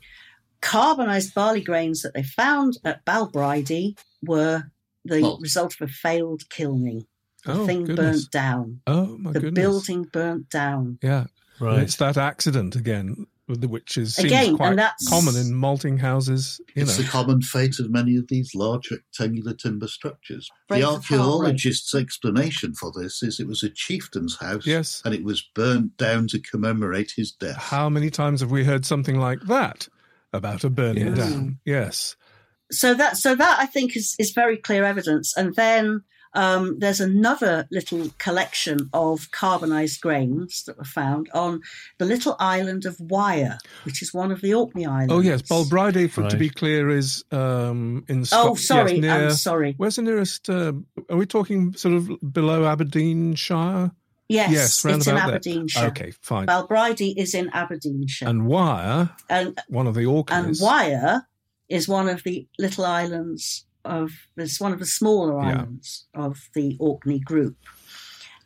carbonized 0.64 1.34
barley 1.34 1.60
grains 1.60 2.02
that 2.02 2.14
they 2.14 2.22
found 2.22 2.78
at 2.84 3.04
Balbridi 3.04 3.96
were 4.22 4.64
the 5.04 5.20
Well- 5.20 5.38
result 5.40 5.74
of 5.80 5.88
a 5.88 5.92
failed 5.92 6.48
kilning. 6.48 7.06
The 7.44 7.52
Oh, 7.52 7.66
thing 7.66 7.84
goodness. 7.84 8.22
burnt 8.22 8.30
down. 8.30 8.80
Oh 8.86 9.18
my 9.18 9.32
the 9.32 9.40
goodness! 9.40 9.54
The 9.54 9.60
building 9.60 10.04
burnt 10.10 10.48
down. 10.48 10.98
Yeah, 11.02 11.26
And 11.60 11.60
Right. 11.60 11.82
it's 11.82 11.96
that 11.96 12.16
accident 12.16 12.74
again, 12.74 13.26
the- 13.46 13.68
which 13.68 13.98
is 13.98 14.14
seems 14.14 14.26
Again, 14.32 14.56
quite 14.56 14.70
and 14.70 14.78
that's 14.78 15.06
common 15.08 15.36
in 15.36 15.54
malting 15.54 15.98
houses. 15.98 16.58
You 16.74 16.82
It's 16.82 16.96
know, 16.96 17.04
the 17.04 17.10
common 17.10 17.42
fate 17.42 17.78
of 17.78 17.90
many 17.90 18.16
of 18.16 18.28
these 18.28 18.54
large 18.54 18.90
rectangular 18.90 19.52
timber 19.52 19.86
structures. 19.88 20.48
Breaks 20.68 20.80
the 20.80 20.86
the 20.86 20.86
heart 20.86 21.02
archaeologist's 21.12 21.94
explanation 21.94 22.72
for 22.74 22.90
this 22.96 23.22
is 23.22 23.38
it 23.38 23.46
was 23.46 23.62
a 23.62 23.68
chieftain's 23.68 24.36
house 24.38 24.66
Yes. 24.66 25.02
and 25.04 25.14
it 25.14 25.22
was 25.22 25.42
burnt 25.54 25.96
down 25.98 26.26
to 26.28 26.38
commemorate 26.40 27.12
his 27.14 27.30
death. 27.30 27.56
how 27.56 27.90
many 27.90 28.08
times 28.10 28.40
have 28.40 28.50
we 28.50 28.64
heard 28.64 28.86
something 28.86 29.18
like 29.20 29.42
that 29.42 29.86
about 30.34 30.64
a 30.64 30.70
burning 30.70 31.16
Yes. 31.16 31.16
down? 31.18 31.58
Yes. 31.64 32.16
so 32.70 32.94
that 32.94 33.16
so 33.16 33.34
that 33.34 33.58
I 33.60 33.66
think 33.66 33.96
is 33.96 34.14
is 34.18 34.32
very 34.32 34.56
clear 34.56 34.84
evidence. 34.84 35.36
And 35.36 35.54
then 35.54 36.02
um, 36.36 36.80
there's 36.80 37.00
another 37.00 37.68
little 37.70 38.10
collection 38.18 38.90
of 38.92 39.30
carbonized 39.30 40.00
grains 40.00 40.64
that 40.64 40.76
were 40.76 40.82
found 40.84 41.30
on 41.32 41.60
the 41.98 42.04
little 42.04 42.34
island 42.40 42.86
of 42.86 42.96
Wyre, 42.98 43.58
which 43.84 44.02
is 44.02 44.12
one 44.12 44.32
of 44.32 44.40
the 44.40 44.52
Orkney 44.54 44.84
Islands. 44.84 45.12
Oh 45.12 45.20
yes, 45.20 45.42
Balbridi, 45.42 46.10
for, 46.10 46.28
to 46.28 46.36
be 46.36 46.50
clear, 46.50 46.90
is 46.90 47.22
um, 47.30 48.04
in. 48.08 48.24
Oh, 48.32 48.56
sorry, 48.56 48.94
yes, 48.94 49.00
near, 49.00 49.12
I'm 49.12 49.30
sorry. 49.32 49.74
Where's 49.76 49.94
the 49.96 50.02
nearest? 50.02 50.50
Uh, 50.50 50.72
are 51.08 51.16
we 51.16 51.26
talking 51.26 51.72
sort 51.74 51.94
of 51.94 52.10
below 52.32 52.64
Aberdeenshire? 52.64 53.92
Yes, 54.28 54.50
yes, 54.52 54.84
round 54.84 54.96
it's 54.98 55.06
in 55.06 55.14
about 55.14 55.26
there. 55.26 55.34
Aberdeenshire. 55.36 55.86
Okay, 55.88 56.10
fine. 56.22 56.46
Balbridi 56.46 57.14
is 57.16 57.34
in 57.34 57.50
Aberdeenshire, 57.52 58.28
and 58.28 58.46
Wyre, 58.46 59.10
and 59.28 59.60
one 59.68 59.86
of 59.86 59.94
the 59.94 60.06
Orkneys. 60.06 60.34
and 60.38 60.46
Orkneys. 60.46 60.62
Wyre 60.62 61.26
is 61.68 61.88
one 61.88 62.08
of 62.08 62.22
the 62.22 62.46
little 62.58 62.84
islands 62.86 63.66
of 63.84 64.10
it's 64.36 64.58
one 64.60 64.72
of 64.72 64.78
the 64.78 64.86
smaller 64.86 65.34
Yeah. 65.42 65.58
islands 65.60 66.06
of 66.14 66.48
the 66.54 66.76
Orkney 66.80 67.18
group. 67.20 67.56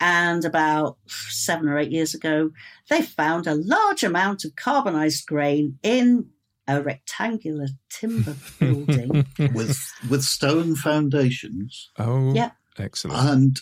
And 0.01 0.45
about 0.45 0.97
seven 1.07 1.69
or 1.69 1.79
eight 1.79 1.91
years 1.93 2.15
ago, 2.15 2.51
they 2.89 3.03
found 3.03 3.47
a 3.47 3.55
large 3.55 4.03
amount 4.05 4.45
of 4.45 4.55
carbonized 4.57 5.27
grain 5.27 5.79
in 5.83 6.31
a 6.69 6.81
rectangular 6.83 7.69
timber 7.89 8.37
building. 8.61 9.27
with 9.55 9.79
with 10.11 10.23
stone 10.25 10.75
foundations, 10.77 11.91
oh, 11.99 12.33
Yeah. 12.35 12.51
excellent. 12.79 13.19
and 13.29 13.61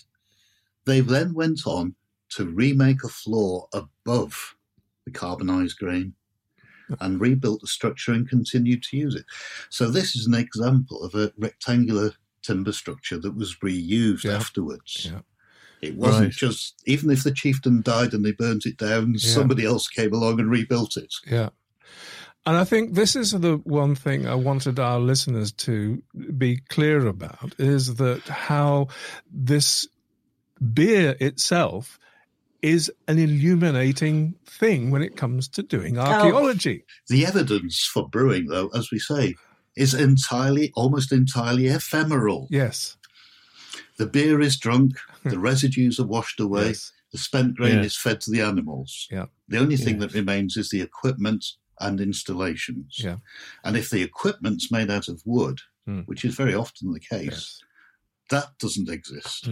they 0.87 1.01
then 1.01 1.33
went 1.35 1.67
on 1.67 1.95
to 2.31 2.45
remake 2.47 3.05
a 3.05 3.09
floor 3.09 3.69
above 3.73 4.57
the 5.05 5.11
carbonized 5.11 5.79
grain. 5.79 6.15
and 7.01 7.21
rebuilt 7.21 7.61
the 7.63 7.67
structure 7.67 8.13
and 8.13 8.29
continued 8.29 8.81
to 8.81 8.97
use 8.97 9.17
it. 9.17 9.25
So 9.71 9.91
this 9.91 10.15
is 10.15 10.25
an 10.29 10.35
example 10.35 11.03
of 11.03 11.17
a 11.17 11.33
rectangular 11.37 12.13
timber 12.43 12.71
structure 12.71 13.19
that 13.19 13.35
was 13.35 13.57
reused 13.57 14.23
Yeah. 14.23 14.37
afterwards. 14.37 15.09
Yeah. 15.11 15.23
It 15.83 15.97
wasn't 15.97 16.27
Right. 16.27 16.33
just 16.33 16.81
even 16.87 17.11
if 17.11 17.25
the 17.25 17.33
chieftain 17.33 17.83
died 17.83 18.15
and 18.15 18.25
they 18.25 18.31
burnt 18.31 18.67
it 18.67 18.77
down, 18.77 19.15
Yeah. 19.15 19.19
somebody 19.35 19.65
else 19.65 19.89
came 19.89 20.13
along 20.13 20.39
and 20.39 20.49
rebuilt 20.49 20.97
it. 20.97 21.13
Yeah. 21.27 21.49
And 22.47 22.57
I 22.57 22.63
think 22.63 22.95
this 22.95 23.17
is 23.17 23.33
the 23.33 23.57
one 23.65 23.97
thing 23.97 24.29
I 24.29 24.37
wanted 24.37 24.79
our 24.79 25.01
listeners 25.01 25.51
to 25.67 26.01
be 26.39 26.59
clear 26.69 27.05
about 27.09 27.57
is 27.59 27.97
that 27.97 28.23
how 28.29 28.87
this 29.29 29.89
beer 30.73 31.17
itself 31.19 31.99
is 32.67 32.91
an 33.07 33.19
illuminating 33.19 34.35
thing 34.47 34.91
when 34.91 35.03
it 35.03 35.17
comes 35.17 35.47
to 35.49 35.63
doing 35.63 35.99
archaeology. 35.99 36.85
The 37.09 37.25
evidence 37.25 37.85
for 37.85 38.09
brewing, 38.09 38.47
though, 38.47 38.69
as 38.75 38.91
we 38.91 38.99
say, 38.99 39.35
is 39.77 39.95
entirely, 39.95 40.73
almost 40.75 41.13
entirely 41.13 41.67
ephemeral. 41.69 42.49
Yes. 42.51 42.97
The 43.99 44.07
beer 44.07 44.41
is 44.41 44.59
drunk, 44.59 44.93
the 45.25 45.39
residues 45.39 46.01
are 46.01 46.07
washed 46.07 46.41
away, 46.41 46.69
Yes. 46.69 46.93
the 47.13 47.19
spent 47.19 47.55
grain 47.57 47.77
Yeah. 47.77 47.83
is 47.85 47.97
fed 47.97 48.21
to 48.23 48.31
the 48.33 48.41
animals. 48.41 49.07
Yeah. 49.11 49.27
The 49.49 49.59
only 49.59 49.77
thing 49.77 50.01
Yes. 50.01 50.13
that 50.13 50.19
remains 50.19 50.57
is 50.57 50.71
the 50.71 50.81
equipment 50.81 51.45
and 51.81 52.01
installations. 52.01 52.97
Yeah. 52.99 53.19
And 53.63 53.77
if 53.77 53.91
the 53.91 54.03
equipment's 54.03 54.73
made 54.73 54.91
out 54.91 55.09
of 55.09 55.23
wood, 55.25 55.61
Hmm. 55.85 56.01
which 56.01 56.25
is 56.25 56.35
very 56.35 56.55
often 56.55 56.93
the 56.93 56.99
case, 57.01 57.31
Yes. 57.31 57.61
that 58.31 58.59
doesn't 58.59 58.89
exist. 58.89 59.49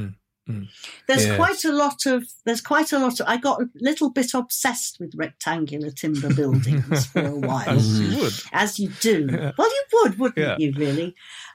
There's 0.46 1.24
Yes. 1.26 1.36
quite 1.36 1.64
a 1.64 1.72
lot 1.72 2.04
of. 2.06 2.28
There's 2.44 2.60
quite 2.60 2.92
a 2.92 2.98
lot 2.98 3.18
of. 3.20 3.26
I 3.26 3.36
got 3.38 3.62
a 3.62 3.68
little 3.76 4.10
bit 4.10 4.34
obsessed 4.34 4.98
with 5.00 5.14
rectangular 5.14 5.90
timber 5.90 6.32
buildings 6.34 7.06
for 7.06 7.24
a 7.24 7.34
while, 7.34 7.68
As 7.68 8.00
you 8.00 8.18
would. 8.18 8.32
as 8.52 8.78
you 8.78 8.90
do. 9.00 9.28
Yeah. 9.30 9.52
Well, 9.58 9.68
you 9.70 9.82
would, 10.02 10.18
wouldn't 10.18 10.38
Yeah. 10.38 10.56
you? 10.58 10.72
Really. 10.76 11.14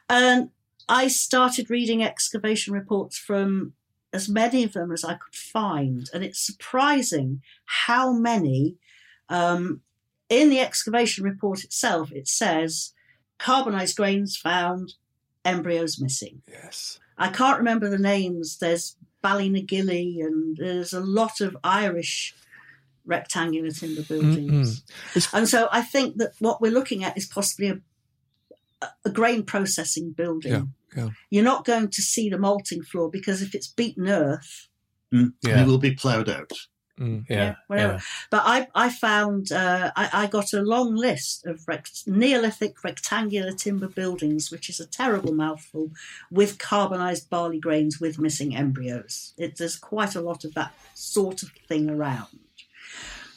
And 0.09 0.49
I 0.87 1.07
started 1.07 1.69
reading 1.69 2.01
excavation 2.03 2.73
reports 2.73 3.17
from 3.17 3.73
as 4.11 4.27
many 4.27 4.63
of 4.63 4.73
them 4.73 4.91
as 4.91 5.03
I 5.03 5.13
could 5.13 5.35
find, 5.35 6.09
and 6.13 6.23
it's 6.23 6.39
surprising 6.45 7.41
how 7.65 8.11
many. 8.11 8.77
Um, 9.29 9.81
in 10.29 10.49
the 10.49 10.59
excavation 10.59 11.23
report 11.23 11.63
itself, 11.63 12.11
it 12.11 12.27
says 12.27 12.93
carbonized 13.39 13.95
grains 13.95 14.35
found, 14.37 14.93
embryos 15.45 15.99
missing. 15.99 16.41
Yes. 16.47 16.99
I 17.19 17.29
can't 17.29 17.57
remember 17.59 17.89
the 17.89 17.97
names. 17.99 18.57
There's 18.57 18.95
Ballynagilly 19.23 20.23
and 20.23 20.57
there's 20.57 20.93
a 20.93 20.99
lot 21.01 21.41
of 21.41 21.57
Irish 21.63 22.33
rectangular 23.05 23.71
timber 23.71 24.03
buildings. 24.03 24.83
It's- 25.15 25.33
And 25.33 25.47
so 25.49 25.67
I 25.71 25.81
think 25.81 26.17
that 26.17 26.33
what 26.39 26.61
we're 26.61 26.71
looking 26.71 27.03
at 27.03 27.17
is 27.17 27.25
possibly 27.25 27.67
a, 28.81 28.87
a 29.05 29.09
grain 29.09 29.43
processing 29.43 30.11
building. 30.11 30.51
Yeah, 30.51 30.63
yeah. 30.95 31.09
You're 31.29 31.43
not 31.43 31.65
going 31.65 31.89
to 31.89 32.01
see 32.01 32.29
the 32.29 32.37
malting 32.37 32.83
floor 32.83 33.09
because 33.09 33.41
if 33.41 33.53
it's 33.55 33.67
beaten 33.67 34.07
earth, 34.07 34.67
hmm. 35.11 35.27
Yeah. 35.41 35.63
It 35.63 35.67
will 35.67 35.79
be 35.79 35.93
ploughed 35.95 36.29
out. 36.29 36.51
Mm. 36.99 37.25
Yeah. 37.29 37.55
whatever. 37.67 37.93
yeah. 37.93 37.99
But 38.29 38.41
I, 38.45 38.67
I 38.75 38.89
found, 38.89 39.51
uh, 39.51 39.91
I, 39.95 40.09
I 40.13 40.27
got 40.27 40.53
a 40.53 40.61
long 40.61 40.95
list 40.95 41.45
of 41.45 41.67
rect- 41.67 42.03
Neolithic 42.05 42.83
rectangular 42.83 43.53
timber 43.53 43.87
buildings, 43.87 44.51
which 44.51 44.69
is 44.69 44.79
a 44.79 44.85
terrible 44.85 45.33
mouthful, 45.33 45.91
with 46.29 46.57
carbonized 46.57 47.29
barley 47.29 47.59
grains 47.59 47.99
with 47.99 48.19
missing 48.19 48.55
embryos. 48.55 49.33
It, 49.37 49.57
there's 49.57 49.77
quite 49.77 50.15
a 50.15 50.21
lot 50.21 50.43
of 50.43 50.53
that 50.55 50.73
sort 50.93 51.43
of 51.43 51.51
thing 51.67 51.89
around. 51.89 52.27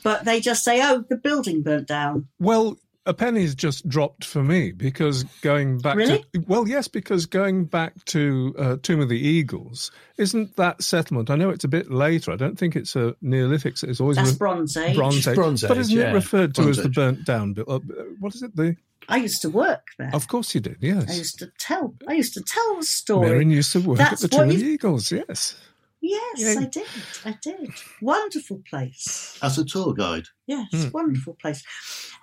But 0.03 0.25
they 0.25 0.41
just 0.41 0.65
say, 0.65 0.81
oh, 0.83 1.05
the 1.09 1.17
building 1.17 1.63
burnt 1.63 1.87
down. 1.87 2.27
Well, 2.41 2.79
a 3.05 3.13
penny's 3.15 3.55
just 3.55 3.89
dropped 3.89 4.25
for 4.25 4.43
me 4.43 4.71
because 4.73 5.25
going 5.43 5.79
back 5.79 5.97
Really? 5.97 6.25
to 6.35 6.45
well, 6.47 6.69
yes, 6.69 6.87
because 6.89 7.27
going 7.27 7.65
back 7.65 7.93
to 8.07 8.55
uh, 8.59 8.77
Tomb 8.83 9.01
of 9.01 9.09
the 9.09 9.19
Eagles, 9.19 9.91
isn't 10.19 10.55
that 10.57 10.83
settlement? 10.83 11.29
I 11.31 11.37
know 11.37 11.51
it's 11.51 11.65
a 11.65 11.69
bit 11.69 11.91
later. 11.91 12.31
I 12.31 12.37
don't 12.37 12.59
think 12.59 12.77
it's 12.77 12.95
a 12.95 13.15
Neolithic. 13.21 13.83
It's 13.83 14.01
always 14.01 14.17
That's 14.17 14.31
re- 14.33 14.37
Bronze 14.39 14.77
Age. 14.77 14.97
Bronze 14.97 15.27
Age. 15.27 15.35
Bronze 15.35 15.63
but 15.67 15.79
isn't 15.79 15.97
yeah. 15.99 16.11
it 16.11 16.15
referred 16.15 16.55
to 16.55 16.63
Bronze 16.63 16.79
as 16.79 16.85
the 16.85 16.91
burnt 16.91 17.25
down? 17.25 17.55
bit? 17.55 17.67
Uh, 17.69 17.81
what 18.21 18.35
is 18.35 18.43
it? 18.43 18.55
The 18.55 18.77
I 19.09 19.17
used 19.17 19.43
to 19.43 19.51
work 19.51 19.89
there. 19.99 20.11
of 20.15 20.29
course 20.29 20.55
you 20.55 20.61
did. 20.61 20.77
Yes. 20.81 21.11
I 21.11 21.15
used 21.15 21.39
to 21.41 21.51
tell. 21.59 21.95
I 22.09 22.13
used 22.13 22.35
to 22.35 22.43
tell 22.47 22.77
the 22.77 22.85
story. 22.85 23.31
Merryn 23.31 23.51
used 23.51 23.73
to 23.73 23.81
work 23.81 23.99
That's 23.99 24.23
at 24.23 24.31
the 24.31 24.37
Tomb 24.37 24.49
of 24.49 24.53
you- 24.55 24.61
the 24.61 24.67
Eagles. 24.67 25.11
Yes. 25.11 25.57
Yes, 26.05 26.41
Yeah. 26.41 26.55
I 26.61 26.65
did. 26.65 26.87
I 27.25 27.39
did. 27.41 27.71
Wonderful 28.01 28.63
place. 28.69 29.39
As 29.41 29.57
a 29.57 29.65
tour 29.65 29.95
guide, 29.95 30.27
Yes, 30.47 30.69
Mm. 30.73 30.93
wonderful 30.93 31.35
place. 31.35 31.63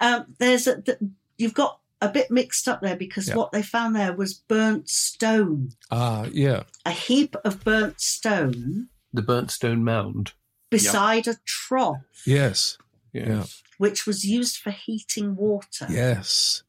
Um, 0.02 0.36
there's 0.38 0.68
a, 0.68 0.82
th- 0.82 0.98
you've 1.38 1.54
got 1.54 1.80
a 2.02 2.10
bit 2.10 2.30
mixed 2.30 2.68
up 2.68 2.82
there 2.82 2.98
because 2.98 3.30
Yeah. 3.30 3.36
what 3.36 3.52
they 3.54 3.64
found 3.64 3.96
there 3.96 4.14
was 4.14 4.34
burnt 4.34 4.90
stone, 4.90 5.72
Ah, 5.90 6.26
yeah. 6.32 6.64
a 6.86 6.92
heap 6.92 7.36
of 7.46 7.64
burnt 7.64 8.02
stone 8.02 8.90
The 9.14 9.22
burnt 9.22 9.50
stone 9.52 9.84
mound. 9.86 10.34
beside 10.70 11.28
a 11.28 11.36
trough, 11.46 12.24
Yes. 12.26 12.78
Yeah. 13.14 13.46
which 13.78 14.06
was 14.06 14.26
used 14.26 14.58
for 14.58 14.72
heating 14.72 15.36
water. 15.38 15.88
Yes. 15.90 16.64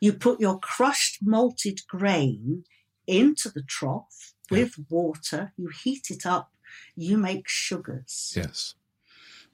You 0.00 0.12
put 0.12 0.38
your 0.40 0.58
crushed 0.58 1.18
malted 1.22 1.80
grain 1.88 2.64
into 3.06 3.48
the 3.50 3.62
trough 3.62 4.29
with 4.50 4.74
water. 4.88 5.52
You 5.56 5.68
heat 5.68 6.10
it 6.10 6.26
up. 6.26 6.52
You 6.96 7.16
make 7.18 7.48
sugars. 7.48 8.32
Yes. 8.36 8.74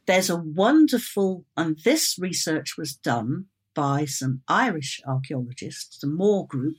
there's 0.07 0.31
a 0.31 0.37
wonderful, 0.37 1.45
and 1.57 1.79
this 1.81 2.17
research 2.19 2.77
was 2.79 2.95
done 2.95 3.47
by 3.75 4.05
some 4.05 4.43
Irish 4.47 5.01
archaeologists, 5.07 5.99
the 5.99 6.07
Moore 6.07 6.47
Group, 6.47 6.77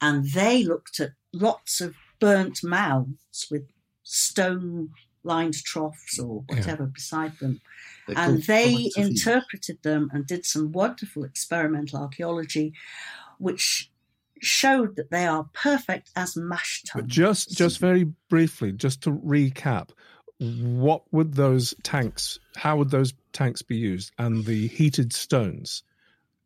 and 0.00 0.30
they 0.32 0.62
looked 0.62 1.00
at 1.00 1.12
lots 1.32 1.80
of 1.80 1.94
burnt 2.20 2.62
mounds 2.62 3.46
with 3.50 3.70
stone 4.02 4.90
lined 5.24 5.54
troughs 5.64 6.18
or 6.18 6.44
Yeah. 6.50 6.56
whatever 6.56 6.86
beside 6.86 7.38
them. 7.38 7.60
they're 8.06 8.18
And 8.18 8.42
they 8.44 8.90
interpreted 8.96 9.82
them 9.82 10.10
and 10.12 10.26
did 10.26 10.44
some 10.44 10.72
wonderful 10.72 11.24
experimental 11.24 12.00
archaeology, 12.00 12.72
which 13.38 13.89
showed 14.40 14.96
that 14.96 15.10
they 15.10 15.26
are 15.26 15.48
perfect 15.52 16.10
as 16.16 16.36
mash 16.36 16.82
But 16.94 17.06
just 17.06 17.56
just 17.56 17.78
very 17.78 18.04
briefly, 18.28 18.72
just 18.72 19.02
to 19.02 19.10
recap, 19.10 19.90
what 20.38 21.02
would 21.12 21.34
those 21.34 21.74
tanks? 21.82 22.38
How 22.56 22.76
would 22.76 22.90
those 22.90 23.12
tanks 23.32 23.62
be 23.62 23.76
used? 23.76 24.12
And 24.18 24.44
the 24.44 24.68
heated 24.68 25.12
stones, 25.12 25.82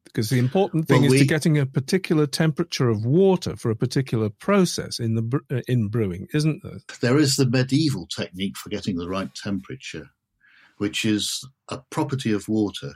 because 0.05 0.30
the 0.30 0.38
important 0.38 0.88
thing 0.88 1.03
Well, 1.03 1.12
is 1.12 1.20
to 1.20 1.26
getting 1.26 1.59
a 1.59 1.66
particular 1.66 2.26
temperature 2.26 2.88
of 2.88 3.05
water 3.05 3.57
for 3.57 3.70
a 3.70 3.76
particular 3.76 4.30
process 4.30 4.99
in 4.99 5.14
the 5.14 5.62
in 5.68 5.88
brewing, 5.88 6.28
isn't 6.34 6.62
there? 6.62 6.78
There 7.01 7.18
is 7.18 7.36
the 7.36 7.47
medieval 7.47 8.07
technique 8.07 8.57
for 8.57 8.68
getting 8.68 8.97
the 8.97 9.09
right 9.09 9.32
temperature, 9.34 10.11
which 10.78 11.05
is 11.05 11.47
a 11.68 11.78
property 11.90 12.32
of 12.32 12.49
water, 12.49 12.95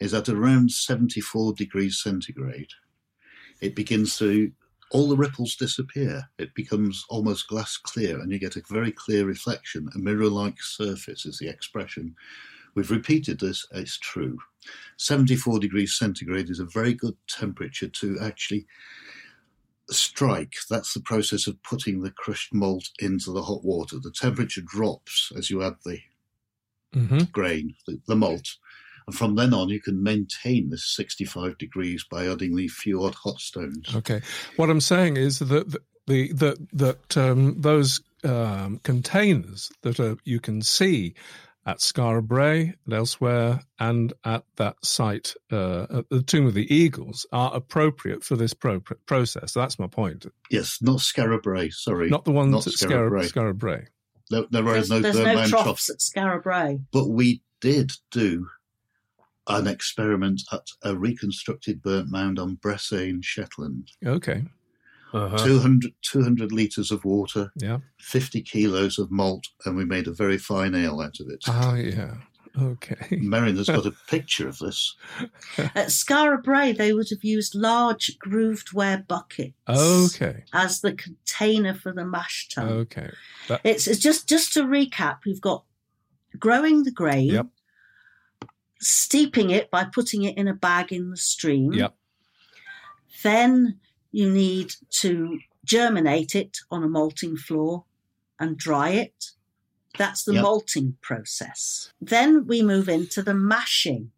is 0.00 0.12
at 0.12 0.28
around 0.28 0.70
74 0.70 1.54
degrees 1.54 2.00
centigrade. 2.02 2.70
It 3.60 3.74
begins 3.74 4.18
to, 4.18 4.52
all 4.90 5.08
the 5.08 5.16
ripples 5.16 5.56
disappear. 5.56 6.28
It 6.38 6.54
becomes 6.54 7.04
almost 7.08 7.48
glass 7.48 7.76
clear, 7.76 8.20
and 8.20 8.30
you 8.30 8.38
get 8.38 8.56
a 8.56 8.62
very 8.68 8.92
clear 8.92 9.24
reflection. 9.24 9.88
A 9.94 9.98
mirror 9.98 10.28
like 10.28 10.62
surface 10.62 11.26
is 11.26 11.38
the 11.38 11.48
expression. 11.48 12.14
We've 12.74 12.90
repeated 12.90 13.40
this, 13.40 13.66
it's 13.72 13.98
true. 13.98 14.38
74 14.96 15.60
degrees 15.60 15.96
centigrade 15.96 16.50
is 16.50 16.60
a 16.60 16.64
very 16.64 16.94
good 16.94 17.16
temperature 17.28 17.88
to 17.88 18.18
actually 18.20 18.66
strike. 19.90 20.54
That's 20.68 20.94
the 20.94 21.00
process 21.00 21.46
of 21.46 21.62
putting 21.62 22.02
the 22.02 22.10
crushed 22.10 22.52
malt 22.54 22.88
into 22.98 23.30
the 23.32 23.42
hot 23.42 23.64
water. 23.64 23.98
The 24.00 24.10
temperature 24.10 24.62
drops 24.62 25.30
as 25.36 25.50
you 25.50 25.62
add 25.62 25.76
the 25.84 25.98
Mm-hmm. 26.94 27.24
grain, 27.32 27.74
the, 27.88 28.00
the 28.06 28.14
malt. 28.14 28.56
And 29.06 29.16
from 29.16 29.34
then 29.34 29.52
on, 29.52 29.68
you 29.68 29.80
can 29.80 30.02
maintain 30.02 30.70
this 30.70 30.86
65 30.94 31.58
degrees 31.58 32.04
by 32.10 32.26
adding 32.26 32.56
the 32.56 32.68
few 32.68 33.02
odd 33.04 33.14
hot 33.14 33.38
stones. 33.38 33.94
Okay. 33.94 34.22
What 34.56 34.70
I'm 34.70 34.80
saying 34.80 35.16
is 35.16 35.40
that 35.40 35.46
the, 35.46 35.80
the 36.06 36.32
that 36.32 36.68
that 36.72 37.16
um, 37.16 37.60
those 37.60 38.00
um, 38.24 38.80
containers 38.82 39.70
that 39.82 40.00
are, 40.00 40.16
you 40.24 40.40
can 40.40 40.62
see 40.62 41.14
at 41.66 41.78
Skara 41.78 42.22
Brae 42.22 42.74
and 42.84 42.94
elsewhere, 42.94 43.60
and 43.78 44.12
at 44.24 44.44
that 44.56 44.76
site 44.84 45.34
uh, 45.50 45.86
at 45.90 46.08
the 46.10 46.22
Tomb 46.22 46.46
of 46.46 46.54
the 46.54 46.72
Eagles, 46.74 47.26
are 47.32 47.54
appropriate 47.54 48.22
for 48.22 48.36
this 48.36 48.52
pro- 48.52 48.80
process. 49.06 49.52
That's 49.52 49.78
my 49.78 49.86
point. 49.86 50.26
Yes, 50.50 50.78
not 50.82 50.98
Skara 50.98 51.42
Brae, 51.42 51.70
sorry. 51.70 52.10
Not 52.10 52.24
the 52.24 52.32
ones 52.32 52.52
Not 52.52 52.66
at 52.66 52.74
Skara 52.74 52.88
Skara, 52.88 53.08
Brae. 53.08 53.28
Skara 53.28 53.54
Brae. 53.54 53.86
There, 54.30 54.44
there 54.50 54.62
are 54.62 54.72
there's 54.72 54.90
no 54.90 55.00
there's 55.00 55.16
burnt 55.16 55.26
no 55.26 55.46
troughs 55.46 55.86
troughs. 55.86 55.90
at 55.90 55.98
Skara 55.98 56.42
Brae. 56.42 56.80
But 56.92 57.08
we 57.08 57.42
did 57.60 57.92
do 58.10 58.46
an 59.48 59.66
experiment 59.66 60.42
at 60.52 60.66
a 60.82 60.96
reconstructed 60.96 61.82
burnt 61.82 62.10
mound 62.10 62.38
on 62.38 62.56
Bressay 62.56 63.08
in 63.10 63.20
Shetland. 63.22 63.90
Okay. 64.04 64.44
Uh-huh. 65.12 65.36
200, 65.46 65.92
200 66.02 66.50
litres 66.50 66.90
of 66.90 67.04
water, 67.04 67.52
Yeah. 67.56 67.78
50 68.00 68.42
kilos 68.42 68.98
of 68.98 69.10
malt, 69.12 69.46
and 69.64 69.76
we 69.76 69.84
made 69.84 70.08
a 70.08 70.12
very 70.12 70.38
fine 70.38 70.74
ale 70.74 71.00
out 71.00 71.20
of 71.20 71.28
it. 71.28 71.44
Oh, 71.46 71.74
yeah. 71.74 72.14
Okay. 72.60 72.96
Merryn 73.18 73.56
has 73.56 73.68
got 73.68 73.86
a 73.86 73.92
picture 74.08 74.48
of 74.48 74.58
this. 74.58 74.96
At 75.58 75.88
Skara 75.88 76.42
Brae, 76.42 76.72
they 76.72 76.92
would 76.92 77.10
have 77.10 77.22
used 77.22 77.54
large 77.54 78.16
grooved 78.18 78.72
ware 78.72 79.04
buckets 79.06 79.54
Okay. 79.68 80.44
as 80.52 80.80
the 80.80 80.94
container 80.94 81.74
for 81.74 81.92
the 81.92 82.04
mash 82.04 82.48
tun. 82.48 82.68
Okay. 82.68 83.10
That, 83.48 83.60
It's, 83.62 83.86
it's 83.86 84.00
just 84.00 84.28
just 84.28 84.52
to 84.54 84.64
recap, 84.64 85.18
we've 85.26 85.40
got 85.40 85.64
growing 86.38 86.82
the 86.84 86.90
grain, 86.92 87.28
Yep. 87.30 87.46
Steeping 88.84 89.50
it 89.50 89.70
by 89.70 89.84
putting 89.84 90.22
it 90.22 90.36
in 90.36 90.48
a 90.48 90.54
bag 90.54 90.92
in 90.92 91.10
the 91.10 91.16
stream. 91.16 91.72
Yep. 91.72 91.94
Then 93.22 93.80
you 94.12 94.30
need 94.30 94.74
to 95.00 95.40
germinate 95.64 96.34
it 96.34 96.58
on 96.70 96.82
a 96.84 96.88
malting 96.88 97.36
floor 97.36 97.84
and 98.38 98.56
dry 98.56 98.90
it. 98.90 99.30
That's 99.96 100.24
the 100.24 100.34
Yep. 100.34 100.42
malting 100.42 100.96
process. 101.00 101.92
Then 102.00 102.46
we 102.46 102.62
move 102.62 102.88
into 102.88 103.22
the 103.22 103.34
mashing. 103.34 104.10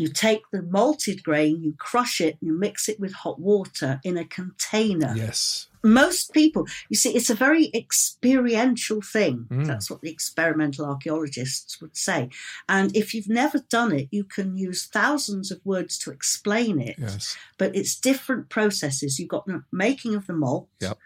You 0.00 0.08
take 0.08 0.44
the 0.50 0.62
malted 0.62 1.22
grain, 1.22 1.62
you 1.62 1.74
crush 1.76 2.22
it, 2.22 2.38
you 2.40 2.58
mix 2.58 2.88
it 2.88 2.98
with 2.98 3.12
hot 3.12 3.38
water 3.38 4.00
in 4.02 4.16
a 4.16 4.24
container 4.24 5.12
yes. 5.14 5.66
most 5.82 6.32
people, 6.32 6.66
you 6.88 6.96
see, 6.96 7.14
it's 7.14 7.28
a 7.28 7.34
very 7.34 7.70
experiential 7.74 9.02
thing. 9.02 9.46
Mm. 9.50 9.66
That's 9.66 9.90
what 9.90 10.00
the 10.00 10.08
experimental 10.10 10.86
archaeologists 10.86 11.82
would 11.82 11.98
say. 11.98 12.30
And 12.66 12.96
if 12.96 13.12
you've 13.12 13.28
never 13.28 13.58
done 13.58 13.92
it, 13.92 14.08
you 14.10 14.24
can 14.24 14.56
use 14.56 14.86
thousands 14.86 15.50
of 15.50 15.60
words 15.66 15.98
to 15.98 16.10
explain 16.10 16.80
it. 16.80 16.96
Yes. 16.98 17.36
But 17.58 17.76
it's 17.76 17.94
different 17.94 18.48
processes. 18.48 19.18
You've 19.18 19.28
got 19.28 19.44
the 19.44 19.64
making 19.70 20.14
of 20.14 20.26
the 20.26 20.32
malt. 20.32 20.68
Yep. 20.80 20.96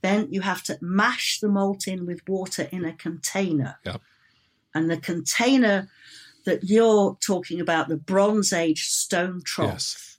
Then 0.00 0.28
you 0.30 0.42
have 0.42 0.62
to 0.64 0.78
mash 0.80 1.40
the 1.40 1.48
malt 1.48 1.88
in 1.88 2.06
with 2.06 2.20
water 2.28 2.68
in 2.70 2.84
a 2.84 2.92
container. 2.92 3.80
Yep. 3.84 4.00
And 4.76 4.88
the 4.88 4.96
container 4.96 5.88
that 6.44 6.64
you're 6.64 7.16
talking 7.24 7.60
about, 7.60 7.88
the 7.88 7.96
Bronze 7.96 8.52
Age 8.52 8.84
stone 8.88 9.42
trough, 9.44 9.68
Yes. 9.72 10.18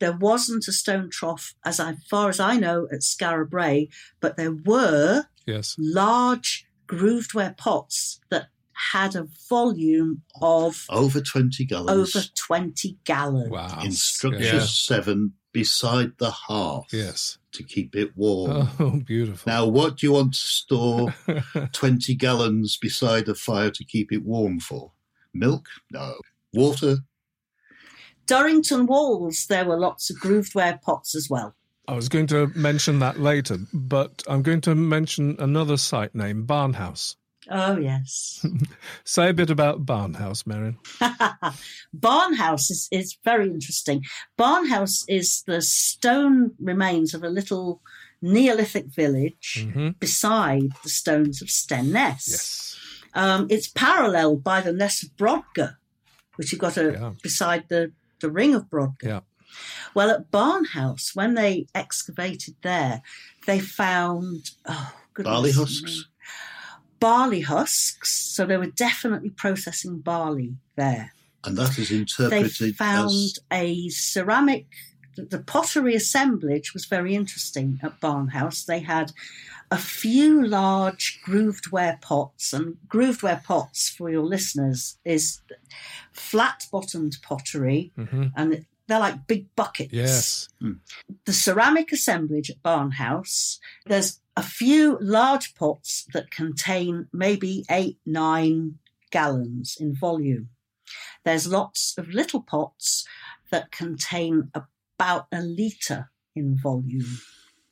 there 0.00 0.12
wasn't 0.16 0.68
a 0.68 0.72
stone 0.72 1.10
trough, 1.10 1.54
as 1.64 1.80
I, 1.80 1.94
far 2.10 2.28
as 2.28 2.38
I 2.40 2.56
know, 2.56 2.86
at 2.92 3.00
Skara 3.00 3.48
Brae, 3.48 3.88
but 4.20 4.36
there 4.36 4.52
were 4.52 5.24
Yes. 5.46 5.74
large 5.78 6.66
grooved 6.86 7.34
ware 7.34 7.54
pots 7.56 8.20
that 8.30 8.48
had 8.92 9.16
a 9.16 9.26
volume 9.48 10.22
of 10.42 10.84
Over 10.90 11.20
20 11.22 11.64
gallons 11.64 12.14
over 12.14 12.26
20 12.34 12.98
gallons. 13.04 13.48
Wow. 13.50 13.80
in 13.82 13.92
structure 13.92 14.38
Yeah. 14.44 14.66
7 14.66 15.32
beside 15.52 16.12
the 16.18 16.30
hearth 16.30 16.88
Yes. 16.92 17.38
to 17.52 17.62
keep 17.62 17.96
it 17.96 18.14
warm. 18.14 18.68
Oh, 18.78 19.00
beautiful. 19.06 19.50
Now, 19.50 19.66
what 19.66 19.96
do 19.96 20.06
you 20.06 20.12
want 20.12 20.34
to 20.34 20.38
store 20.38 21.14
20 21.72 22.14
gallons 22.16 22.76
beside 22.76 23.26
a 23.30 23.34
fire 23.34 23.70
to 23.70 23.82
keep 23.84 24.12
it 24.12 24.22
warm 24.22 24.60
for? 24.60 24.92
Milk? 25.38 25.66
No. 25.90 26.14
Water? 26.52 26.98
Durrington 28.26 28.86
Walls, 28.86 29.46
there 29.48 29.64
were 29.64 29.78
lots 29.78 30.10
of 30.10 30.18
grooved 30.18 30.54
ware 30.54 30.80
pots 30.82 31.14
as 31.14 31.28
well. 31.30 31.54
I 31.88 31.94
was 31.94 32.08
going 32.08 32.26
to 32.28 32.48
mention 32.56 32.98
that 32.98 33.20
later, 33.20 33.58
but 33.72 34.22
I'm 34.26 34.42
going 34.42 34.60
to 34.62 34.74
mention 34.74 35.36
another 35.38 35.76
site 35.76 36.14
name, 36.14 36.44
Barnhouse. 36.44 37.14
Oh, 37.48 37.76
yes. 37.78 38.44
Say 39.04 39.30
a 39.30 39.32
bit 39.32 39.50
about 39.50 39.86
Barnhouse, 39.86 40.42
Merryn. 40.44 40.76
Barnhouse 41.96 42.70
is, 42.70 42.88
is 42.90 43.16
very 43.24 43.46
interesting. 43.46 44.04
Barnhouse 44.36 45.04
is 45.08 45.44
the 45.46 45.62
stone 45.62 46.52
remains 46.58 47.14
of 47.14 47.22
a 47.22 47.28
little 47.28 47.80
Neolithic 48.22 48.86
village 48.86 49.66
hmm 49.70 49.90
beside 50.00 50.72
the 50.82 50.88
stones 50.88 51.42
of 51.42 51.48
Stenness. 51.48 52.26
Yes. 52.26 52.75
Um, 53.16 53.46
it's 53.50 53.66
paralleled 53.68 54.44
by 54.44 54.60
the 54.60 54.72
Ness 54.72 55.02
of 55.02 55.16
Brodgar, 55.16 55.76
which 56.36 56.52
you've 56.52 56.60
got 56.60 56.76
a, 56.76 56.92
Yeah. 56.92 57.12
beside 57.22 57.68
the, 57.68 57.92
the 58.20 58.30
ring 58.30 58.54
of 58.54 58.66
Brodgar. 58.70 59.02
Yeah. 59.02 59.20
Well, 59.94 60.10
at 60.10 60.30
Barnhouse, 60.30 61.16
when 61.16 61.34
they 61.34 61.66
excavated 61.74 62.56
there, 62.62 63.00
they 63.46 63.58
found 63.58 64.50
oh, 64.66 64.92
goodness 65.14 65.32
Barley 65.32 65.50
me. 65.50 65.56
husks? 65.56 66.08
Barley 67.00 67.40
husks. 67.40 68.12
So 68.34 68.44
they 68.44 68.58
were 68.58 68.66
definitely 68.66 69.30
processing 69.30 70.00
barley 70.00 70.56
there. 70.76 71.12
And 71.44 71.56
that 71.56 71.78
is 71.78 71.90
interpreted. 71.90 72.52
They 72.58 72.72
found 72.72 73.10
as 73.10 73.38
a 73.50 73.88
ceramic. 73.88 74.66
The 75.16 75.24
the 75.24 75.38
pottery 75.38 75.94
assemblage 75.94 76.74
was 76.74 76.84
very 76.84 77.14
interesting 77.14 77.80
at 77.82 78.00
Barnhouse. 78.00 78.66
They 78.66 78.80
had 78.80 79.12
a 79.70 79.78
few 79.78 80.46
large 80.46 81.20
grooved 81.22 81.70
ware 81.70 81.98
pots, 82.00 82.52
and 82.52 82.76
grooved 82.88 83.22
ware 83.22 83.42
pots 83.44 83.88
for 83.88 84.10
your 84.10 84.24
listeners 84.24 84.98
is 85.04 85.40
flat 86.12 86.66
bottomed 86.70 87.16
pottery, 87.22 87.92
hmm 87.96 88.26
and 88.36 88.66
they're 88.88 89.00
like 89.00 89.26
big 89.26 89.54
buckets. 89.56 89.92
Yes. 89.92 90.48
The 91.24 91.32
ceramic 91.32 91.90
assemblage 91.90 92.50
at 92.50 92.62
Barnhouse, 92.62 93.58
there's 93.84 94.20
a 94.36 94.42
few 94.42 94.96
large 95.00 95.54
pots 95.54 96.06
that 96.12 96.30
contain 96.30 97.08
maybe 97.12 97.64
eight, 97.68 97.98
nine 98.06 98.78
gallons 99.10 99.76
in 99.80 99.94
volume. 99.94 100.50
There's 101.24 101.48
lots 101.48 101.94
of 101.98 102.10
little 102.10 102.42
pots 102.42 103.04
that 103.50 103.72
contain 103.72 104.50
about 104.54 105.26
a 105.32 105.40
litre 105.40 106.10
in 106.36 106.56
volume. 106.56 107.18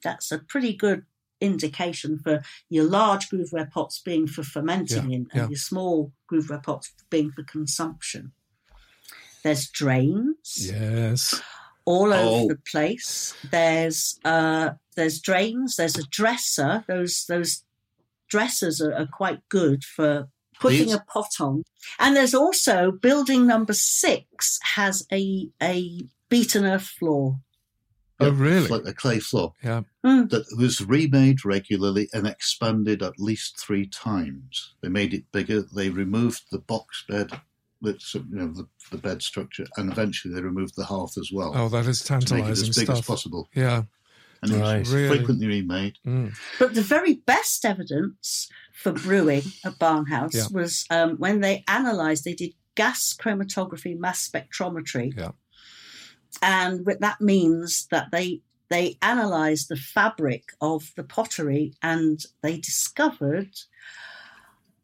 That's 0.03 0.33
a 0.33 0.39
pretty 0.39 0.75
good 0.75 1.05
indication 1.45 2.19
for 2.19 2.43
your 2.71 2.85
large 2.85 3.29
grooveware 3.29 3.71
pots 3.71 4.01
being 4.01 4.27
for 4.27 4.43
fermenting 4.43 5.13
in 5.13 5.21
and 5.33 5.43
yeah. 5.43 5.49
your 5.49 5.57
small 5.59 6.13
grooveware 6.31 6.63
pots 6.63 6.93
being 7.11 7.31
for 7.31 7.43
consumption. 7.45 8.33
There's 9.43 9.69
drains 9.69 10.71
Yes. 10.73 11.41
all 11.85 12.13
Oh. 12.13 12.41
over 12.45 12.55
the 12.55 12.61
place. 12.71 13.35
There's 13.51 14.19
uh, 14.25 14.71
there's 14.97 15.21
drains. 15.21 15.77
There's 15.77 15.99
a 15.99 16.07
dresser. 16.09 16.85
Those 16.89 17.27
those 17.27 17.63
dressers 18.29 18.81
are, 18.81 18.95
are 18.95 19.07
quite 19.07 19.41
good 19.51 19.85
for 19.85 20.29
putting 20.61 20.87
These- 20.87 20.95
a 20.95 21.05
pot 21.07 21.33
on. 21.41 21.63
And 21.99 22.17
there's 22.17 22.35
also 22.35 22.91
building 22.91 23.47
number 23.47 23.75
six 23.75 24.59
has 24.77 25.07
a 25.13 25.51
a 25.63 26.07
beaten 26.31 26.65
earth 26.65 26.89
floor. 26.99 27.41
Oh, 28.21 28.27
Yep, 28.27 28.35
really? 28.39 28.69
like 28.69 28.87
a 28.87 28.95
clay 28.95 29.19
floor 29.21 29.53
Yeah. 29.63 29.83
Mm. 30.05 30.29
that 30.31 30.45
was 30.59 30.81
remade 30.83 31.45
regularly 31.45 32.09
and 32.13 32.27
expanded 32.27 33.03
at 33.03 33.19
least 33.19 33.59
three 33.59 33.87
times. 33.87 34.75
They 34.83 34.89
made 34.89 35.15
it 35.15 35.25
bigger. 35.33 35.63
They 35.63 35.89
removed 35.89 36.43
the 36.53 36.59
box 36.59 37.05
bed, 37.09 37.31
that's, 37.81 38.15
you 38.15 38.25
know, 38.29 38.49
the, 38.53 38.69
the 38.91 38.99
bed 38.99 39.23
structure, 39.23 39.67
and 39.79 39.91
eventually 39.91 40.35
they 40.35 40.43
removed 40.43 40.75
the 40.77 40.85
hearth 40.85 41.17
as 41.19 41.31
well 41.33 41.53
Oh, 41.57 41.69
that 41.71 41.87
is 41.87 42.03
tantalising 42.05 42.37
to 42.37 42.51
make 42.51 42.59
it 42.59 42.69
as 42.69 42.77
big 42.79 42.91
as 42.91 43.01
possible. 43.01 43.49
Yeah. 43.55 43.85
And 44.43 44.53
it 44.53 44.59
Right. 44.59 44.79
was 44.81 44.93
Really? 44.93 45.17
frequently 45.17 45.47
remade. 45.47 45.95
Mm. 46.07 46.35
But 46.59 46.75
the 46.75 46.83
very 46.83 47.15
best 47.15 47.65
evidence 47.65 48.49
for 48.75 48.93
brewing 48.93 49.43
at 49.65 49.79
Barnhouse 49.79 50.35
Yeah. 50.35 50.47
was 50.53 50.85
um, 50.91 51.17
when 51.17 51.41
they 51.41 51.65
analysed, 51.67 52.25
they 52.25 52.35
did 52.35 52.53
gas 52.75 53.17
chromatography, 53.19 53.99
mass 53.99 54.29
spectrometry. 54.29 55.17
Yeah. 55.17 55.31
And 56.43 56.85
that 57.01 57.21
means 57.21 57.87
that 57.91 58.11
they 58.11 58.43
they 58.69 58.97
analysed 59.03 59.69
the 59.69 59.77
fabric 59.77 60.51
of 60.61 60.91
the 60.97 61.05
pottery 61.05 61.75
and 61.83 62.25
they 62.43 62.57
discovered 62.59 63.51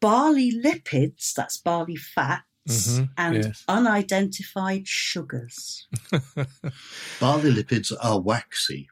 barley 0.00 0.50
lipids, 0.52 1.34
that's 1.34 1.56
barley 1.56 1.96
fats, 1.96 2.44
Mhm. 2.68 3.08
and 3.16 3.34
Yes. 3.44 3.64
unidentified 3.68 4.86
sugars. 4.86 5.88
Barley 7.20 7.52
lipids 7.52 7.92
are 8.00 8.20
waxy. 8.20 8.88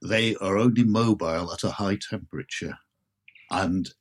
They 0.00 0.34
are 0.36 0.56
only 0.58 0.84
mobile 0.84 1.52
at 1.52 1.62
a 1.64 1.70
high 1.72 1.96
temperature 1.96 2.78
and 3.50 3.92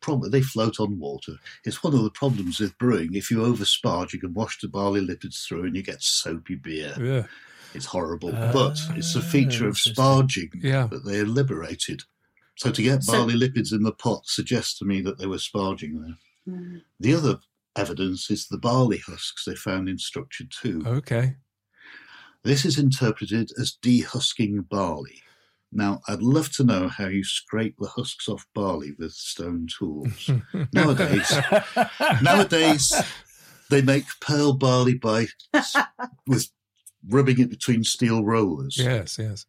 probably 0.00 0.30
they 0.30 0.40
float 0.42 0.80
on 0.80 0.98
water. 0.98 1.38
It's 1.64 1.82
one 1.84 1.92
of 1.94 2.02
the 2.02 2.10
problems 2.10 2.60
with 2.60 2.78
brewing. 2.78 3.14
If 3.14 3.30
you 3.30 3.38
oversparge, 3.38 4.12
you 4.14 4.20
can 4.20 4.32
wash 4.32 4.58
the 4.60 4.68
barley 4.68 5.06
lipids 5.06 5.44
through 5.46 5.64
and 5.64 5.76
you 5.76 5.82
get 5.82 6.02
soapy 6.02 6.54
beer. 6.54 6.94
Yeah. 6.98 7.26
It's 7.74 7.86
horrible. 7.86 8.32
Ah, 8.34 8.50
but 8.52 8.78
it's 8.96 9.14
a 9.14 9.22
feature 9.22 9.68
of 9.68 9.76
sparging 9.76 10.50
Yeah. 10.62 10.86
that 10.88 11.04
they 11.04 11.20
are 11.20 11.26
liberated. 11.26 12.02
So 12.56 12.70
to 12.70 12.82
get 12.82 13.02
So- 13.04 13.12
barley 13.12 13.34
lipids 13.34 13.72
in 13.72 13.82
the 13.82 13.92
pot 13.92 14.26
suggests 14.26 14.78
to 14.78 14.84
me 14.84 15.00
that 15.02 15.18
they 15.18 15.26
were 15.26 15.36
sparging 15.38 16.02
there. 16.02 16.18
Mm. 16.56 16.82
The 16.98 17.14
other 17.14 17.38
evidence 17.76 18.30
is 18.30 18.48
the 18.48 18.58
barley 18.58 18.98
husks 18.98 19.44
they 19.44 19.54
found 19.54 19.88
in 19.88 19.98
structure 19.98 20.44
two. 20.44 20.82
Okay. 20.86 21.36
This 22.42 22.64
is 22.64 22.78
interpreted 22.78 23.50
as 23.58 23.76
dehusking 23.82 24.68
barley. 24.68 25.22
Now, 25.72 26.00
I'd 26.08 26.20
love 26.22 26.50
to 26.54 26.64
know 26.64 26.88
how 26.88 27.06
you 27.06 27.22
scrape 27.22 27.76
the 27.78 27.86
husks 27.88 28.28
off 28.28 28.46
barley 28.54 28.92
with 28.98 29.12
stone 29.12 29.68
tools. 29.78 30.28
Nowadays, 30.72 31.30
nowadays 32.22 32.92
they 33.68 33.82
make 33.82 34.04
pearl 34.20 34.52
barley 34.54 34.94
by 34.94 35.28
with 36.26 36.50
rubbing 37.08 37.40
it 37.40 37.50
between 37.50 37.84
steel 37.84 38.24
rollers. 38.24 38.76
yes. 38.78 39.18
Yes. 39.18 39.46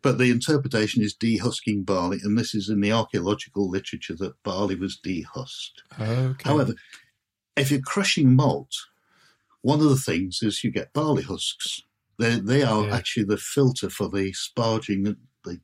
But 0.00 0.18
the 0.18 0.30
interpretation 0.30 1.02
is 1.02 1.14
dehusking 1.14 1.84
barley, 1.84 2.20
and 2.22 2.38
this 2.38 2.54
is 2.54 2.68
in 2.68 2.80
the 2.80 2.92
archaeological 2.92 3.68
literature 3.68 4.14
that 4.18 4.40
barley 4.44 4.76
was 4.76 4.96
dehusked. 5.04 5.82
Okay. 6.00 6.48
However, 6.48 6.74
if 7.56 7.72
you're 7.72 7.80
crushing 7.80 8.36
malt, 8.36 8.72
one 9.62 9.80
of 9.80 9.88
the 9.88 9.96
things 9.96 10.40
is 10.40 10.62
you 10.62 10.70
get 10.70 10.92
barley 10.92 11.24
husks. 11.24 11.82
They 12.18 12.38
they 12.38 12.62
are 12.62 12.84
Yeah. 12.86 12.96
actually 12.96 13.24
the 13.24 13.38
filter 13.38 13.90
for 13.90 14.08
the 14.08 14.32
sparging, 14.32 15.04
and 15.06 15.16
the 15.44 15.60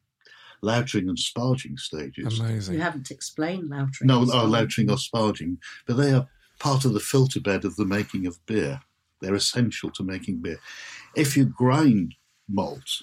lautering 0.64 1.08
and 1.08 1.16
sparging 1.16 1.78
stages. 1.78 2.40
Amazing. 2.40 2.74
You 2.74 2.80
haven't 2.80 3.12
explained 3.12 3.70
lautering. 3.70 4.06
No, 4.06 4.22
as 4.22 4.30
oh, 4.30 4.40
uh, 4.40 4.50
well. 4.50 4.62
lautering 4.66 4.90
or 4.90 4.96
sparging, 4.96 5.58
but 5.86 5.96
they 5.96 6.12
are 6.12 6.26
part 6.58 6.84
of 6.84 6.92
the 6.92 7.00
filter 7.00 7.40
bed 7.40 7.64
of 7.64 7.76
the 7.76 7.84
making 7.84 8.26
of 8.26 8.44
beer. 8.46 8.80
They're 9.24 9.34
essential 9.34 9.90
to 9.92 10.02
making 10.02 10.40
beer. 10.42 10.60
If 11.16 11.36
you 11.36 11.46
grind 11.46 12.14
malt, 12.48 13.02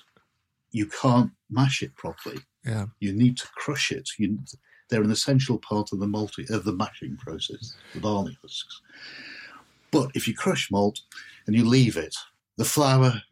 you 0.71 0.85
can't 0.85 1.31
mash 1.49 1.81
it 1.81 1.95
properly. 1.95 2.39
Yeah. 2.63 2.85
You 2.99 3.13
need 3.13 3.37
to 3.37 3.47
crush 3.55 3.91
it. 3.91 4.07
You, 4.19 4.37
they're 4.89 5.01
an 5.01 5.11
essential 5.11 5.57
part 5.57 5.91
of 5.91 5.99
the 5.99 6.07
malting 6.07 6.45
of 6.51 6.63
the 6.63 6.73
mashing 6.73 7.17
process, 7.17 7.75
the 7.93 7.99
barley 7.99 8.37
husks. 8.41 8.81
But 9.89 10.11
if 10.13 10.27
you 10.27 10.35
crush 10.35 10.69
malt 10.69 10.99
and 11.47 11.55
you 11.55 11.65
leave 11.65 11.97
it, 11.97 12.15
the 12.57 12.65
flour 12.65 13.23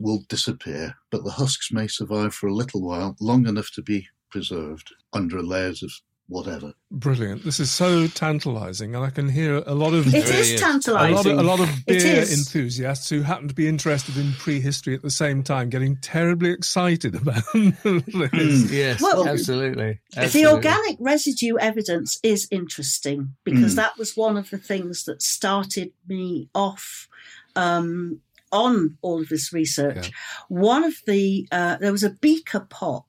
will 0.00 0.24
disappear, 0.28 0.94
but 1.10 1.24
the 1.24 1.30
husks 1.30 1.72
may 1.72 1.86
survive 1.86 2.34
for 2.34 2.46
a 2.46 2.54
little 2.54 2.82
while, 2.82 3.16
long 3.20 3.46
enough 3.46 3.70
to 3.72 3.82
be 3.82 4.06
preserved 4.30 4.92
under 5.12 5.42
layers 5.42 5.82
of 5.82 5.90
whatever. 6.28 6.72
Brilliant. 6.90 7.42
This 7.44 7.58
is 7.58 7.70
so 7.70 8.06
tantalizing, 8.06 8.94
and 8.94 9.04
I 9.04 9.10
can 9.10 9.28
hear 9.28 9.62
a 9.66 9.74
lot 9.74 9.94
of 9.94 10.06
It 10.14 10.24
Very 10.24 10.40
is 10.40 10.50
is. 10.52 10.60
a 10.60 10.64
lot 10.64 10.72
tantalising. 10.72 11.32
of, 11.32 11.38
a 11.38 11.42
lot 11.42 11.60
of 11.60 11.68
beer 11.86 12.20
enthusiasts 12.22 13.08
who 13.10 13.22
happen 13.22 13.48
to 13.48 13.54
be 13.54 13.66
interested 13.68 14.16
in 14.16 14.32
prehistory 14.34 14.94
at 14.94 15.02
the 15.02 15.10
same 15.10 15.42
time 15.42 15.68
getting 15.70 15.96
terribly 15.96 16.50
excited 16.50 17.14
about 17.22 17.42
this. 17.52 18.70
Yes, 18.70 19.00
Well, 19.02 19.26
absolutely. 19.28 20.00
The 20.14 20.46
organic 20.46 20.96
residue 21.00 21.56
evidence 21.56 22.18
is 22.22 22.46
interesting 22.50 23.34
because 23.44 23.72
Mm. 23.72 23.76
that 23.76 23.98
was 23.98 24.16
one 24.16 24.36
of 24.36 24.50
the 24.50 24.58
things 24.58 25.04
that 25.04 25.22
started 25.22 25.92
me 26.06 26.48
off 26.54 27.08
um, 27.56 28.20
on 28.52 28.96
all 29.02 29.20
of 29.20 29.28
this 29.28 29.52
research. 29.52 30.06
Yeah. 30.08 30.10
One 30.48 30.84
of 30.84 30.94
the, 31.06 31.48
uh, 31.50 31.76
there 31.78 31.92
was 31.92 32.02
a 32.04 32.10
beaker 32.10 32.60
pot. 32.60 33.04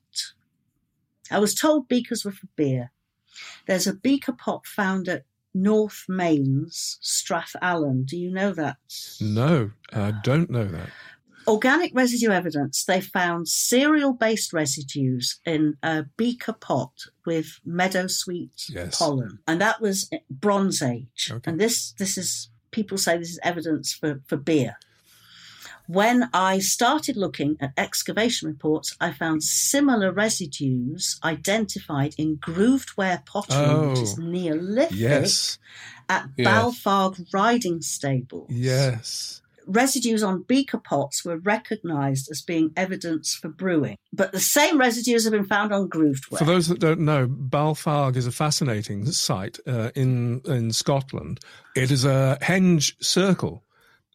I 1.32 1.40
was 1.40 1.54
told 1.54 1.88
beakers 1.88 2.26
were 2.26 2.32
for 2.32 2.48
beer. 2.56 2.92
There's 3.68 3.88
a 3.88 3.94
beaker 3.94 4.34
pot 4.34 4.66
found 4.66 5.08
at 5.08 5.24
North 5.54 6.06
Mains, 6.08 7.00
Strathallan. 7.02 8.06
Do 8.06 8.18
you 8.18 8.32
know 8.32 8.54
that? 8.54 8.78
No, 9.20 9.72
I 9.92 10.12
don't 10.24 10.50
know 10.50 10.66
that. 10.66 10.90
organic 11.48 11.92
residue 11.96 12.30
evidence, 12.30 12.84
they 12.86 13.02
found 13.02 13.48
cereal 13.48 14.14
based 14.14 14.54
residues 14.54 15.40
in 15.46 15.76
a 15.82 16.04
beaker 16.18 16.54
pot 16.54 16.92
with 17.26 17.60
meadowsweet 17.68 18.70
Yes. 18.70 19.00
pollen. 19.00 19.40
And 19.48 19.60
that 19.60 19.82
was 19.82 20.10
Bronze 20.30 20.82
Age. 20.84 21.30
Okay. 21.32 21.50
And 21.50 21.60
this 21.60 21.94
this 21.94 22.18
is 22.18 22.50
people 22.72 22.98
say 23.00 23.18
this 23.18 23.30
is 23.32 23.40
evidence 23.42 23.94
for, 23.94 24.22
for 24.28 24.38
beer. 24.38 24.78
When 25.90 26.30
I 26.36 26.60
started 26.60 27.18
looking 27.18 27.58
at 27.60 27.72
excavation 27.76 28.48
reports, 28.48 28.96
I 29.02 29.12
found 29.12 29.42
similar 29.42 30.12
residues 30.12 31.20
identified 31.24 32.14
in 32.16 32.36
grooved 32.36 32.92
ware 32.96 33.24
pottery, 33.26 33.90
which 33.90 34.00
is 34.00 34.16
Oh. 34.20 34.22
Neolithic, 34.22 35.00
Yes, 35.00 35.58
at 36.08 36.30
Yes. 36.38 36.48
Balfarg 36.48 37.26
riding 37.34 37.82
stables 37.82 38.52
yes. 38.52 39.42
residues 39.66 40.22
on 40.22 40.44
beaker 40.44 40.78
pots 40.78 41.26
were 41.26 41.40
recognized 41.40 42.30
as 42.30 42.44
being 42.44 42.72
evidence 42.78 43.34
for 43.34 43.50
brewing. 43.50 43.98
But 44.14 44.32
the 44.32 44.40
same 44.40 44.78
residues 44.80 45.24
have 45.24 45.34
been 45.34 45.46
found 45.46 45.74
on 45.74 45.88
grooved 45.88 46.30
ware. 46.30 46.38
For 46.38 46.46
those 46.46 46.68
that 46.68 46.80
don't 46.80 47.00
know, 47.00 47.26
Balfarg 47.28 48.16
is 48.16 48.28
a 48.28 48.32
fascinating 48.32 49.08
site 49.12 49.58
uh, 49.66 49.90
in 49.96 50.42
in 50.46 50.72
Scotland. 50.72 51.40
It 51.76 51.90
is 51.90 52.06
a 52.06 52.38
henge 52.44 52.94
circle. 53.04 53.64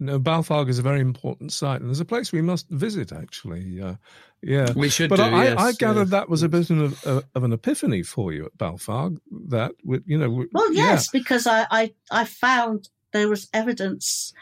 No, 0.01 0.19
Balfarg 0.19 0.69
is 0.69 0.79
a 0.79 0.83
very 0.83 1.01
important 1.01 1.53
site, 1.53 1.81
and 1.81 1.89
there's 1.89 2.01
a 2.01 2.05
place 2.05 2.33
we 2.33 2.43
must 2.43 2.69
visit. 2.69 3.13
Actually, 3.13 3.81
uh, 3.81 3.95
yeah. 4.43 4.73
We 4.75 4.89
should 4.89 5.09
But 5.09 5.17
do. 5.17 5.23
I, 5.23 5.45
yes, 5.45 5.59
I 5.59 5.73
gathered 5.73 6.01
yes. 6.01 6.11
that 6.11 6.29
was 6.29 6.43
a 6.43 6.49
bit 6.49 6.69
of, 6.71 7.07
uh, 7.07 7.23
of 7.35 7.45
an 7.45 7.53
epiphany 7.53 8.03
for 8.03 8.33
you 8.33 8.47
at 8.47 8.59
Balfarg. 8.59 9.19
That 9.49 9.73
would, 9.85 10.03
you 10.07 10.19
know, 10.19 10.27
w- 10.29 10.49
well, 10.53 10.73
yeah. 10.73 10.87
yes, 10.91 11.09
because 11.11 11.47
I, 11.47 11.67
I, 11.71 11.95
I 12.11 12.25
found 12.25 12.89
there 13.13 13.29
was 13.29 13.49
evidence 13.55 14.33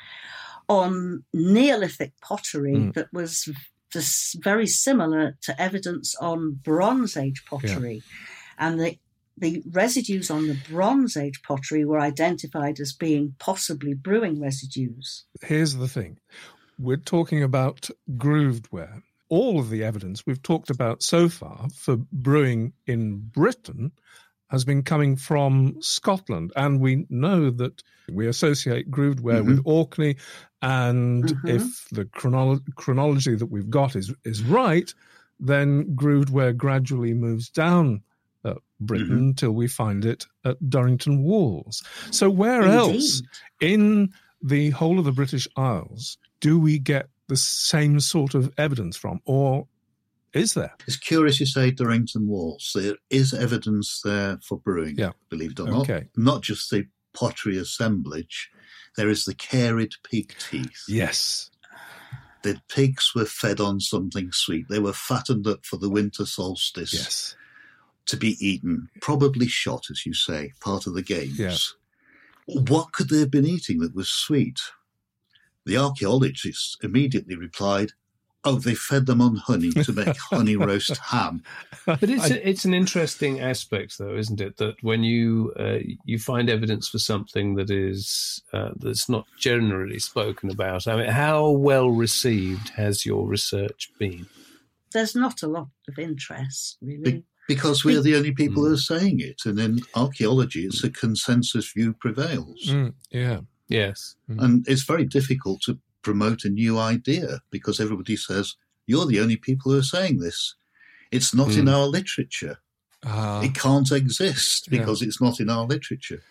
on 0.69 1.25
Neolithic 1.35 2.13
pottery 2.23 2.75
Mm. 2.75 2.95
that 2.95 3.13
was 3.13 3.49
this 3.93 4.35
very 4.41 4.67
similar 4.67 5.37
to 5.43 5.61
evidence 5.61 6.15
on 6.17 6.53
Bronze 6.65 7.17
Age 7.17 7.45
pottery. 7.45 8.03
And 8.59 8.81
the, 8.81 8.99
the 9.39 9.62
residues 9.70 10.30
on 10.30 10.47
the 10.49 10.57
Bronze 10.68 11.16
Age 11.16 11.43
pottery 11.43 11.85
were 11.85 12.01
identified 12.01 12.78
as 12.80 12.93
being 12.93 13.35
possibly 13.39 13.95
brewing 13.95 14.41
residues. 14.41 15.24
here's 15.43 15.76
the 15.76 15.89
thing 15.89 16.18
we're 16.78 16.97
talking 16.97 17.43
about 17.43 17.89
grooved 18.16 18.70
ware. 18.72 19.03
All 19.28 19.59
of 19.61 19.70
the 19.70 19.85
evidence 19.85 20.26
we've 20.26 20.43
talked 20.43 20.68
about 20.70 21.03
so 21.03 21.28
far 21.28 21.68
for 21.74 21.97
brewing 22.12 22.72
in 22.87 23.18
Britain 23.18 23.93
has 24.51 24.64
been 24.64 24.83
coming 24.83 25.16
from 25.16 25.76
Scotland. 25.80 26.53
And 26.57 26.80
we 26.80 27.07
know 27.09 27.51
that 27.51 27.83
we 28.11 28.26
associate 28.26 28.91
grooved 28.91 29.20
ware 29.20 29.43
with 29.45 29.61
Orkney. 29.64 30.16
And 30.61 31.24
Mhm. 31.24 31.49
if 31.49 31.89
the 31.91 32.05
chronolo- 32.05 32.62
chronology 32.74 33.35
that 33.37 33.47
we've 33.47 33.70
got 33.70 33.97
is, 33.97 34.12
is 34.24 34.43
right, 34.43 34.93
then 35.41 35.95
grooved 35.95 36.28
ware 36.30 36.53
gradually 36.53 37.14
moves 37.14 37.49
down 37.49 38.03
Britain 38.87 39.09
mm-hmm. 39.09 39.28
until 39.28 39.53
we 39.53 39.68
find 39.68 40.05
it 40.05 40.26
at 40.45 40.61
Durrington 40.61 41.22
Walls. 41.22 41.83
So, 42.11 42.28
where 42.30 42.62
else 42.62 43.22
in 43.61 44.12
the 44.43 44.70
whole 44.70 44.99
of 44.99 45.05
the 45.05 45.12
British 45.12 45.47
Isles 45.57 46.18
do 46.41 46.59
we 46.59 46.78
get 46.78 47.09
the 47.28 47.37
same 47.37 48.01
sort 48.01 48.35
of 48.35 48.53
evidence 48.59 48.97
from, 48.97 49.20
or 49.24 49.66
is 50.35 50.55
there? 50.55 50.72
It's 50.87 50.97
curious 50.97 51.41
you 51.41 51.47
say 51.47 51.70
Durrington 51.70 52.26
Walls. 52.26 52.72
There 52.74 52.97
is 53.11 53.33
evidence 53.33 54.01
there 54.03 54.39
for 54.43 54.59
brewing, 54.59 54.97
Yeah. 54.99 55.12
believe 55.30 55.53
it 55.53 55.61
or 55.61 55.68
not. 55.68 55.80
Okay. 55.83 56.09
Not 56.16 56.43
just 56.43 56.70
the 56.70 56.87
pottery 57.14 57.59
assemblage, 57.59 58.51
there 58.97 59.09
is 59.09 59.24
the 59.24 59.35
carious 59.35 59.97
pig 60.03 60.35
teeth. 60.51 60.85
Yes. 60.89 61.51
The 62.43 62.61
pigs 62.68 63.12
were 63.14 63.24
fed 63.24 63.61
on 63.61 63.80
something 63.80 64.33
sweet. 64.33 64.66
They 64.68 64.80
were 64.80 64.93
fattened 64.93 65.47
up 65.47 65.64
for 65.64 65.76
the 65.76 65.91
winter 65.91 66.26
solstice 66.26 66.93
Yes. 66.93 67.37
To 68.07 68.17
be 68.17 68.37
eaten, 68.45 68.89
probably 69.01 69.47
shot, 69.49 69.85
as 69.91 70.05
you 70.07 70.15
say, 70.15 70.53
part 70.61 70.87
of 70.87 70.95
the 70.95 71.03
games. 71.03 71.39
Yeah. 71.39 71.57
What 72.47 72.93
could 72.93 73.09
they 73.09 73.21
have 73.21 73.31
been 73.31 73.47
eating 73.47 73.79
that 73.81 73.95
was 73.95 74.09
sweet? 74.09 74.59
The 75.65 75.77
archaeologists 75.77 76.77
immediately 76.83 77.37
replied, 77.37 77.93
Oh, 78.45 78.57
they 78.57 78.75
fed 78.75 79.07
them 79.07 79.21
on 79.21 79.37
honey 79.37 79.71
to 79.71 79.93
make 79.93 80.17
honey 80.31 80.57
roast 80.57 80.97
ham. 80.97 81.45
But 81.87 82.03
it's 82.03 82.29
I- 82.29 82.35
a, 82.35 82.49
it's 82.49 82.65
an 82.65 82.75
interesting 82.75 83.39
aspect, 83.41 83.99
though, 83.99 84.17
isn't 84.17 84.41
it? 84.41 84.57
That 84.57 84.75
when 84.83 85.05
you 85.05 85.53
uh, 85.57 85.79
you 86.05 86.19
find 86.19 86.51
evidence 86.51 86.89
for 86.89 86.99
something 86.99 87.55
that 87.55 87.71
is 87.71 88.43
uh, 88.53 88.71
that's 88.75 89.09
not 89.09 89.27
generally 89.39 90.01
spoken 90.01 90.51
about. 90.51 90.89
I 90.89 90.97
mean, 90.97 91.07
how 91.11 91.51
well 91.51 91.89
received 91.89 92.71
has 92.71 93.07
your 93.07 93.29
research 93.29 93.93
been? 93.97 94.27
There's 94.93 95.15
not 95.15 95.43
a 95.45 95.47
lot 95.47 95.69
of 95.87 95.97
interest, 96.01 96.79
really. 96.83 97.23
Because 97.49 97.84
we're 97.84 98.01
the 98.03 98.16
only 98.16 98.32
people 98.32 98.64
who 98.64 98.72
are 98.72 98.76
saying 98.76 99.20
it. 99.20 99.43
And 99.45 99.59
in 99.59 99.80
archaeology, 99.95 100.64
it's 100.64 100.84
a 100.84 100.90
consensus 100.90 101.72
view 101.72 101.93
prevails. 101.93 102.66
Mm, 102.68 102.95
yeah. 103.11 103.40
Yes. 103.68 104.16
And 104.28 104.66
it's 104.68 104.84
very 104.84 105.05
difficult 105.05 105.62
to 105.62 105.78
promote 106.03 106.45
a 106.45 106.49
new 106.51 106.78
idea 106.78 107.40
because 107.51 107.80
everybody 107.80 108.16
says, 108.16 108.55
You're 108.86 109.07
the 109.07 109.20
only 109.20 109.36
people 109.36 109.70
who 109.72 109.78
are 109.78 109.82
saying 109.82 110.18
this. 110.18 110.57
It's 111.12 111.32
not 111.34 111.53
in 111.53 111.66
Mm. 111.66 111.72
our 111.72 111.86
literature. 111.86 112.59
Ah, 113.05 113.40
it 113.43 113.55
can't 113.55 113.90
exist 113.93 114.68
Yeah. 114.70 114.78
because 114.80 115.03
it's 115.03 115.20
not 115.20 115.38
in 115.40 115.49
our 115.49 115.64
literature. 115.66 116.22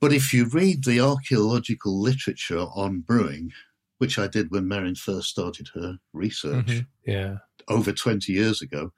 But 0.00 0.12
if 0.12 0.32
you 0.34 0.46
read 0.46 0.84
the 0.84 1.00
archaeological 1.00 2.00
literature 2.00 2.66
on 2.74 3.00
brewing, 3.00 3.52
which 3.98 4.18
I 4.18 4.26
did 4.26 4.50
when 4.50 4.66
Merryn 4.66 4.96
first 4.98 5.28
started 5.28 5.68
her 5.74 5.98
research 6.12 6.66
Mhm. 6.66 6.86
Yeah. 7.06 7.38
over 7.68 7.92
20 7.92 8.32
years 8.32 8.60
ago, 8.62 8.92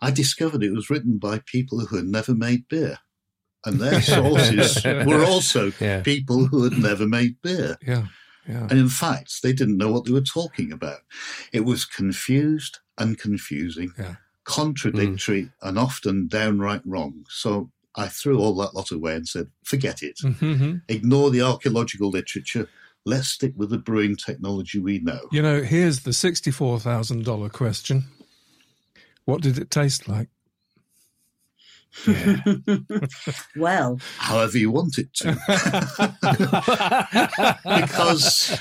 I 0.00 0.10
discovered 0.10 0.62
it 0.62 0.72
was 0.72 0.90
written 0.90 1.18
by 1.18 1.40
people 1.46 1.80
who 1.80 1.96
had 1.96 2.06
never 2.06 2.34
made 2.34 2.68
beer. 2.68 2.98
And 3.66 3.78
their 3.78 4.00
sources 4.16 4.82
were 4.84 5.24
also 5.24 5.72
Yeah. 5.80 6.00
people 6.02 6.46
who 6.46 6.64
had 6.64 6.78
never 6.78 7.06
made 7.06 7.36
beer. 7.42 7.76
yeah. 7.86 8.06
Yeah. 8.48 8.66
And 8.70 8.78
in 8.80 8.88
fact, 8.88 9.42
they 9.42 9.52
didn't 9.52 9.76
know 9.76 9.92
what 9.92 10.06
they 10.06 10.12
were 10.12 10.22
talking 10.22 10.72
about. 10.72 11.00
It 11.52 11.66
was 11.66 11.84
confused 11.84 12.78
and 12.96 13.18
confusing, 13.18 13.92
Yeah. 13.98 14.14
contradictory, 14.44 15.50
and 15.62 15.78
often 15.78 16.26
downright 16.26 16.80
wrong. 16.86 17.26
So 17.28 17.70
I 17.96 18.08
threw 18.08 18.38
all 18.40 18.54
that 18.56 18.74
lot 18.74 18.90
away 18.90 19.14
and 19.14 19.28
said, 19.28 19.48
forget 19.64 20.02
it. 20.02 20.18
Mhm. 20.22 20.82
Ignore 20.88 21.30
the 21.30 21.42
archaeological 21.42 22.08
literature. 22.08 22.66
Let's 23.04 23.28
stick 23.28 23.52
with 23.56 23.70
the 23.70 23.78
brewing 23.78 24.16
technology 24.16 24.78
we 24.78 25.00
know. 25.00 25.20
You 25.32 25.42
know, 25.42 25.62
here's 25.62 26.00
the 26.00 26.12
$64,000 26.12 27.50
question 27.52 28.04
What 29.30 29.42
did 29.42 29.58
it 29.58 29.70
taste 29.70 30.08
like? 30.08 30.28
well, 33.56 33.98
however 34.18 34.58
you 34.58 34.70
want 34.70 34.98
it 34.98 35.12
to. 35.14 35.32
because 37.64 38.58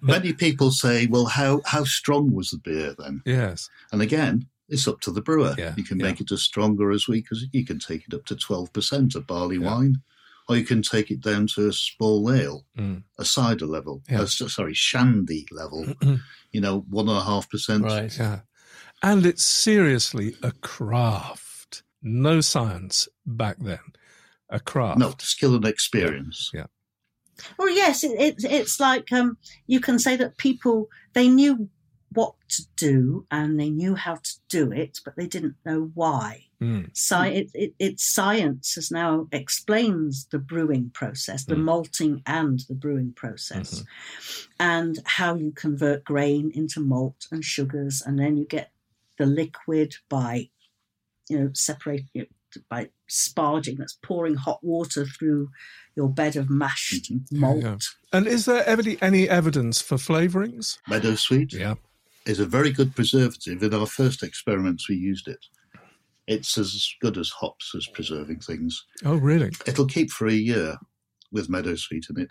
many 0.00 0.32
people 0.32 0.70
say, 0.70 1.06
well, 1.06 1.26
how, 1.26 1.60
how 1.66 1.84
strong 1.84 2.32
was 2.32 2.50
the 2.50 2.58
beer 2.58 2.94
then? 2.98 3.22
yes. 3.24 3.68
And 3.92 4.00
again, 4.02 4.46
it's 4.68 4.86
up 4.86 5.00
to 5.02 5.10
the 5.10 5.22
brewer. 5.22 5.54
Yeah, 5.58 5.74
you 5.76 5.84
can 5.84 5.98
yeah. 5.98 6.06
make 6.06 6.20
it 6.20 6.30
as 6.30 6.42
strong 6.42 6.80
or 6.80 6.90
as 6.90 7.08
weak 7.08 7.26
as 7.32 7.44
you 7.52 7.64
can 7.64 7.78
take 7.78 8.04
it 8.06 8.14
up 8.14 8.24
to 8.26 8.34
12% 8.36 9.14
of 9.14 9.26
barley 9.26 9.56
Yeah. 9.56 9.66
wine, 9.74 10.02
or 10.48 10.56
you 10.56 10.64
can 10.64 10.82
take 10.82 11.10
it 11.10 11.20
down 11.20 11.46
to 11.48 11.68
a 11.68 11.72
small 11.72 12.30
ale, 12.32 12.64
Mm. 12.78 13.02
a 13.18 13.24
cider 13.24 13.66
level, 13.66 14.02
Yeah. 14.08 14.22
uh, 14.22 14.26
sorry, 14.26 14.74
shandy 14.74 15.46
level, 15.50 15.86
you 16.52 16.60
know, 16.60 16.80
one 16.90 17.08
and 17.08 17.18
a 17.18 17.22
half 17.24 17.48
percent. 17.50 17.84
right. 17.84 18.16
Yeah. 18.16 18.40
And 19.02 19.24
it's 19.26 19.44
seriously 19.44 20.34
a 20.42 20.52
craft. 20.52 21.82
No 22.02 22.40
science 22.40 23.08
back 23.26 23.56
then. 23.60 23.78
A 24.50 24.60
craft. 24.60 24.98
No, 24.98 25.14
skill 25.18 25.54
and 25.54 25.64
experience. 25.66 26.50
Yeah. 26.54 26.66
Well, 27.58 27.68
yes, 27.70 28.02
it, 28.02 28.12
it, 28.18 28.34
it's 28.44 28.80
like 28.80 29.12
um, 29.12 29.36
you 29.66 29.78
can 29.80 29.98
say 29.98 30.16
that 30.16 30.38
people 30.38 30.88
they 31.12 31.28
knew 31.28 31.68
what 32.12 32.32
to 32.48 32.62
do 32.76 33.26
and 33.30 33.60
they 33.60 33.68
knew 33.68 33.94
how 33.94 34.14
to 34.14 34.30
do 34.48 34.72
it, 34.72 34.98
but 35.04 35.14
they 35.16 35.26
didn't 35.26 35.54
know 35.66 35.90
why. 35.94 36.46
Mm. 36.60 36.90
Sci- 36.96 37.28
it, 37.28 37.50
it, 37.54 37.74
it's 37.78 38.02
science 38.12 38.74
has 38.74 38.90
now 38.90 39.28
explains 39.30 40.26
the 40.32 40.38
brewing 40.38 40.90
process, 40.94 41.44
the 41.44 41.54
Mm. 41.54 41.64
malting 41.64 42.22
and 42.26 42.60
the 42.68 42.74
brewing 42.74 43.12
process, 43.12 43.80
Mm-hmm. 43.82 44.52
and 44.58 44.98
how 45.04 45.34
you 45.34 45.52
convert 45.52 46.02
grain 46.04 46.50
into 46.54 46.80
malt 46.80 47.26
and 47.30 47.44
sugars, 47.44 48.02
and 48.04 48.18
then 48.18 48.36
you 48.38 48.46
get 48.46 48.72
the 49.18 49.26
liquid 49.26 49.94
by, 50.08 50.48
you 51.28 51.38
know, 51.38 51.50
separating 51.54 52.08
it 52.14 52.30
by 52.70 52.88
sparging. 53.10 53.76
That's 53.76 53.98
pouring 54.02 54.36
hot 54.36 54.62
water 54.62 55.04
through 55.04 55.50
your 55.96 56.08
bed 56.08 56.36
of 56.36 56.48
mashed 56.48 57.12
Mhm. 57.12 57.32
malt. 57.32 57.62
Yeah. 57.62 57.76
And 58.12 58.26
is 58.26 58.46
there 58.46 58.64
ever 58.64 58.82
any 59.02 59.28
evidence 59.28 59.80
for 59.82 59.96
flavorings? 59.96 60.78
Meadow 60.88 61.14
sweet 61.14 61.52
Yeah. 61.52 61.74
is 62.24 62.38
a 62.38 62.46
very 62.46 62.70
good 62.72 62.94
preservative. 62.94 63.62
In 63.62 63.74
our 63.74 63.86
first 63.86 64.22
experiments, 64.22 64.88
we 64.88 64.96
used 64.96 65.28
it. 65.28 65.44
It's 66.26 66.56
as 66.58 66.94
good 67.00 67.16
as 67.18 67.30
hops 67.30 67.74
as 67.74 67.86
preserving 67.86 68.40
things. 68.40 68.84
Oh, 69.04 69.16
really? 69.16 69.50
It'll 69.66 69.86
keep 69.86 70.10
for 70.10 70.26
a 70.26 70.32
year 70.34 70.76
with 71.30 71.48
meadow 71.50 71.74
sweet 71.74 72.06
in 72.10 72.20
it. 72.20 72.30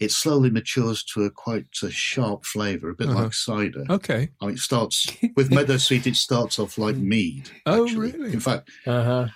It 0.00 0.10
slowly 0.10 0.50
matures 0.50 1.04
to 1.14 1.22
a 1.24 1.30
quite 1.30 1.66
a 1.82 1.90
sharp 1.90 2.44
flavour, 2.44 2.90
a 2.90 2.94
bit 2.94 3.08
Uh-huh. 3.08 3.22
like 3.24 3.34
cider. 3.34 3.84
Okay. 3.88 4.30
I 4.40 4.46
mean, 4.46 4.54
it 4.56 4.60
starts 4.60 5.06
with 5.36 5.50
meadow 5.52 5.76
sweet. 5.76 6.06
It 6.06 6.16
starts 6.16 6.58
off 6.58 6.78
like 6.78 6.96
mead. 6.96 7.50
Oh, 7.66 7.84
actually. 7.84 8.12
really? 8.12 8.32
In 8.32 8.40
fact, 8.40 8.70
Uh 8.86 9.04
huh. 9.04 9.28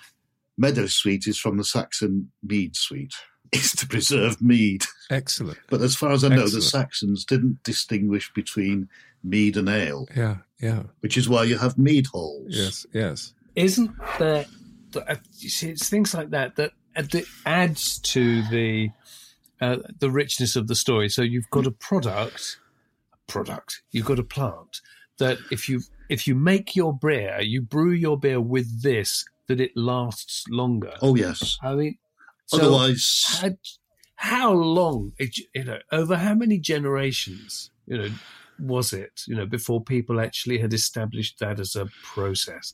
meadow 0.57 0.87
sweet 0.87 1.27
is 1.27 1.37
from 1.37 1.57
the 1.57 1.63
Saxon 1.63 2.31
mead 2.43 2.75
sweet. 2.75 3.13
It's 3.53 3.73
to 3.77 3.87
preserve 3.87 4.41
mead. 4.41 4.83
Excellent. 5.09 5.57
But 5.69 5.81
as 5.81 5.95
far 5.95 6.11
as 6.11 6.25
I 6.25 6.27
know, 6.27 6.49
the 6.49 6.61
Saxons 6.61 7.23
didn't 7.23 7.63
distinguish 7.63 8.29
between 8.33 8.89
mead 9.23 9.55
and 9.55 9.69
ale, 9.69 10.05
Yeah. 10.17 10.37
Yeah. 10.59 10.83
which 10.99 11.15
is 11.15 11.29
why 11.29 11.43
you 11.45 11.57
have 11.57 11.77
mead 11.77 12.07
halls. 12.07 12.47
Yes. 12.49 12.85
Yes. 12.93 13.33
Isn't 13.55 13.91
there? 14.19 14.45
uh, 14.95 15.15
You 15.39 15.47
see, 15.49 15.69
it's 15.69 15.87
things 15.87 16.13
like 16.13 16.31
that 16.31 16.57
that 16.57 16.71
uh, 16.71 16.73
that 16.97 17.25
adds 17.45 17.99
to 17.99 18.41
the 18.49 18.89
uh, 19.61 19.77
the 19.99 20.11
richness 20.11 20.55
of 20.55 20.67
the 20.67 20.75
story. 20.75 21.09
So 21.09 21.21
you've 21.21 21.49
got 21.49 21.65
a 21.65 21.71
product, 21.71 22.57
a 23.13 23.31
product. 23.31 23.81
You've 23.91 24.05
got 24.05 24.19
a 24.19 24.23
plant 24.23 24.81
that 25.17 25.37
if 25.51 25.67
you 25.67 25.81
if 26.09 26.27
you 26.27 26.35
make 26.35 26.75
your 26.75 26.93
beer, 26.97 27.39
you 27.41 27.61
brew 27.61 27.91
your 27.91 28.17
beer 28.19 28.39
with 28.39 28.81
this, 28.83 29.25
that 29.47 29.59
it 29.59 29.71
lasts 29.75 30.45
longer. 30.49 30.93
Oh 31.01 31.15
yes. 31.15 31.57
I 31.63 31.73
mean, 31.75 31.97
so 32.45 32.59
Otherwise, 32.59 33.25
how, 33.41 33.49
how 34.15 34.53
long? 34.53 35.13
it- 35.17 35.37
You 35.53 35.63
know, 35.65 35.79
over 35.91 36.15
how 36.17 36.33
many 36.33 36.59
generations? 36.59 37.71
You 37.87 37.97
know, 37.97 38.09
was 38.59 38.93
it? 38.93 39.21
You 39.27 39.35
know, 39.35 39.45
before 39.45 39.83
people 39.83 40.19
actually 40.19 40.59
had 40.59 40.73
established 40.73 41.39
that 41.39 41.59
as 41.59 41.75
a 41.75 41.87
process. 42.03 42.73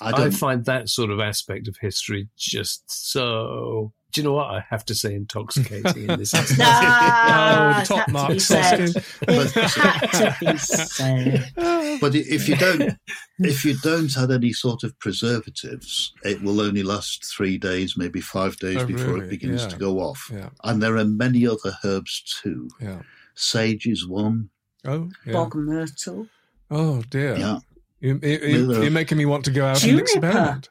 I 0.00 0.08
I, 0.08 0.12
don't. 0.12 0.30
find 0.32 0.64
that 0.64 0.88
sort 0.88 1.10
of 1.10 1.20
aspect 1.20 1.68
of 1.68 1.76
history 1.80 2.28
just 2.36 2.82
so. 2.90 3.92
Do 4.12 4.20
you 4.20 4.24
know 4.28 4.32
what 4.34 4.46
I 4.50 4.64
have 4.70 4.84
to 4.86 4.94
say? 4.94 5.12
Intoxicating 5.14 6.08
in 6.08 6.18
this. 6.18 6.32
instance. 6.34 6.60
Ah, 6.62 7.78
oh, 7.78 7.80
it 7.82 7.84
top 7.86 7.98
had 7.98 8.04
to 8.06 8.12
mark, 8.12 8.32
be 8.32 8.38
said. 8.38 8.78
Soskin. 8.90 9.02
It 9.28 9.52
had 9.72 10.36
to 10.38 10.52
be 10.52 10.56
said. 10.58 11.52
but 12.00 12.14
if 12.14 12.48
you 12.48 12.54
don't, 12.56 12.96
if 13.40 13.64
you 13.64 13.76
don't 13.78 14.16
add 14.16 14.30
any 14.30 14.52
sort 14.52 14.84
of 14.84 14.96
preservatives, 15.00 16.12
it 16.22 16.40
will 16.42 16.60
only 16.60 16.84
last 16.84 17.24
three 17.24 17.58
days, 17.58 17.96
maybe 17.96 18.20
five 18.20 18.56
days 18.58 18.78
Oh, 18.82 18.86
before 18.86 19.14
really? 19.14 19.26
it 19.26 19.30
begins 19.30 19.62
Yeah. 19.62 19.68
to 19.70 19.76
go 19.78 19.98
off. 19.98 20.30
Yeah. 20.32 20.50
And 20.62 20.80
there 20.80 20.96
are 20.96 21.04
many 21.04 21.46
other 21.46 21.76
herbs 21.84 22.22
too. 22.42 22.68
Yeah. 22.80 23.02
Sage 23.34 23.86
is 23.86 24.06
one. 24.06 24.50
Oh. 24.84 25.10
Yeah. 25.26 25.32
Bog 25.32 25.56
myrtle. 25.56 26.28
Oh 26.70 27.02
dear. 27.10 27.36
Yeah. 27.36 27.58
You, 28.04 28.20
you, 28.22 28.38
you, 28.38 28.68
Well, 28.68 28.76
uh, 28.78 28.82
you're 28.82 28.90
making 28.90 29.16
me 29.16 29.24
want 29.24 29.46
to 29.46 29.50
go 29.50 29.64
out 29.64 29.78
Juniper. 29.78 30.00
and 30.00 30.08
experiment. 30.08 30.68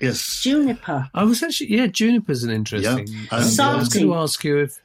Yes. 0.00 0.40
Juniper. 0.42 1.08
I 1.12 1.24
was 1.24 1.42
actually, 1.42 1.72
yeah, 1.74 1.88
juniper's 1.88 2.44
an 2.44 2.50
interesting. 2.50 3.08
Yeah, 3.08 3.20
um, 3.32 3.42
and, 3.42 3.60
I 3.60 3.76
was 3.76 3.88
going 3.88 4.06
to 4.06 4.14
ask 4.14 4.44
you 4.44 4.58
if, 4.58 4.78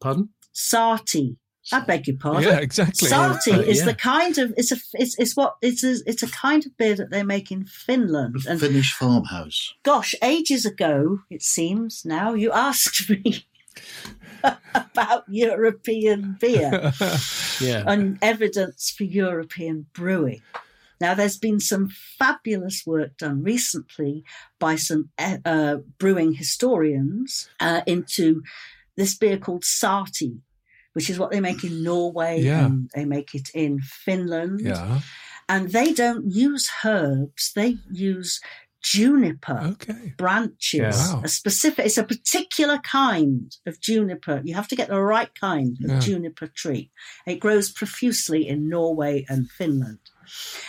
pardon? 0.00 0.28
Sahti. 0.54 1.36
I 1.72 1.80
beg 1.80 2.06
your 2.08 2.16
pardon. 2.18 2.42
Yeah, 2.42 2.58
exactly. 2.58 3.08
Sahti 3.08 3.54
Uh, 3.56 3.60
is 3.60 3.78
yeah. 3.78 3.84
the 3.86 3.94
kind 3.94 4.36
of 4.38 4.52
it's 4.56 4.72
a 4.72 4.76
it's, 4.94 5.18
it's 5.18 5.34
what 5.36 5.56
it's 5.62 5.84
a, 5.84 5.96
it's 6.06 6.22
a 6.22 6.30
kind 6.30 6.64
of 6.66 6.76
beer 6.76 6.94
that 6.96 7.10
they 7.10 7.22
make 7.22 7.50
in 7.52 7.64
Finland. 7.66 8.36
And 8.48 8.58
Finnish 8.60 8.92
farmhouse. 8.94 9.74
gosh, 9.82 10.14
ages 10.22 10.64
ago 10.66 11.20
it 11.30 11.42
seems 11.42 12.04
now 12.04 12.32
you 12.34 12.52
asked 12.52 13.08
me 13.10 13.46
about 14.74 15.24
European 15.28 16.36
beer 16.40 16.92
Yeah. 17.60 17.84
and 17.86 18.18
evidence 18.22 18.90
for 18.90 19.04
European 19.04 19.86
brewing. 19.92 20.40
Now, 21.00 21.14
there's 21.14 21.38
been 21.38 21.60
some 21.60 21.88
fabulous 22.18 22.84
work 22.86 23.16
done 23.18 23.42
recently 23.42 24.24
by 24.58 24.76
some 24.76 25.10
uh, 25.18 25.76
brewing 25.98 26.32
historians 26.34 27.48
uh, 27.60 27.82
into 27.86 28.42
this 28.96 29.14
beer 29.14 29.38
called 29.38 29.62
Sahti, 29.62 30.38
which 30.94 31.08
is 31.08 31.18
what 31.18 31.30
they 31.30 31.40
make 31.40 31.62
in 31.62 31.82
Norway 31.84 32.40
Yeah. 32.40 32.66
and 32.66 32.90
they 32.94 33.04
make 33.04 33.34
it 33.34 33.48
in 33.54 33.80
Finland. 33.80 34.60
yeah. 34.60 35.00
And 35.48 35.70
they 35.72 35.94
don't 35.94 36.30
use 36.30 36.68
herbs, 36.84 37.52
they 37.54 37.78
use 37.90 38.40
juniper 38.82 39.60
Okay. 39.72 40.14
branches. 40.16 40.74
Yeah. 40.96 41.14
Wow. 41.14 41.22
A 41.24 41.28
specific, 41.28 41.86
it's 41.86 41.98
a 41.98 42.04
particular 42.04 42.78
kind 42.78 43.56
of 43.66 43.80
juniper. 43.80 44.40
You 44.44 44.54
have 44.54 44.68
to 44.68 44.76
get 44.76 44.88
the 44.88 45.00
right 45.00 45.30
kind 45.38 45.76
of 45.84 45.90
Yeah. 45.90 46.00
juniper 46.00 46.46
tree. 46.48 46.90
It 47.26 47.40
grows 47.40 47.70
profusely 47.70 48.46
in 48.48 48.68
Norway 48.68 49.24
and 49.28 49.50
Finland. 49.50 49.98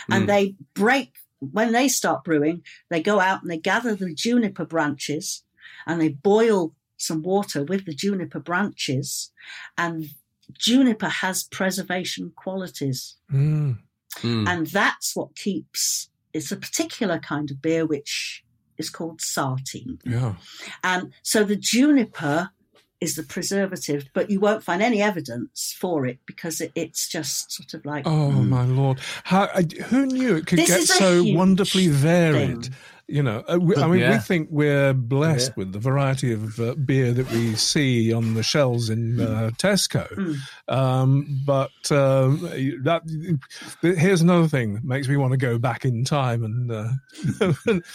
Mm. 0.10 0.16
And 0.16 0.30
they 0.30 0.56
break, 0.74 1.16
when 1.40 1.72
they 1.72 1.88
start 1.88 2.24
brewing, 2.24 2.64
they 2.90 3.02
go 3.02 3.20
out 3.20 3.42
and 3.42 3.50
they 3.50 3.58
gather 3.58 3.96
the 3.96 4.14
juniper 4.14 4.66
branches 4.66 5.44
and 5.86 6.02
they 6.02 6.10
boil 6.10 6.74
some 6.98 7.22
water 7.22 7.64
with 7.64 7.86
the 7.86 7.94
juniper 7.94 8.40
branches. 8.40 9.32
And 9.78 10.08
juniper 10.54 11.10
has 11.10 11.44
preservation 11.44 12.34
qualities. 12.36 13.16
Mm. 13.32 13.80
Mm. 14.18 14.48
And 14.48 14.68
that's 14.68 15.16
what 15.16 15.36
keeps, 15.36 16.10
it's 16.34 16.52
a 16.52 16.58
particular 16.58 17.20
kind 17.20 17.52
of 17.52 17.62
beer 17.62 17.86
which 17.86 18.44
is 18.78 18.90
called 18.90 19.20
Sahti. 19.20 20.00
Yeah. 20.06 20.36
And 20.84 21.14
so 21.22 21.44
the 21.44 21.56
juniper 21.56 22.52
is 23.02 23.16
the 23.16 23.24
preservative, 23.24 24.10
but 24.14 24.30
you 24.30 24.40
won't 24.40 24.64
find 24.64 24.82
any 24.82 25.02
evidence 25.02 25.76
for 25.80 26.06
it 26.06 26.20
because 26.26 26.60
it, 26.60 26.72
it's 26.76 27.08
just 27.08 27.52
sort 27.52 27.74
of 27.74 27.86
like 27.86 28.06
Oh 28.06 28.32
Mm. 28.36 28.50
my 28.50 28.66
lord! 28.66 29.00
How 29.24 29.48
who 29.88 30.06
knew 30.06 30.36
it 30.36 30.46
could 30.48 30.60
This 30.60 30.68
get 30.70 30.82
so 30.88 31.24
wonderfully 31.26 31.88
varied? 31.88 32.64
thing. 32.66 32.74
You 33.12 33.24
know, 33.24 33.44
uh, 33.52 33.58
we, 33.60 33.76
I 33.76 33.88
mean, 33.88 34.08
we 34.08 34.18
think 34.20 34.50
we're 34.52 34.94
blessed 34.94 35.48
Yeah. 35.50 35.54
with 35.58 35.72
the 35.74 35.80
variety 35.80 36.32
of 36.32 36.60
uh, 36.60 36.76
beer 36.76 37.12
that 37.12 37.32
we 37.32 37.56
see 37.56 38.14
on 38.14 38.36
the 38.36 38.44
shelves 38.44 38.92
in 38.92 39.20
uh, 39.20 39.50
Tesco. 39.58 40.08
Mm. 40.14 40.38
Um, 40.72 41.42
but 41.44 41.72
um, 41.92 42.42
that 42.84 43.02
here's 43.82 44.22
another 44.22 44.48
thing 44.48 44.76
that 44.76 44.84
makes 44.84 45.08
me 45.08 45.18
want 45.18 45.32
to 45.32 45.38
go 45.38 45.58
back 45.58 45.86
in 45.86 46.04
time 46.06 46.44
and. 46.44 46.72
Uh, 46.72 47.80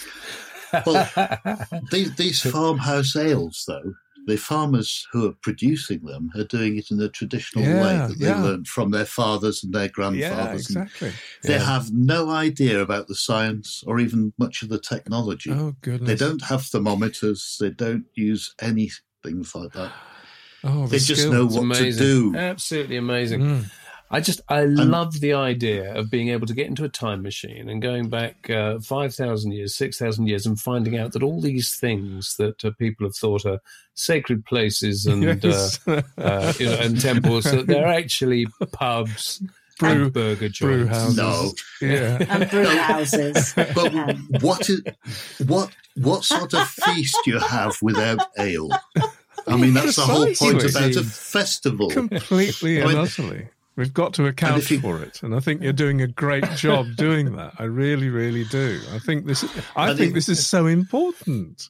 Well, 0.86 1.08
these, 1.92 2.14
these 2.16 2.42
farmhouse 2.50 3.14
ales, 3.14 3.64
though, 3.68 3.94
the 4.26 4.36
farmers 4.36 5.06
who 5.12 5.28
are 5.28 5.34
producing 5.42 6.00
them 6.04 6.30
are 6.36 6.44
doing 6.44 6.78
it 6.78 6.90
in 6.90 6.96
the 6.96 7.08
traditional 7.08 7.64
way 7.64 7.96
that 7.98 8.16
they 8.18 8.26
yeah. 8.26 8.42
learned 8.42 8.66
from 8.66 8.90
their 8.90 9.04
fathers 9.04 9.62
and 9.62 9.72
their 9.74 9.82
yeah, 9.84 9.88
grandfathers. 9.88 10.70
and 10.70 10.84
exactly. 10.84 11.12
They 11.42 11.54
Yeah. 11.54 11.64
have 11.74 11.92
no 11.92 12.30
idea 12.30 12.80
about 12.80 13.08
the 13.08 13.14
science 13.14 13.84
or 13.86 14.00
even 14.00 14.32
much 14.38 14.62
of 14.62 14.68
the 14.70 14.78
technology. 14.80 15.50
Oh 15.52 15.74
goodness! 15.82 16.08
They 16.08 16.16
don't 16.16 16.42
have 16.44 16.62
thermometers. 16.64 17.56
They 17.60 17.70
don't 17.70 18.06
use 18.14 18.54
any 18.60 18.90
things 19.22 19.54
like 19.54 19.72
that. 19.72 19.92
Oh, 20.66 20.84
the 20.86 20.92
They 20.92 20.98
just 20.98 21.20
skill. 21.20 21.32
know 21.34 21.44
It's 21.44 21.54
what 21.56 21.60
to 21.60 21.80
amazing. 21.82 22.02
do. 22.32 22.36
Absolutely 22.38 22.96
amazing. 22.96 23.40
Mm. 23.42 23.70
I 24.14 24.20
just 24.20 24.40
I 24.48 24.64
love 24.64 25.20
the 25.20 25.32
idea 25.32 25.92
of 25.94 26.08
being 26.10 26.28
able 26.28 26.46
to 26.46 26.54
get 26.54 26.68
into 26.68 26.84
a 26.84 26.88
time 26.88 27.20
machine 27.22 27.68
and 27.68 27.82
going 27.82 28.08
back 28.08 28.48
uh, 28.48 28.78
five 28.78 29.12
thousand 29.14 29.52
years, 29.52 29.74
six 29.74 29.98
thousand 29.98 30.28
years, 30.28 30.46
and 30.46 30.58
finding 30.60 30.96
out 30.96 31.12
that 31.12 31.22
all 31.24 31.40
these 31.40 31.74
things 31.74 32.36
that 32.36 32.64
uh, 32.64 32.70
people 32.78 33.06
have 33.06 33.16
thought 33.16 33.44
are 33.44 33.60
sacred 33.94 34.44
places 34.46 35.04
and 35.10 35.22
Yes. 35.42 35.80
uh, 35.88 36.02
uh, 36.16 36.52
you 36.58 36.66
know, 36.66 36.74
and 36.76 37.00
temples, 37.00 37.44
that 37.44 37.66
they're 37.66 37.86
actually 37.88 38.46
pubs, 38.72 39.42
Brew- 39.80 40.04
and 40.04 40.12
burger 40.12 40.48
brew 40.60 40.84
joints. 40.86 40.96
houses. 40.96 41.16
No. 41.16 41.52
Yeah. 41.80 42.18
and 42.28 42.48
brew 42.50 42.66
houses. 42.66 43.52
But 43.74 43.94
Um, 43.94 44.28
what 44.40 44.70
is 44.70 44.80
what 45.44 45.70
what 45.96 46.22
sort 46.24 46.54
of 46.54 46.68
feast 46.68 47.16
you 47.26 47.40
have 47.40 47.76
without 47.82 48.20
ale? 48.38 48.70
I 49.48 49.56
mean, 49.56 49.74
that's 49.74 49.96
the 49.96 50.02
whole 50.02 50.32
point 50.34 50.62
about 50.62 50.94
a 50.94 51.02
festival. 51.02 51.90
Completely 51.90 52.80
I 52.80 52.86
mean- 52.86 52.96
and 52.96 52.98
utterly. 53.08 53.48
We've 53.76 53.92
got 53.92 54.14
to 54.14 54.26
account 54.26 54.70
you- 54.70 54.80
for 54.80 55.02
it, 55.02 55.22
and 55.22 55.34
I 55.34 55.40
think 55.40 55.60
you're 55.62 55.72
doing 55.72 56.00
a 56.00 56.06
great 56.06 56.48
job 56.56 56.86
doing 56.96 57.34
that. 57.36 57.54
I 57.58 57.64
really, 57.64 58.08
really 58.08 58.44
do. 58.44 58.80
I 58.92 58.98
think 59.00 59.26
this. 59.26 59.44
I 59.74 59.94
think 59.94 60.12
it- 60.12 60.14
this 60.14 60.28
is 60.28 60.46
so 60.46 60.66
important. 60.66 61.68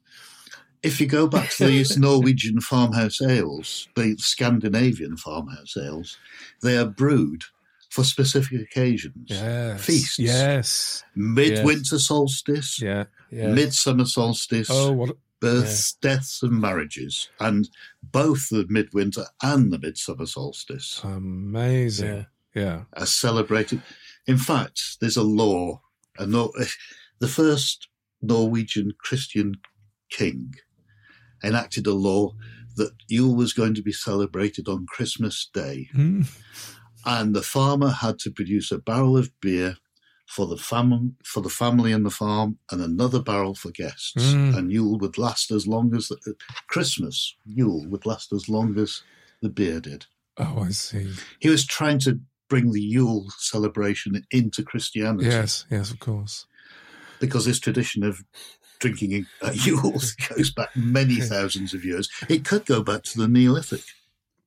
If 0.82 1.00
you 1.00 1.06
go 1.06 1.26
back 1.26 1.48
to 1.52 1.66
these 1.66 1.96
Norwegian 1.98 2.60
farmhouse 2.60 3.22
ales, 3.22 3.88
the 3.96 4.16
Scandinavian 4.18 5.16
farmhouse 5.16 5.76
ales, 5.78 6.18
they 6.62 6.76
are 6.76 6.84
brewed 6.84 7.44
for 7.88 8.04
specific 8.04 8.60
occasions. 8.60 9.28
Yes. 9.30 9.82
Feasts. 9.82 10.18
Yes. 10.18 11.04
Midwinter 11.14 11.98
solstice, 11.98 12.82
Yeah. 12.82 13.04
Yeah. 13.30 13.52
midsummer 13.52 14.04
solstice, 14.04 14.68
Oh, 14.70 14.92
what? 14.92 15.16
Births, 15.44 15.92
deaths, 16.00 16.42
and 16.42 16.60
marriages, 16.60 17.28
and 17.40 17.68
both 18.02 18.48
the 18.50 18.66
midwinter 18.68 19.24
and 19.42 19.72
the 19.72 19.78
midsummer 19.78 20.26
solstice 20.26 21.00
Amazing. 21.04 22.06
yeah. 22.08 22.24
Yeah. 22.62 22.82
are 22.96 23.06
celebrated. 23.06 23.82
In 24.26 24.38
fact, 24.38 24.98
there's 25.00 25.16
a 25.16 25.22
law. 25.24 25.80
A 26.18 26.26
Nor- 26.26 26.52
the 27.20 27.28
first 27.28 27.88
Norwegian 28.22 28.92
Christian 28.98 29.54
king 30.10 30.54
enacted 31.42 31.86
a 31.86 31.92
law 31.94 32.34
that 32.76 32.92
Yule 33.08 33.34
was 33.34 33.52
going 33.52 33.74
to 33.74 33.82
be 33.82 33.92
celebrated 33.92 34.68
on 34.68 34.86
Christmas 34.86 35.48
Day, 35.52 35.88
Hmm. 35.92 36.22
and 37.04 37.34
the 37.34 37.42
farmer 37.42 37.90
had 37.90 38.18
to 38.20 38.30
produce 38.30 38.70
a 38.72 38.78
barrel 38.78 39.16
of 39.16 39.30
beer 39.40 39.76
for 40.26 40.46
the 40.46 40.56
fam- 40.56 41.16
for 41.24 41.40
the 41.40 41.50
family 41.50 41.92
and 41.92 42.04
the 42.04 42.10
farm, 42.10 42.58
and 42.70 42.80
another 42.80 43.20
barrel 43.20 43.54
for 43.54 43.70
guests. 43.70 44.12
Mm. 44.16 44.56
And 44.56 44.72
Yule 44.72 44.98
would 44.98 45.18
last 45.18 45.50
as 45.50 45.66
long 45.66 45.94
as 45.94 46.08
the, 46.08 46.34
Christmas. 46.68 47.36
Yule 47.46 47.86
would 47.88 48.06
last 48.06 48.32
as 48.32 48.48
long 48.48 48.78
as 48.78 49.02
the 49.42 49.48
beer 49.50 49.80
did. 49.80 50.06
Oh, 50.38 50.62
I 50.64 50.70
see. 50.70 51.12
He 51.40 51.48
was 51.48 51.66
trying 51.66 51.98
to 52.00 52.20
bring 52.48 52.72
the 52.72 52.80
Yule 52.82 53.26
celebration 53.38 54.24
into 54.30 54.62
Christianity 54.62 55.26
Yes. 55.26 55.66
Yes. 55.70 55.90
Of 55.90 56.00
course. 56.00 56.46
because 57.20 57.44
this 57.46 57.58
tradition 57.60 58.02
of 58.02 58.22
drinking 58.80 59.26
at 59.42 59.64
Yule 59.64 59.92
goes 60.36 60.50
back 60.52 60.74
many 60.76 61.16
thousands 61.20 61.72
of 61.74 61.84
years. 61.84 62.08
It 62.28 62.44
could 62.44 62.66
go 62.66 62.82
back 62.82 63.02
to 63.04 63.18
the 63.18 63.28
Neolithic 63.28 63.82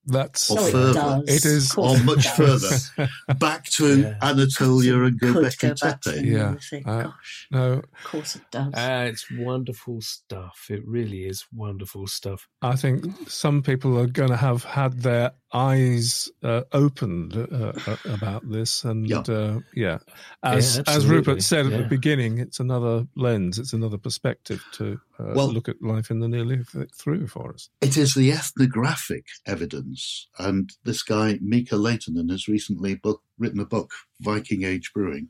That's 0.07 0.49
Or 0.49 0.57
so 0.59 0.71
further. 0.71 0.89
it 0.89 0.93
does. 0.93 1.23
It 1.27 1.45
is- 1.45 1.75
or 1.75 1.95
it 1.97 2.03
much 2.05 2.23
does. 2.37 2.89
further, 2.95 3.09
back 3.39 3.65
to 3.71 3.99
Yeah. 4.01 4.17
Anatolia 4.21 5.03
and 5.03 5.19
Could 5.19 5.35
Göbekli 5.35 5.61
go 5.61 5.87
back 5.87 6.01
to 6.01 6.11
the 6.11 6.11
Tepe. 6.13 6.25
Yeah. 6.25 6.37
Neolithic. 6.37 6.87
Uh, 6.87 7.03
Gosh, 7.03 7.47
no. 7.51 7.73
of 7.73 8.03
course 8.05 8.35
it 8.37 8.43
does. 8.51 8.73
Ah, 8.75 9.01
it's 9.03 9.25
wonderful 9.31 10.01
stuff. 10.01 10.67
It 10.69 10.83
really 10.87 11.25
is 11.25 11.45
wonderful 11.53 12.07
stuff. 12.07 12.47
I 12.61 12.75
think 12.75 13.05
some 13.29 13.61
people 13.61 13.97
are 13.99 14.07
going 14.07 14.29
to 14.29 14.37
have 14.37 14.63
had 14.63 15.01
their 15.01 15.31
eyes 15.53 16.29
uh, 16.43 16.61
opened 16.73 17.35
uh, 17.37 17.71
uh, 17.87 17.95
about 18.05 18.49
this, 18.49 18.83
and 18.83 19.07
Yeah. 19.09 19.19
uh, 19.19 19.59
yeah, 19.73 19.99
as 20.43 20.77
Yeah, 20.77 20.83
as. 20.87 21.05
Rupert 21.07 21.41
said 21.41 21.65
at 21.67 21.71
the 21.77 21.87
beginning, 21.87 22.37
it's 22.39 22.59
another 22.59 23.07
lens, 23.15 23.57
it's 23.57 23.71
another 23.73 23.97
perspective 23.97 24.61
to 24.73 24.99
uh, 25.19 25.31
Well- 25.35 25.51
look 25.53 25.69
at 25.69 25.81
life 25.81 26.11
in 26.11 26.19
the 26.19 26.27
Neolithic 26.27 26.89
through 26.95 27.27
for 27.27 27.53
us. 27.53 27.69
It 27.81 27.95
is 27.95 28.13
the 28.13 28.31
ethnographic 28.33 29.25
evidence, 29.45 29.96
and 30.39 30.71
this 30.83 31.03
guy 31.03 31.39
Mika 31.41 31.75
Laitinen 31.75 32.29
has 32.31 32.47
recently 32.47 32.95
book, 32.95 33.21
written 33.37 33.59
a 33.59 33.65
book, 33.65 33.91
Viking 34.21 34.63
Age 34.63 34.91
Brewing, 34.93 35.29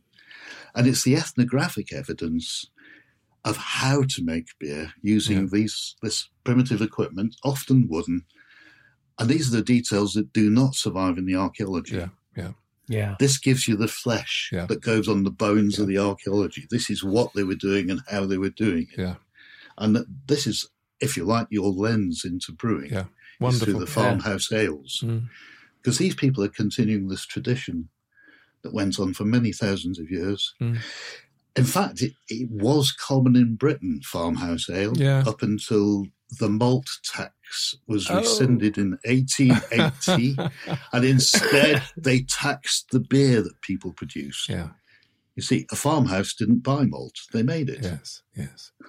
and 0.75 0.87
it's 0.87 1.03
the 1.03 1.15
ethnographic 1.15 1.93
evidence 1.93 2.69
of 3.45 3.57
how 3.57 4.03
to 4.03 4.23
make 4.23 4.47
beer 4.59 4.93
using 5.01 5.37
Yeah. 5.43 5.47
these 5.51 5.95
this 6.01 6.29
primitive 6.43 6.81
equipment, 6.81 7.35
often 7.43 7.87
wooden, 7.87 8.25
and 9.19 9.29
these 9.29 9.47
are 9.47 9.57
the 9.57 9.63
details 9.63 10.13
that 10.13 10.33
do 10.33 10.49
not 10.49 10.75
survive 10.75 11.17
in 11.17 11.25
the 11.25 11.35
archaeology. 11.35 11.95
Yeah. 11.95 12.09
Yeah. 12.35 12.51
Yeah. 12.87 13.15
This 13.19 13.37
gives 13.37 13.67
you 13.67 13.75
the 13.75 13.87
flesh 13.87 14.49
Yeah. 14.51 14.65
that 14.67 14.81
goes 14.81 15.07
on 15.07 15.23
the 15.23 15.31
bones 15.31 15.75
Yeah. 15.77 15.81
of 15.81 15.87
the 15.87 15.97
archaeology. 15.97 16.67
This 16.69 16.89
is 16.89 17.03
what 17.03 17.33
they 17.33 17.43
were 17.43 17.55
doing 17.55 17.89
and 17.89 18.01
how 18.09 18.25
they 18.25 18.37
were 18.37 18.49
doing 18.49 18.87
it. 18.93 18.99
Yeah. 18.99 19.15
And 19.77 20.05
this 20.27 20.47
is, 20.47 20.69
if 20.99 21.17
you 21.17 21.25
like, 21.25 21.47
your 21.49 21.71
lens 21.71 22.23
into 22.25 22.51
brewing 22.51 22.91
Yeah. 22.91 23.05
Wonderful. 23.39 23.65
through 23.65 23.79
the 23.79 23.87
farmhouse 23.91 24.51
ales. 24.51 25.01
Mm. 25.03 25.27
Because 25.81 25.97
these 25.97 26.15
people 26.15 26.43
are 26.43 26.47
continuing 26.49 27.07
this 27.07 27.25
tradition 27.25 27.89
that 28.63 28.73
went 28.73 28.99
on 28.99 29.13
for 29.13 29.23
many 29.25 29.51
thousands 29.53 29.99
of 29.99 30.09
years. 30.09 30.53
Mm. 30.61 30.79
In 31.55 31.63
fact, 31.63 32.01
it, 32.01 32.13
it 32.29 32.49
was 32.51 32.91
common 32.91 33.35
in 33.35 33.55
Britain, 33.55 34.01
farmhouse 34.03 34.69
ale, 34.69 34.95
Yeah. 34.97 35.23
up 35.25 35.41
until 35.41 36.05
the 36.39 36.49
malt 36.49 36.87
tax 37.03 37.75
was 37.87 38.09
Oh. 38.09 38.17
rescinded 38.17 38.77
in 38.77 38.97
1880. 39.05 40.35
and 40.93 41.05
instead, 41.05 41.81
they 41.95 42.21
taxed 42.23 42.89
the 42.91 42.99
beer 42.99 43.41
that 43.41 43.61
people 43.61 43.93
produced. 43.93 44.49
yeah. 44.49 44.69
You 45.35 45.43
see, 45.43 45.67
a 45.71 45.75
farmhouse 45.75 46.33
didn't 46.33 46.63
buy 46.63 46.83
malt, 46.85 47.13
they 47.31 47.43
made 47.43 47.69
it. 47.69 47.83
Yes. 47.83 48.23
Yes. 48.35 48.71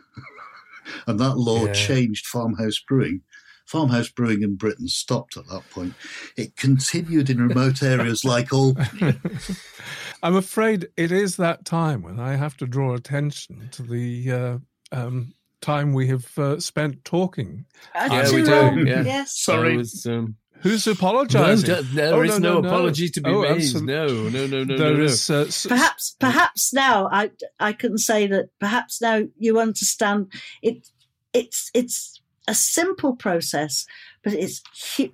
And 1.06 1.20
that 1.20 1.36
law 1.36 1.66
Yeah. 1.66 1.72
changed 1.74 2.26
farmhouse 2.26 2.78
brewing. 2.78 3.20
Farmhouse 3.68 4.08
brewing 4.08 4.42
in 4.42 4.54
Britain 4.56 4.88
stopped 4.88 5.36
at 5.36 5.46
that 5.48 5.68
point. 5.70 5.92
It 6.38 6.56
continued 6.56 7.28
in 7.28 7.46
remote 7.46 7.82
areas 7.82 8.24
like 8.24 8.50
Albany. 8.52 8.88
I'm 10.22 10.36
afraid 10.36 10.88
it 10.96 11.12
is 11.12 11.36
that 11.36 11.64
time 11.66 12.02
when 12.02 12.18
I 12.18 12.36
have 12.36 12.56
to 12.58 12.66
draw 12.66 12.94
attention 12.94 13.68
to 13.72 13.82
the 13.82 14.32
uh, 14.32 14.58
um, 14.96 15.34
time 15.60 15.92
we 15.92 16.06
have 16.08 16.36
uh, 16.38 16.58
spent 16.60 17.04
talking. 17.04 17.66
I 17.94 18.06
Yeah, 18.06 18.32
we 18.34 18.42
do, 18.42 18.84
yeah. 18.88 19.02
Yes. 19.02 19.36
Sorry. 19.38 19.76
Was, 19.76 20.06
um, 20.06 20.36
Who's 20.62 20.86
no, 20.86 20.92
apologising? 20.94 21.66
d- 21.72 21.88
there 21.94 22.14
Oh, 22.14 22.22
is 22.22 22.40
no, 22.40 22.54
no, 22.54 22.54
no, 22.54 22.60
no. 22.62 22.68
apology 22.68 23.08
to 23.10 23.20
be 23.20 23.30
Oh, 23.30 23.42
made. 23.42 23.50
absolute- 23.52 23.84
No, 23.84 24.06
no, 24.06 24.46
no, 24.46 24.64
no, 24.64 24.76
There 24.78 24.90
no, 24.92 24.96
no. 24.96 25.02
is, 25.04 25.28
uh, 25.30 25.48
perhaps 25.68 26.16
perhaps 26.18 26.72
now 26.72 27.08
I 27.12 27.30
I 27.60 27.72
can 27.74 27.96
say 27.98 28.26
that 28.28 28.46
perhaps 28.58 29.00
now 29.02 29.24
you 29.38 29.60
understand 29.60 30.32
it 30.62 30.88
it's 31.32 31.70
it's 31.74 32.20
a 32.48 32.54
simple 32.54 33.14
process 33.16 33.86
but 34.24 34.32
it's 34.32 34.62
hu- 34.96 35.12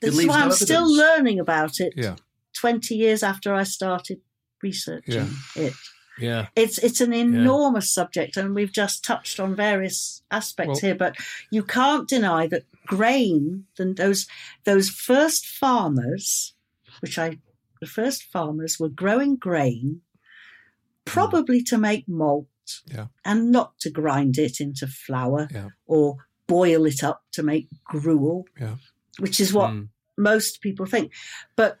that's 0.00 0.16
leaves 0.16 0.28
why 0.28 0.38
no 0.40 0.44
I'm 0.46 0.52
still 0.52 0.88
learning 1.04 1.38
about 1.40 1.78
it 1.80 1.92
Yeah. 1.96 2.16
20 2.60 2.94
years 2.94 3.22
after 3.22 3.54
I 3.54 3.64
started 3.64 4.18
researching 4.62 5.14
Yeah. 5.14 5.28
it 5.66 5.72
Yeah, 6.18 6.46
it's 6.56 6.78
it's 6.78 7.00
an 7.00 7.12
enormous 7.12 7.92
subject 7.92 8.36
and 8.36 8.54
we've 8.54 8.72
just 8.72 9.04
touched 9.04 9.40
on 9.40 9.54
various 9.56 10.22
aspects 10.30 10.68
Well- 10.68 10.80
here 10.80 10.94
but 10.94 11.16
you 11.50 11.62
can't 11.64 12.08
deny 12.08 12.46
that 12.48 12.64
grain 12.86 13.66
then 13.76 13.94
those 13.94 14.26
those 14.64 14.88
first 14.90 15.46
farmers 15.46 16.54
which 17.00 17.18
i 17.18 17.38
the 17.80 17.86
first 17.86 18.22
farmers 18.32 18.78
were 18.78 18.88
growing 19.02 19.36
grain 19.36 20.00
mm. 20.00 21.04
probably 21.04 21.62
to 21.62 21.76
make 21.78 22.04
malt 22.08 22.46
Yeah. 22.86 23.06
and 23.24 23.50
not 23.50 23.78
to 23.80 23.90
grind 23.90 24.38
it 24.38 24.60
into 24.60 24.86
flour 24.86 25.48
Yeah. 25.50 25.68
or 25.86 26.16
boil 26.46 26.86
it 26.86 27.02
up 27.02 27.22
to 27.32 27.42
make 27.42 27.68
gruel 27.84 28.46
Yeah. 28.60 28.76
which 29.18 29.40
is 29.40 29.52
what 29.52 29.70
Mm. 29.70 29.88
most 30.18 30.60
people 30.60 30.86
think 30.86 31.12
but 31.56 31.78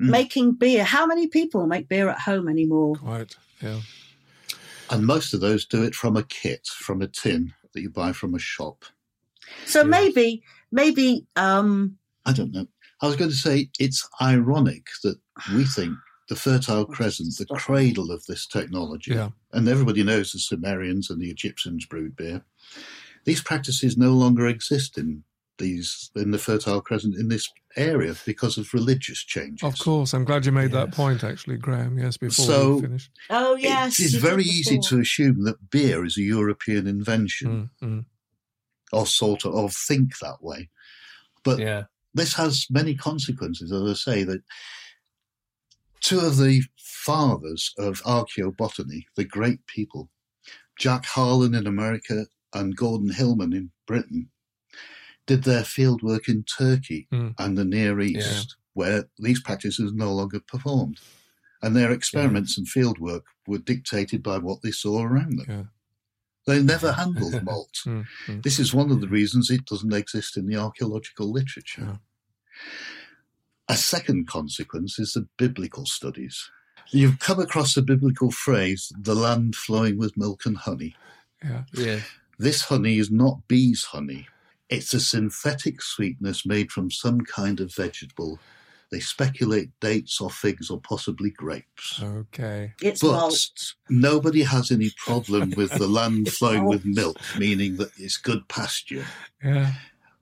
Mm. 0.00 0.10
making 0.10 0.52
beer 0.52 0.84
how 0.84 1.06
many 1.06 1.26
people 1.26 1.66
make 1.66 1.88
beer 1.88 2.08
at 2.08 2.20
home 2.20 2.48
anymore 2.48 2.94
quite. 2.96 3.36
Yeah. 3.60 3.80
And 4.90 5.04
most 5.04 5.34
of 5.34 5.40
those 5.40 5.66
do 5.66 5.82
it 5.82 5.94
from 5.94 6.16
a 6.16 6.22
kit, 6.22 6.66
from 6.68 7.02
a 7.02 7.08
tin 7.08 7.52
that 7.72 7.80
you 7.82 7.90
buy 7.90 8.12
from 8.12 8.34
a 8.34 8.38
shop. 8.38 8.84
So 9.66 9.80
Yes. 9.80 9.88
maybe, 9.88 10.42
maybe, 10.70 11.26
um, 11.36 11.98
I 12.24 12.32
don't 12.32 12.52
know. 12.52 12.68
I 13.02 13.06
was 13.06 13.16
going 13.16 13.30
to 13.30 13.36
say 13.36 13.70
it's 13.78 14.08
ironic 14.22 14.86
that 15.02 15.18
we 15.54 15.64
think 15.64 15.94
the 16.28 16.36
Fertile 16.36 16.84
Crescent, 16.86 17.36
the 17.36 17.46
cradle 17.46 18.10
of 18.12 18.24
this 18.26 18.46
technology, 18.46 19.12
Yeah. 19.12 19.30
and 19.52 19.66
everybody 19.68 20.02
knows 20.04 20.30
the 20.32 20.38
Sumerians 20.38 21.10
and 21.10 21.20
the 21.20 21.30
Egyptians 21.30 21.86
brewed 21.86 22.14
beer. 22.16 22.44
These 23.28 23.42
practices 23.42 23.98
no 23.98 24.12
longer 24.12 24.46
exist 24.46 24.96
in 24.96 25.22
these 25.58 26.10
in 26.16 26.30
the 26.30 26.38
Fertile 26.38 26.80
Crescent 26.80 27.14
in 27.16 27.28
this 27.28 27.46
area 27.76 28.14
because 28.24 28.56
of 28.56 28.72
religious 28.72 29.18
changes. 29.22 29.62
Of 29.62 29.78
course. 29.78 30.14
I'm 30.14 30.24
glad 30.24 30.46
you 30.46 30.52
made 30.52 30.72
that 30.72 30.92
point, 30.92 31.22
actually, 31.22 31.58
Graham. 31.58 31.98
Yes, 31.98 32.16
before 32.16 32.46
So- 32.46 32.74
we 32.76 32.80
finished. 32.80 33.10
oh 33.28 33.54
yes, 33.56 34.00
it 34.00 34.04
is 34.06 34.14
very 34.14 34.44
did 34.44 34.52
easy 34.54 34.78
to 34.78 35.00
assume 35.00 35.44
that 35.44 35.68
beer 35.68 36.06
is 36.06 36.16
a 36.16 36.22
European 36.22 36.86
invention, 36.86 37.68
Mm, 37.82 37.88
mm. 37.88 38.04
or 38.92 39.04
sort 39.06 39.44
of 39.44 39.52
or 39.54 39.68
think 39.68 40.18
that 40.20 40.42
way. 40.42 40.70
But 41.44 41.58
yeah, 41.58 41.82
this 42.14 42.32
has 42.34 42.66
many 42.70 42.94
consequences, 42.94 43.70
as 43.72 43.82
I 43.82 43.92
say, 43.92 44.24
that 44.24 44.40
Two 46.00 46.20
of 46.20 46.38
the 46.38 46.62
fathers 46.78 47.74
of 47.76 48.00
archaeobotany, 48.04 49.04
the 49.16 49.24
great 49.24 49.66
people, 49.66 50.08
Jack 50.78 51.04
Harlan 51.04 51.54
in 51.54 51.66
America 51.66 52.26
and 52.54 52.76
Gordon 52.76 53.10
Hillman 53.10 53.52
in 53.52 53.70
Britain, 53.86 54.30
did 55.26 55.44
their 55.44 55.62
fieldwork 55.62 56.28
in 56.28 56.44
Turkey 56.44 57.06
Mm. 57.12 57.34
and 57.38 57.56
the 57.58 57.64
Near 57.64 58.00
East, 58.00 58.56
where 58.72 59.04
these 59.18 59.40
practices 59.42 59.92
are 59.92 59.94
no 59.94 60.12
longer 60.14 60.40
performed. 60.40 60.98
And 61.60 61.74
their 61.74 61.90
experiments 61.92 62.56
and 62.56 62.66
fieldwork 62.66 63.22
were 63.46 63.58
dictated 63.58 64.22
by 64.22 64.38
what 64.38 64.62
they 64.62 64.70
saw 64.70 65.02
around 65.02 65.38
them. 65.38 65.46
Yeah. 65.48 65.62
They 66.46 66.62
never 66.62 66.92
handled 67.02 67.42
malt. 67.42 67.74
Mm, 67.84 68.06
mm. 68.26 68.42
This 68.42 68.58
is 68.58 68.72
one 68.72 68.90
of 68.90 69.00
the 69.00 69.08
reasons 69.08 69.50
it 69.50 69.64
doesn't 69.66 69.92
exist 69.92 70.36
in 70.36 70.46
the 70.46 70.56
archaeological 70.56 71.30
literature. 71.30 71.82
Yeah. 71.82 71.96
A 73.68 73.76
second 73.76 74.28
consequence 74.28 74.98
is 74.98 75.12
the 75.12 75.28
biblical 75.36 75.84
studies. 75.84 76.50
You've 76.90 77.18
come 77.18 77.38
across 77.38 77.74
the 77.74 77.82
biblical 77.82 78.30
phrase, 78.30 78.90
the 78.98 79.14
land 79.14 79.54
flowing 79.56 79.98
with 79.98 80.16
milk 80.16 80.46
and 80.46 80.56
honey. 80.56 80.96
Yeah. 81.44 81.64
Yeah. 81.74 82.00
This 82.38 82.62
honey 82.62 82.98
is 82.98 83.10
not 83.10 83.46
bees' 83.48 83.84
honey. 83.84 84.28
It's 84.68 84.94
a 84.94 85.00
synthetic 85.00 85.82
sweetness 85.82 86.44
made 86.46 86.70
from 86.70 86.90
some 86.90 87.22
kind 87.22 87.58
of 87.60 87.74
vegetable. 87.74 88.38
They 88.90 89.00
speculate 89.00 89.70
dates 89.80 90.20
or 90.20 90.30
figs 90.30 90.70
or 90.70 90.80
possibly 90.80 91.30
grapes. 91.30 92.00
Okay. 92.02 92.72
It's 92.80 93.02
But 93.02 93.12
malt. 93.12 93.74
nobody 93.90 94.42
has 94.42 94.70
any 94.70 94.90
problem 95.04 95.52
with 95.56 95.70
the 95.72 95.88
land 95.98 96.28
flowing 96.30 96.64
with 96.64 96.84
milk, 96.84 97.16
meaning 97.38 97.76
that 97.76 97.90
it's 97.98 98.16
good 98.16 98.46
pasture. 98.48 99.04
Yeah. 99.44 99.72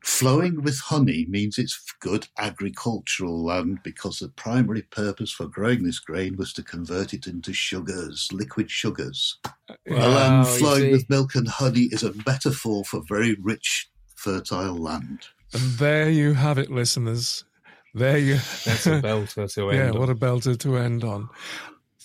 Flowing 0.07 0.63
with 0.63 0.79
honey 0.79 1.27
means 1.29 1.59
it's 1.59 1.93
good 1.99 2.29
agricultural 2.39 3.45
land 3.45 3.81
because 3.83 4.21
the 4.21 4.29
primary 4.29 4.83
purpose 4.83 5.33
for 5.33 5.47
growing 5.47 5.83
this 5.83 5.99
grain 5.99 6.37
was 6.37 6.53
to 6.53 6.63
convert 6.63 7.13
it 7.13 7.27
into 7.27 7.53
sugars, 7.53 8.29
liquid 8.33 8.71
sugars. 8.71 9.39
Uh, 9.69 9.75
a 9.91 10.09
land 10.09 10.47
flowing 10.47 10.93
with 10.93 11.11
milk 11.11 11.35
and 11.35 11.49
honey 11.49 11.89
is 11.91 12.05
a 12.05 12.15
metaphor 12.25 12.85
for 12.85 13.03
very 13.09 13.35
rich, 13.43 13.91
fertile 14.15 14.77
land. 14.77 15.27
And 15.53 15.63
there 15.73 16.09
you 16.09 16.35
have 16.35 16.57
it, 16.57 16.71
listeners. 16.71 17.45
There 17.93 18.17
you. 18.17 18.37
That's 18.65 18.87
a 18.87 18.91
belter 19.03 19.53
to 19.55 19.71
end 19.71 19.79
yeah, 19.79 19.91
on. 19.91 19.99
what 19.99 20.09
a 20.09 20.15
belter 20.15 20.57
to 20.57 20.77
end 20.77 21.03
on. 21.03 21.29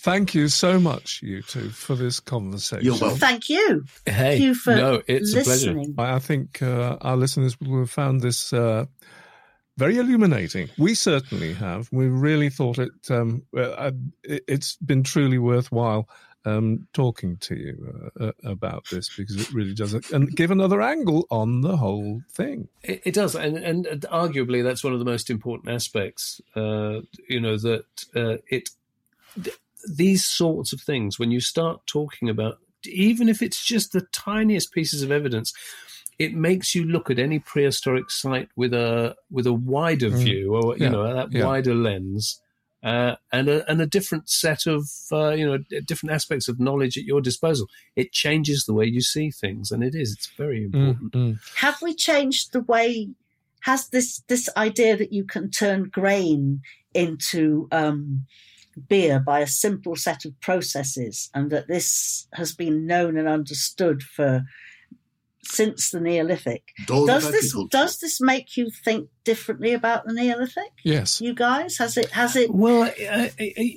Thank 0.02 0.34
you 0.34 0.48
so 0.48 0.80
much, 0.80 1.20
you 1.22 1.42
two, 1.42 1.70
for 1.70 1.94
this 1.94 2.18
conversation. 2.18 2.84
You're 2.84 2.98
welcome. 2.98 3.18
Thank 3.18 3.48
you. 3.48 3.84
Hey, 4.04 4.12
Thank 4.12 4.40
you 4.42 4.54
for 4.54 4.74
no, 4.74 5.02
it's 5.06 5.32
a 5.32 5.42
pleasure. 5.42 5.80
I 5.96 6.14
I 6.14 6.18
think 6.18 6.60
uh, 6.60 6.96
our 7.02 7.16
listeners 7.16 7.60
will 7.60 7.78
have 7.78 7.90
found 7.90 8.20
this 8.20 8.52
uh, 8.52 8.86
very 9.76 9.98
illuminating. 9.98 10.70
We 10.76 10.94
certainly 10.96 11.54
have. 11.54 11.88
We 11.92 12.08
really 12.08 12.50
thought 12.50 12.78
it. 12.78 12.90
Um, 13.10 13.44
uh, 13.56 13.92
it 14.24 14.42
it's 14.48 14.74
been 14.76 15.04
truly 15.04 15.38
worthwhile 15.38 16.08
um, 16.44 16.88
talking 16.92 17.36
to 17.36 17.54
you 17.54 18.10
uh, 18.18 18.26
uh, 18.26 18.32
about 18.42 18.86
this 18.90 19.08
because 19.16 19.36
it 19.36 19.52
really 19.52 19.74
does 19.74 19.94
and 20.10 20.34
give 20.34 20.50
another 20.50 20.82
angle 20.82 21.26
on 21.30 21.60
the 21.60 21.76
whole 21.76 22.22
thing. 22.32 22.68
It, 22.82 23.02
it 23.04 23.14
does, 23.14 23.34
and, 23.36 23.56
and 23.56 23.86
arguably 24.10 24.62
that's 24.62 24.82
one 24.82 24.92
of 24.92 24.98
the 24.98 25.04
most 25.04 25.30
important 25.30 25.72
aspects. 25.72 26.40
Uh, 26.56 27.02
you 27.28 27.40
know 27.40 27.56
that 27.56 27.84
uh, 28.16 28.38
it 28.48 28.70
th- 29.40 29.56
these 29.88 30.24
sorts 30.24 30.72
of 30.72 30.80
things 30.80 31.18
when 31.18 31.30
you 31.30 31.40
start 31.40 31.80
talking 31.86 32.28
about, 32.28 32.58
even 32.84 33.28
if 33.28 33.42
it's 33.42 33.64
just 33.64 33.92
the 33.92 34.06
tiniest 34.12 34.72
pieces 34.72 35.02
of 35.02 35.10
evidence, 35.12 35.52
it 36.18 36.34
makes 36.34 36.74
you 36.74 36.84
look 36.84 37.10
at 37.10 37.18
any 37.18 37.38
prehistoric 37.38 38.10
site 38.10 38.48
with 38.56 38.72
a 38.74 39.16
with 39.30 39.46
a 39.46 39.52
wider 39.52 40.10
Mm. 40.10 40.22
view, 40.22 40.54
or 40.54 40.76
you 40.76 40.84
Yeah, 40.84 40.90
know 40.90 41.14
that 41.14 41.32
yeah. 41.32 41.44
wider 41.44 41.74
lens. 41.74 42.40
Uh, 42.84 43.14
and 43.30 43.48
a 43.48 43.70
and 43.70 43.80
a 43.80 43.86
different 43.86 44.28
set 44.28 44.66
of 44.66 44.90
uh, 45.12 45.30
you 45.30 45.46
know 45.46 45.58
different 45.86 46.12
aspects 46.12 46.48
of 46.48 46.58
knowledge 46.58 46.98
at 46.98 47.04
your 47.04 47.20
disposal. 47.20 47.68
It 47.94 48.10
changes 48.10 48.64
the 48.64 48.74
way 48.74 48.86
you 48.86 49.00
see 49.00 49.30
things, 49.30 49.70
and 49.70 49.84
it 49.84 49.94
is 49.94 50.12
it's 50.12 50.26
very 50.36 50.64
important. 50.64 51.12
Mm, 51.12 51.34
mm. 51.34 51.38
Have 51.58 51.80
we 51.80 51.94
changed 51.94 52.52
the 52.52 52.60
way? 52.60 53.10
Has 53.60 53.88
this 53.88 54.22
this 54.26 54.48
idea 54.56 54.96
that 54.96 55.12
you 55.12 55.22
can 55.22 55.48
turn 55.48 55.84
grain 55.84 56.62
into 56.92 57.68
um, 57.70 58.26
beer 58.88 59.20
by 59.20 59.40
a 59.40 59.46
simple 59.46 59.96
set 59.96 60.24
of 60.24 60.38
processes, 60.40 61.30
and 61.34 61.50
that 61.50 61.68
this 61.68 62.26
has 62.34 62.54
been 62.54 62.86
known 62.86 63.16
and 63.16 63.28
understood 63.28 64.02
for 64.02 64.44
since 65.44 65.90
the 65.90 66.00
Neolithic? 66.00 66.72
Dawn 66.86 67.06
Does 67.06 67.30
this 67.30 67.50
agriculture. 67.50 67.68
does 67.70 67.98
this 67.98 68.20
make 68.20 68.56
you 68.56 68.70
think 68.84 69.08
differently 69.24 69.72
about 69.72 70.06
the 70.06 70.12
Neolithic? 70.12 70.72
Yes. 70.84 71.20
You 71.20 71.34
guys, 71.34 71.76
has 71.78 71.96
it 71.96 72.10
has 72.10 72.36
it? 72.36 72.50
Well, 72.52 72.82
uh, 72.82 73.28
uh, 73.28 73.28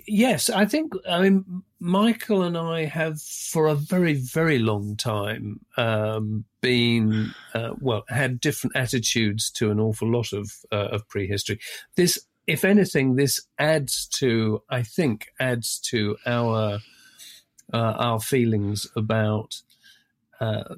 yes, 0.07 0.49
I 0.49 0.65
think. 0.65 0.93
I 1.09 1.21
mean, 1.21 1.63
Michael 1.79 2.43
and 2.43 2.57
I 2.57 2.85
have, 2.85 3.21
for 3.21 3.67
a 3.67 3.75
very, 3.75 4.13
very 4.13 4.59
long 4.59 4.95
time, 4.95 5.59
um, 5.77 6.45
been 6.61 7.31
uh, 7.53 7.71
well, 7.79 8.03
had 8.09 8.39
different 8.39 8.75
attitudes 8.75 9.51
to 9.51 9.71
an 9.71 9.79
awful 9.79 10.09
lot 10.09 10.33
of 10.33 10.51
uh, 10.71 10.89
of 10.91 11.07
prehistory. 11.07 11.59
This, 11.95 12.19
if 12.47 12.63
anything, 12.63 13.15
this 13.15 13.41
adds 13.57 14.07
to, 14.19 14.61
I 14.69 14.83
think, 14.83 15.27
adds 15.39 15.79
to 15.89 16.17
our 16.25 16.79
uh, 17.73 17.77
our 17.77 18.19
feelings 18.19 18.87
about 18.95 19.61
uh, 20.39 20.75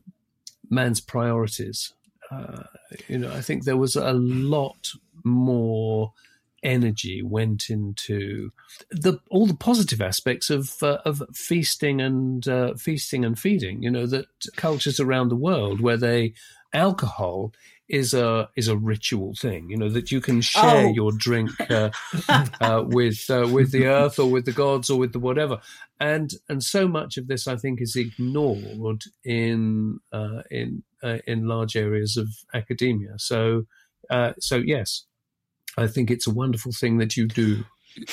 man's 0.69 1.01
priorities. 1.01 1.93
Uh, 2.31 2.63
you 3.07 3.17
know, 3.17 3.31
I 3.31 3.41
think 3.41 3.63
there 3.63 3.77
was 3.77 3.95
a 3.95 4.13
lot 4.13 4.91
more 5.23 6.13
energy 6.63 7.21
went 7.21 7.69
into 7.69 8.51
the 8.89 9.19
all 9.29 9.45
the 9.45 9.55
positive 9.55 10.01
aspects 10.01 10.49
of 10.49 10.73
uh, 10.81 10.97
of 11.05 11.21
feasting 11.33 12.01
and 12.01 12.47
uh, 12.47 12.73
feasting 12.75 13.23
and 13.23 13.37
feeding. 13.37 13.83
You 13.83 13.91
know 13.91 14.07
that 14.07 14.27
cultures 14.55 14.99
around 14.99 15.29
the 15.29 15.35
world 15.35 15.81
where 15.81 15.97
they 15.97 16.33
alcohol 16.73 17.53
is 17.89 18.13
a 18.13 18.49
is 18.55 18.67
a 18.67 18.77
ritual 18.77 19.33
thing. 19.35 19.69
You 19.69 19.77
know 19.77 19.89
that 19.89 20.11
you 20.11 20.19
can 20.21 20.41
share 20.41 20.87
Oh. 20.87 20.93
your 20.93 21.11
drink 21.11 21.51
uh, 21.69 21.89
uh, 22.61 22.83
with 22.85 23.29
uh, 23.29 23.47
with 23.51 23.71
the 23.71 23.85
earth 23.87 24.19
or 24.19 24.29
with 24.29 24.45
the 24.45 24.51
gods 24.51 24.89
or 24.89 24.99
with 24.99 25.13
the 25.13 25.19
whatever. 25.19 25.59
And 25.99 26.33
and 26.49 26.63
so 26.63 26.87
much 26.87 27.17
of 27.17 27.27
this, 27.27 27.47
I 27.47 27.55
think, 27.55 27.81
is 27.81 27.95
ignored 27.95 29.03
in 29.23 29.99
uh, 30.11 30.43
in 30.51 30.83
uh, 31.01 31.19
in 31.25 31.47
large 31.47 31.75
areas 31.75 32.17
of 32.17 32.27
academia. 32.53 33.15
So 33.17 33.65
uh, 34.09 34.33
so 34.39 34.57
yes, 34.57 35.05
I 35.77 35.87
think 35.87 36.11
it's 36.11 36.27
a 36.27 36.31
wonderful 36.33 36.71
thing 36.71 36.97
that 36.97 37.15
you 37.17 37.27
do. 37.27 37.63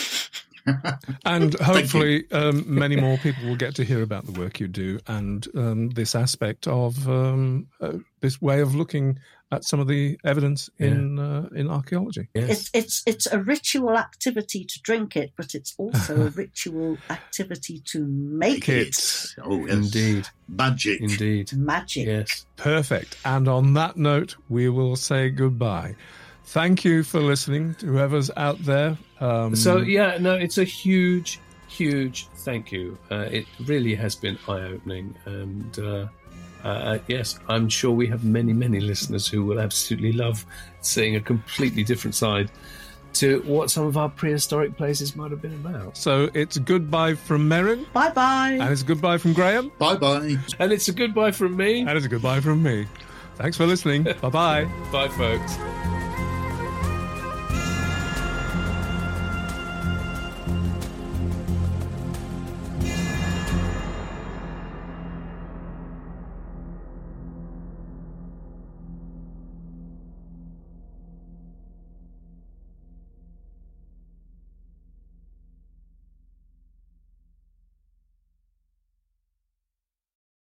And 1.27 1.53
hopefully, 1.61 2.25
um, 2.33 2.65
many 2.67 2.97
more 2.97 3.19
people 3.19 3.47
will 3.47 3.57
get 3.57 3.75
to 3.77 3.85
hear 3.85 4.03
about 4.03 4.25
the 4.25 4.33
work 4.33 4.61
you 4.61 4.67
do 4.69 4.99
and 5.07 5.47
um, 5.55 5.91
this 5.91 6.15
aspect 6.15 6.67
of 6.67 7.07
um, 7.07 7.67
uh, 7.83 7.99
this 8.21 8.41
way 8.41 8.61
of 8.61 8.75
looking 8.75 9.19
at 9.55 9.65
some 9.65 9.81
of 9.81 9.89
the 9.89 10.19
evidence 10.25 10.69
in 10.79 11.19
uh, 11.19 11.49
in 11.55 11.71
archaeology. 11.71 12.29
Yes. 12.35 12.51
It's 12.51 12.71
it's 12.75 13.03
it's 13.07 13.27
a 13.27 13.39
ritual 13.39 13.97
activity 13.97 14.65
to 14.65 14.83
drink 14.83 15.17
it, 15.17 15.33
but 15.37 15.55
it's 15.55 15.75
also 15.79 16.27
a 16.27 16.31
ritual 16.45 16.99
activity 17.11 17.81
to 17.93 18.05
make 18.07 18.69
It. 18.69 18.89
it 18.89 19.35
Oh, 19.43 19.65
yes. 19.67 19.75
Indeed, 19.75 20.29
Magic. 20.49 21.01
indeed. 21.01 21.53
magic. 21.55 22.07
Yes. 22.07 22.47
Perfect. 22.57 23.17
And 23.25 23.49
on 23.49 23.75
that 23.75 23.97
note, 23.97 24.37
we 24.49 24.69
will 24.69 24.97
say 24.97 25.31
goodbye. 25.31 25.95
Thank 26.47 26.85
you 26.85 27.03
for 27.03 27.21
listening 27.21 27.75
to 27.77 27.87
whoever's 27.87 28.31
out 28.37 28.59
there. 28.65 28.99
Um, 29.21 29.57
So 29.57 29.79
yeah, 29.79 30.19
no, 30.21 30.35
it's 30.35 30.59
a 30.59 30.65
huge, 30.65 31.41
huge 31.69 32.27
thank 32.45 32.71
you. 32.71 32.99
Uh, 33.11 33.27
it 33.31 33.47
really 33.65 33.95
has 33.95 34.15
been 34.15 34.39
eye-opening, 34.47 35.15
and 35.25 35.79
uh, 35.79 36.07
uh, 36.65 36.99
yes, 37.07 37.39
I'm 37.49 37.69
sure 37.69 37.93
we 37.93 38.07
have 38.09 38.25
many, 38.25 38.53
many 38.53 38.81
listeners 38.81 39.29
who 39.29 39.45
will 39.45 39.61
absolutely 39.61 40.13
love 40.13 40.45
seeing 40.81 41.15
a 41.17 41.21
completely 41.21 41.85
different 41.85 42.15
side 42.15 42.51
to 43.15 43.41
what 43.43 43.71
some 43.71 43.87
of 43.87 43.97
our 43.97 44.09
prehistoric 44.09 44.77
places 44.77 45.15
might 45.15 45.31
have 45.31 45.41
been 45.41 45.55
about. 45.55 45.97
so 45.97 46.29
it's 46.35 46.59
goodbye 46.59 47.15
from 47.15 47.49
Merryn, 47.49 47.85
Bye 47.93 48.11
bye. 48.11 48.59
and 48.61 48.73
it's 48.73 48.83
goodbye 48.83 49.19
from 49.19 49.33
Graham, 49.35 49.71
Bye 49.79 49.95
bye. 49.95 50.37
And 50.59 50.73
it's 50.73 50.89
a 50.89 50.93
goodbye 50.93 51.31
from 51.31 51.57
me. 51.57 51.81
and 51.83 51.91
it's 51.91 52.07
a 52.07 52.09
goodbye 52.09 52.41
from 52.41 52.63
me. 52.63 52.87
Thanks 53.37 53.57
for 53.57 53.67
listening. 53.67 54.03
bye 54.21 54.31
bye. 54.31 54.65
Bye, 54.91 55.09
folks. 55.09 56.04